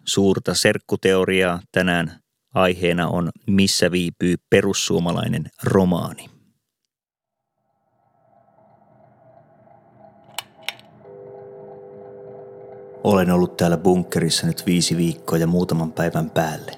suurta 0.06 0.54
serkkuteoriaa. 0.54 1.60
Tänään 1.72 2.20
aiheena 2.54 3.08
on 3.08 3.30
Missä 3.48 3.92
viipyy 3.92 4.36
perussuomalainen 4.50 5.46
romaani. 5.64 6.26
Olen 13.04 13.32
ollut 13.32 13.58
täällä 13.58 13.78
bunkkerissa 13.78 14.48
nyt 14.48 14.66
viisi 14.66 14.98
viikkoa 14.98 15.38
ja 15.38 15.48
muutaman 15.48 15.92
päivän 15.92 16.30
päälle. 16.30 16.72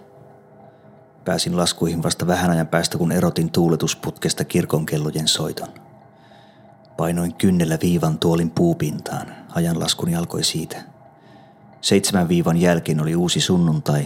Pääsin 1.26 1.58
laskuihin 1.58 2.04
vasta 2.04 2.28
vähän 2.28 2.52
ajan 2.52 2.68
päästä, 2.68 2.98
kun 2.98 3.12
erotin 3.12 3.52
tuuletusputkesta 3.52 4.44
kirkonkellojen 4.44 5.28
soiton. 5.28 5.70
Painoin 6.98 7.36
kynnellä 7.36 7.78
viivan 7.82 8.20
tuolin 8.20 8.52
puupintaan. 8.52 9.41
Ajanlaskuni 9.56 10.16
alkoi 10.16 10.44
siitä. 10.44 10.78
Seitsemän 11.82 12.28
viivan 12.28 12.58
jälkeen 12.58 13.02
oli 13.02 13.16
uusi 13.16 13.42
sunnuntai. 13.42 14.06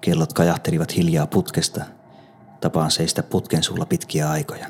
Kellot 0.00 0.32
kajahtelivat 0.32 0.96
hiljaa 0.96 1.26
putkesta. 1.26 1.84
Tapaan 2.60 2.90
seistä 2.90 3.22
putken 3.22 3.62
sulla 3.62 3.86
pitkiä 3.86 4.30
aikoja. 4.30 4.66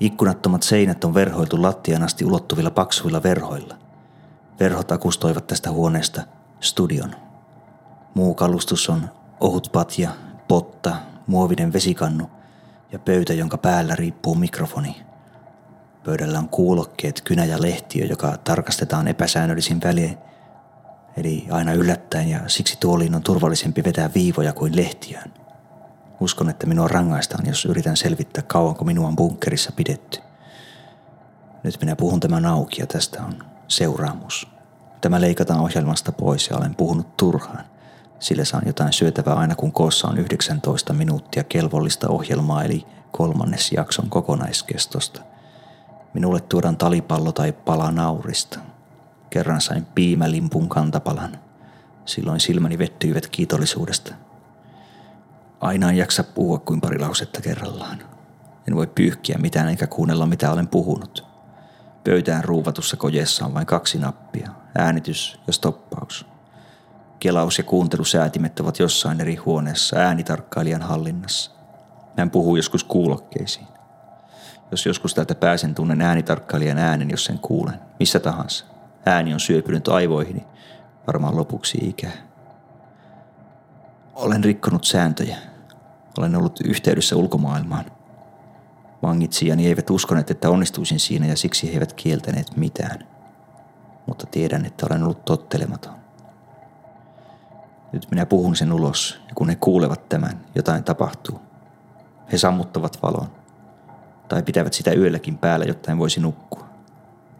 Ikkunattomat 0.00 0.62
seinät 0.62 1.04
on 1.04 1.14
verhoiltu 1.14 1.62
lattian 1.62 2.02
asti 2.02 2.24
ulottuvilla 2.24 2.70
paksuilla 2.70 3.22
verhoilla. 3.22 3.74
Verhot 4.60 4.92
akustoivat 4.92 5.46
tästä 5.46 5.70
huoneesta 5.70 6.22
studion. 6.60 7.14
Muu 8.14 8.34
kalustus 8.34 8.88
on 8.88 9.10
ohut 9.40 9.68
patja, 9.72 10.10
potta, 10.48 10.96
muovinen 11.26 11.72
vesikannu 11.72 12.30
ja 12.92 12.98
pöytä, 12.98 13.34
jonka 13.34 13.58
päällä 13.58 13.96
riippuu 13.96 14.34
mikrofoni– 14.34 14.96
Pöydällä 16.04 16.38
on 16.38 16.48
kuulokkeet, 16.48 17.20
kynä 17.20 17.44
ja 17.44 17.62
lehtiö, 17.62 18.06
joka 18.06 18.36
tarkastetaan 18.44 19.08
epäsäännöllisin 19.08 19.80
väliin, 19.84 20.18
eli 21.16 21.46
aina 21.50 21.72
yllättäen 21.72 22.28
ja 22.28 22.40
siksi 22.46 22.76
tuoliin 22.80 23.14
on 23.14 23.22
turvallisempi 23.22 23.84
vetää 23.84 24.10
viivoja 24.14 24.52
kuin 24.52 24.76
lehtiään. 24.76 25.34
Uskon, 26.20 26.48
että 26.48 26.66
minua 26.66 26.88
rangaistaan, 26.88 27.46
jos 27.46 27.64
yritän 27.64 27.96
selvittää 27.96 28.42
kauanko 28.46 28.84
minua 28.84 29.08
on 29.08 29.16
bunkkerissa 29.16 29.72
pidetty. 29.72 30.18
Nyt 31.62 31.80
minä 31.80 31.96
puhun 31.96 32.20
tämän 32.20 32.46
auki 32.46 32.80
ja 32.80 32.86
tästä 32.86 33.22
on 33.22 33.38
seuraamus. 33.68 34.48
Tämä 35.00 35.20
leikataan 35.20 35.60
ohjelmasta 35.60 36.12
pois 36.12 36.48
ja 36.50 36.56
olen 36.56 36.74
puhunut 36.74 37.16
turhaan. 37.16 37.64
Sillä 38.18 38.44
saan 38.44 38.62
jotain 38.66 38.92
syötävää 38.92 39.34
aina 39.34 39.54
kun 39.54 39.72
koossa 39.72 40.08
on 40.08 40.18
19 40.18 40.92
minuuttia 40.92 41.44
kelvollista 41.44 42.08
ohjelmaa 42.08 42.64
eli 42.64 42.86
kolmannes 43.10 43.72
jakson 43.72 44.10
kokonaiskestosta. 44.10 45.31
Minulle 46.14 46.40
tuodaan 46.40 46.76
talipallo 46.76 47.32
tai 47.32 47.52
pala 47.52 47.90
naurista. 47.90 48.58
Kerran 49.30 49.60
sain 49.60 49.86
piimälimpun 49.94 50.68
kantapalan. 50.68 51.38
Silloin 52.04 52.40
silmäni 52.40 52.78
vettyivät 52.78 53.26
kiitollisuudesta. 53.26 54.14
Aina 55.60 55.90
en 55.90 55.96
jaksa 55.96 56.24
puhua 56.24 56.58
kuin 56.58 56.80
pari 56.80 56.98
lausetta 56.98 57.40
kerrallaan. 57.40 57.98
En 58.68 58.76
voi 58.76 58.86
pyyhkiä 58.86 59.38
mitään 59.38 59.68
eikä 59.68 59.86
kuunnella 59.86 60.26
mitä 60.26 60.52
olen 60.52 60.68
puhunut. 60.68 61.26
Pöytään 62.04 62.44
ruuvatussa 62.44 62.96
kojessa 62.96 63.46
on 63.46 63.54
vain 63.54 63.66
kaksi 63.66 63.98
nappia, 63.98 64.50
äänitys 64.78 65.40
ja 65.46 65.52
stoppaus. 65.52 66.26
Kelaus 67.18 67.58
ja 67.58 67.64
kuuntelusäätimet 67.64 68.60
ovat 68.60 68.78
jossain 68.78 69.20
eri 69.20 69.36
huoneessa 69.36 69.96
äänitarkkailijan 69.96 70.82
hallinnassa. 70.82 71.50
Hän 72.16 72.30
puhuu 72.30 72.56
joskus 72.56 72.84
kuulokkeisiin. 72.84 73.66
Jos 74.72 74.86
joskus 74.86 75.14
täältä 75.14 75.34
pääsen, 75.34 75.74
tunnen 75.74 76.00
äänitarkkailijan 76.00 76.78
äänen, 76.78 77.10
jos 77.10 77.24
sen 77.24 77.38
kuulen. 77.38 77.74
Missä 77.98 78.20
tahansa. 78.20 78.64
Ääni 79.06 79.34
on 79.34 79.40
syöpynyt 79.40 79.88
aivoihini. 79.88 80.46
Varmaan 81.06 81.36
lopuksi 81.36 81.78
ikää. 81.82 82.12
Olen 84.14 84.44
rikkonut 84.44 84.84
sääntöjä. 84.84 85.36
Olen 86.18 86.36
ollut 86.36 86.60
yhteydessä 86.64 87.16
ulkomaailmaan. 87.16 87.84
Vangitsijani 89.02 89.66
eivät 89.66 89.90
uskoneet, 89.90 90.30
että 90.30 90.50
onnistuisin 90.50 91.00
siinä 91.00 91.26
ja 91.26 91.36
siksi 91.36 91.66
he 91.66 91.72
eivät 91.72 91.92
kieltäneet 91.92 92.56
mitään. 92.56 93.06
Mutta 94.06 94.26
tiedän, 94.26 94.66
että 94.66 94.86
olen 94.90 95.02
ollut 95.02 95.24
tottelematon. 95.24 95.94
Nyt 97.92 98.06
minä 98.10 98.26
puhun 98.26 98.56
sen 98.56 98.72
ulos 98.72 99.20
ja 99.28 99.34
kun 99.34 99.48
he 99.48 99.54
kuulevat 99.54 100.08
tämän, 100.08 100.40
jotain 100.54 100.84
tapahtuu. 100.84 101.40
He 102.32 102.38
sammuttavat 102.38 103.02
valon 103.02 103.41
tai 104.32 104.42
pitävät 104.42 104.72
sitä 104.72 104.92
yölläkin 104.92 105.38
päällä, 105.38 105.64
jotta 105.64 105.92
en 105.92 105.98
voisi 105.98 106.20
nukkua. 106.20 106.68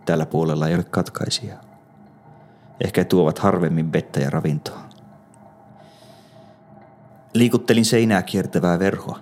Tällä 0.04 0.26
puolella 0.26 0.68
ei 0.68 0.74
ole 0.74 0.84
katkaisia. 0.84 1.56
Ehkä 2.84 3.04
tuovat 3.04 3.38
harvemmin 3.38 3.92
vettä 3.92 4.20
ja 4.20 4.30
ravintoa. 4.30 4.84
Liikuttelin 7.34 7.84
seinää 7.84 8.22
kiertävää 8.22 8.78
verhoa, 8.78 9.18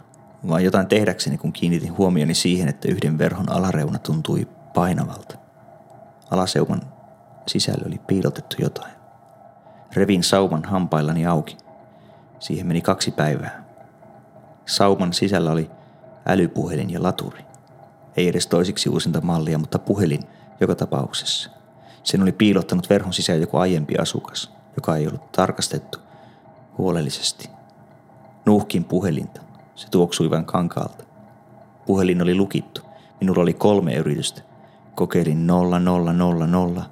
vaan 0.48 0.64
jotain 0.64 0.86
tehdäkseni, 0.86 1.38
kun 1.38 1.52
kiinnitin 1.52 1.98
huomioni 1.98 2.34
siihen, 2.34 2.68
että 2.68 2.88
yhden 2.88 3.18
verhon 3.18 3.52
alareuna 3.52 3.98
tuntui 3.98 4.48
painavalta. 4.74 5.38
Alaseuman 6.30 6.80
sisällä 7.46 7.84
oli 7.86 8.00
piilotettu 8.06 8.56
jotain. 8.58 8.94
Revin 9.96 10.22
sauman 10.22 10.64
hampaillani 10.64 11.26
auki. 11.26 11.56
Siihen 12.38 12.66
meni 12.66 12.80
kaksi 12.80 13.10
päivää. 13.10 13.64
Sauman 14.66 15.12
sisällä 15.12 15.52
oli 15.52 15.70
älypuhelin 16.26 16.90
ja 16.90 17.02
laturi. 17.02 17.49
Ei 18.16 18.28
edes 18.28 18.46
toisiksi 18.46 18.88
uusinta 18.88 19.20
mallia, 19.20 19.58
mutta 19.58 19.78
puhelin 19.78 20.22
joka 20.60 20.74
tapauksessa. 20.74 21.50
Sen 22.02 22.22
oli 22.22 22.32
piilottanut 22.32 22.90
verhon 22.90 23.12
sisään 23.12 23.40
joku 23.40 23.56
aiempi 23.56 23.94
asukas, 23.96 24.52
joka 24.76 24.96
ei 24.96 25.06
ollut 25.06 25.32
tarkastettu 25.32 25.98
huolellisesti. 26.78 27.50
Nuhkin 28.46 28.84
puhelinta. 28.84 29.40
Se 29.74 29.88
tuoksui 29.90 30.30
vain 30.30 30.44
kankaalta. 30.44 31.04
Puhelin 31.86 32.22
oli 32.22 32.34
lukittu. 32.34 32.80
Minulla 33.20 33.42
oli 33.42 33.54
kolme 33.54 33.94
yritystä. 33.94 34.42
Kokeilin 34.94 35.46
0000, 35.46 36.82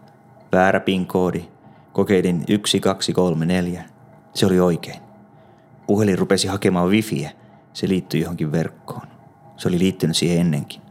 väärä 0.53 0.81
PIN-koodi. 0.81 1.45
Kokeilin 1.93 2.37
1234. 2.37 3.85
Se 4.35 4.47
oli 4.47 4.61
oikein. 4.61 5.01
Puhelin 5.87 6.19
rupesi 6.19 6.49
hakemaan 6.49 6.91
wifiä. 6.91 7.31
Se 7.73 7.89
liittyi 7.89 8.21
johonkin 8.21 8.53
verkkoon. 8.53 9.07
Se 9.57 9.69
oli 9.69 9.79
liittynyt 9.79 10.17
siihen 10.17 10.41
ennenkin. 10.41 10.83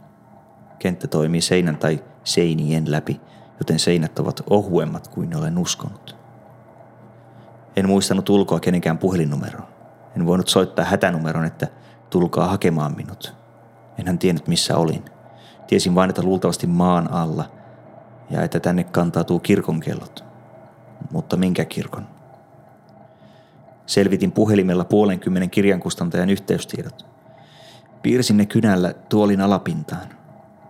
Kenttä 0.78 1.06
toimii 1.06 1.40
seinän 1.40 1.76
tai 1.76 2.04
seinien 2.24 2.90
läpi, 2.90 3.20
joten 3.58 3.78
seinät 3.78 4.18
ovat 4.18 4.42
ohuemmat 4.50 5.08
kuin 5.08 5.36
olen 5.36 5.58
uskonut. 5.58 6.16
En 7.76 7.88
muistanut 7.88 8.28
ulkoa 8.28 8.60
kenenkään 8.60 8.98
puhelinnumeroa. 8.98 9.68
En 10.16 10.26
voinut 10.26 10.48
soittaa 10.48 10.84
hätänumeron, 10.84 11.44
että 11.44 11.68
tulkaa 12.10 12.48
hakemaan 12.48 12.96
minut. 12.96 13.34
Enhän 13.98 14.18
tiennyt 14.18 14.48
missä 14.48 14.76
olin. 14.76 15.04
Tiesin 15.66 15.94
vain, 15.94 16.10
että 16.10 16.22
luultavasti 16.22 16.66
maan 16.66 17.12
alla 17.12 17.44
ja 18.30 18.42
että 18.42 18.60
tänne 18.60 18.84
kantautuu 18.84 19.38
kirkonkellot. 19.38 20.24
Mutta 21.10 21.36
minkä 21.36 21.64
kirkon? 21.64 22.06
Selvitin 23.86 24.32
puhelimella 24.32 24.84
puolenkymmenen 24.84 25.50
kirjankustantajan 25.50 26.30
yhteystiedot. 26.30 27.06
Piirsin 28.02 28.36
ne 28.36 28.46
kynällä 28.46 28.92
tuolin 28.92 29.40
alapintaan. 29.40 30.17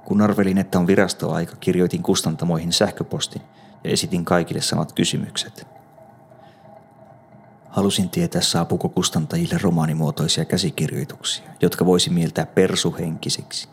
Kun 0.08 0.22
arvelin, 0.22 0.58
että 0.58 0.78
on 0.78 0.86
virastoaika, 0.86 1.56
kirjoitin 1.56 2.02
kustantamoihin 2.02 2.72
sähköpostin 2.72 3.42
ja 3.84 3.90
esitin 3.90 4.24
kaikille 4.24 4.60
samat 4.60 4.92
kysymykset. 4.92 5.66
Halusin 7.68 8.08
tietää, 8.10 8.40
saapuuko 8.40 8.88
kustantajille 8.88 9.58
romaanimuotoisia 9.62 10.44
käsikirjoituksia, 10.44 11.44
jotka 11.62 11.86
voisi 11.86 12.10
mieltää 12.10 12.46
persuhenkisiksi. 12.46 13.68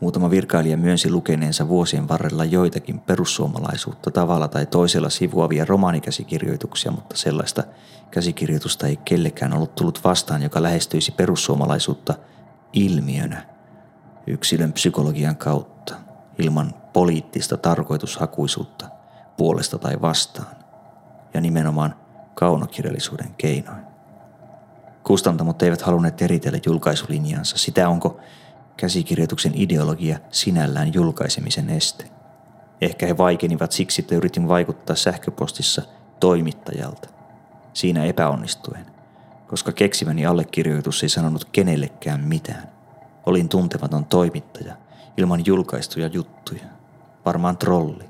Muutama 0.00 0.30
virkailija 0.30 0.76
myönsi 0.76 1.10
lukeneensa 1.10 1.68
vuosien 1.68 2.08
varrella 2.08 2.44
joitakin 2.44 3.00
perussuomalaisuutta 3.00 4.10
tavalla 4.10 4.48
tai 4.48 4.66
toisella 4.66 5.10
sivuavia 5.10 5.64
romaanikäsikirjoituksia, 5.64 6.92
mutta 6.92 7.16
sellaista 7.16 7.64
käsikirjoitusta 8.10 8.86
ei 8.86 8.96
kellekään 8.96 9.52
ollut 9.52 9.74
tullut 9.74 10.04
vastaan, 10.04 10.42
joka 10.42 10.62
lähestyisi 10.62 11.12
perussuomalaisuutta 11.12 12.14
ilmiönä 12.72 13.53
yksilön 14.26 14.72
psykologian 14.72 15.36
kautta, 15.36 15.94
ilman 16.38 16.74
poliittista 16.92 17.56
tarkoitushakuisuutta 17.56 18.88
puolesta 19.36 19.78
tai 19.78 20.00
vastaan, 20.00 20.56
ja 21.34 21.40
nimenomaan 21.40 21.94
kaunokirjallisuuden 22.34 23.34
keinoin. 23.38 23.84
Kustantamot 25.04 25.62
eivät 25.62 25.82
halunneet 25.82 26.22
eritellä 26.22 26.58
julkaisulinjansa 26.66 27.58
sitä, 27.58 27.88
onko 27.88 28.20
käsikirjoituksen 28.76 29.52
ideologia 29.54 30.18
sinällään 30.30 30.94
julkaisemisen 30.94 31.70
este. 31.70 32.10
Ehkä 32.80 33.06
he 33.06 33.16
vaikenivat 33.16 33.72
siksi, 33.72 34.02
että 34.02 34.14
yritin 34.14 34.48
vaikuttaa 34.48 34.96
sähköpostissa 34.96 35.82
toimittajalta. 36.20 37.08
Siinä 37.72 38.04
epäonnistuen, 38.04 38.86
koska 39.46 39.72
keksimäni 39.72 40.26
allekirjoitus 40.26 41.02
ei 41.02 41.08
sanonut 41.08 41.44
kenellekään 41.44 42.20
mitään. 42.20 42.73
Olin 43.26 43.48
tuntematon 43.48 44.04
toimittaja, 44.04 44.76
ilman 45.16 45.46
julkaistuja 45.46 46.06
juttuja. 46.06 46.64
Varmaan 47.24 47.56
trolli. 47.56 48.04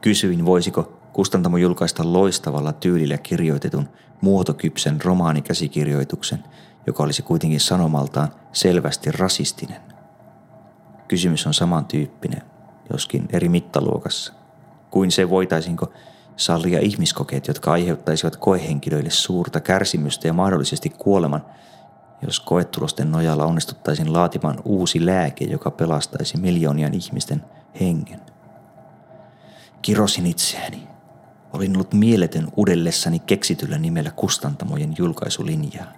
Kysyin, 0.00 0.46
voisiko 0.46 0.92
kustantamo 1.12 1.56
julkaista 1.56 2.12
loistavalla 2.12 2.72
tyylillä 2.72 3.18
kirjoitetun 3.18 3.88
muotokypsen 4.20 5.02
romaanikäsikirjoituksen, 5.04 6.44
joka 6.86 7.02
olisi 7.02 7.22
kuitenkin 7.22 7.60
sanomaltaan 7.60 8.28
selvästi 8.52 9.12
rasistinen. 9.12 9.80
Kysymys 11.08 11.46
on 11.46 11.54
samantyyppinen, 11.54 12.42
joskin 12.92 13.28
eri 13.32 13.48
mittaluokassa, 13.48 14.32
kuin 14.90 15.10
se 15.10 15.30
voitaisinko 15.30 15.92
sallia 16.36 16.80
ihmiskokeet, 16.80 17.48
jotka 17.48 17.72
aiheuttaisivat 17.72 18.36
koehenkilöille 18.36 19.10
suurta 19.10 19.60
kärsimystä 19.60 20.28
ja 20.28 20.32
mahdollisesti 20.32 20.90
kuoleman, 20.90 21.44
jos 22.22 22.40
koetulosten 22.40 23.10
nojalla 23.10 23.44
onnistuttaisiin 23.44 24.12
laatimaan 24.12 24.62
uusi 24.64 25.06
lääke, 25.06 25.44
joka 25.44 25.70
pelastaisi 25.70 26.36
miljoonien 26.36 26.94
ihmisten 26.94 27.44
hengen. 27.80 28.20
Kirosin 29.82 30.26
itseäni. 30.26 30.88
Olin 31.52 31.76
ollut 31.76 31.94
mieletön 31.94 32.48
udellessani 32.56 33.18
keksityllä 33.18 33.78
nimellä 33.78 34.10
kustantamojen 34.10 34.94
julkaisulinjaa. 34.98 35.92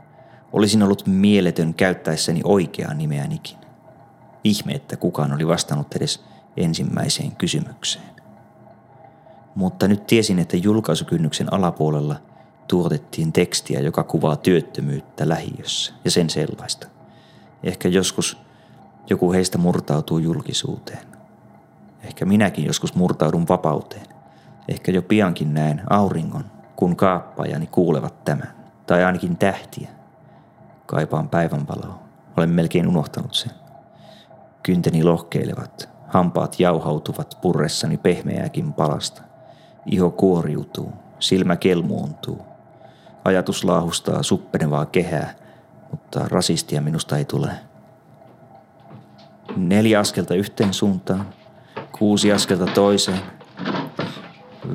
Olisin 0.53 0.83
ollut 0.83 1.07
mieletön 1.07 1.75
käyttäessäni 1.75 2.41
oikeaa 2.45 2.95
nimeänikin. 2.95 3.59
Ihme, 4.45 4.72
että 4.72 4.97
kukaan 4.97 5.33
oli 5.33 5.47
vastannut 5.47 5.95
edes 5.95 6.25
ensimmäiseen 6.57 7.37
kysymykseen. 7.37 8.14
Mutta 9.55 9.89
nyt 9.89 10.07
tiesin, 10.07 10.39
että 10.39 10.57
julkaisukynnyksen 10.57 11.53
alapuolella 11.53 12.16
tuotettiin 12.69 13.33
tekstiä, 13.33 13.81
joka 13.81 14.03
kuvaa 14.03 14.37
työttömyyttä 14.37 15.29
lähiössä 15.29 15.93
ja 16.05 16.11
sen 16.11 16.31
sellaista. 16.31 16.87
Ehkä 17.62 17.89
joskus 17.89 18.39
joku 19.11 19.33
heistä 19.33 19.59
murtautuu 19.59 20.19
julkisuuteen. 20.19 21.07
Ehkä 22.03 22.25
minäkin 22.25 22.65
joskus 22.65 22.95
murtaudun 22.95 23.49
vapauteen. 23.49 24.07
Ehkä 24.69 24.93
jo 24.93 25.03
piankin 25.03 25.55
näen 25.55 25.83
auringon, 25.91 26.45
kun 26.77 26.97
kaappajani 26.97 27.67
kuulevat 27.67 28.25
tämän. 28.25 28.55
Tai 28.87 29.05
ainakin 29.05 29.37
tähtiä. 29.37 29.89
Kaipaan 30.87 31.29
päivänvaloa. 31.29 31.99
Olen 32.37 32.51
melkein 32.51 32.89
unohtanut 32.89 33.35
sen. 33.35 33.53
Kynteni 34.62 35.05
lohkeilevat, 35.05 35.89
hampaat 36.09 36.61
jauhautuvat 36.61 37.39
purressani 37.43 37.97
pehmeääkin 37.97 38.73
palasta. 38.73 39.23
Iho 39.87 40.11
kuoriutuu, 40.11 40.93
silmä 41.19 41.57
kelmuuntuu. 41.57 42.54
Ajatus 43.25 43.64
laahustaa 43.64 44.22
suppenevaa 44.22 44.87
kehää, 44.87 45.35
mutta 45.91 46.29
rasistia 46.29 46.81
minusta 46.81 47.18
ei 47.18 47.25
tule. 47.25 47.51
Neljä 49.57 50.01
askelta 50.01 50.35
yhteen 50.35 50.75
suuntaan, 50.75 51.29
kuusi 51.99 52.33
askelta 52.33 52.66
toiseen. 52.66 53.20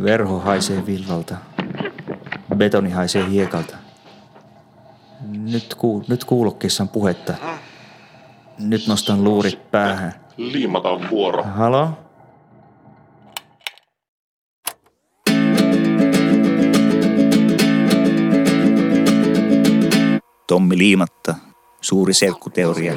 Verho 0.03 0.39
haisee 0.39 0.85
villalta, 0.85 1.35
betoni 2.55 2.89
haisee 2.89 3.29
hiekalta. 3.29 3.77
Nyt, 5.27 5.75
ku, 5.75 6.03
nyt 6.07 6.23
kuulokkeissa 6.23 6.83
on 6.83 6.89
puhetta. 6.89 7.33
Nyt 8.59 8.87
nostan 8.87 9.23
luurit 9.23 9.71
päähän. 9.71 10.13
Liimataan 10.37 11.09
vuoro. 11.09 11.43
Halo? 11.43 12.08
Tommi 20.49 20.77
Liimatta, 20.77 21.35
suuri 21.81 22.13
serkkuteoria. 22.13 22.93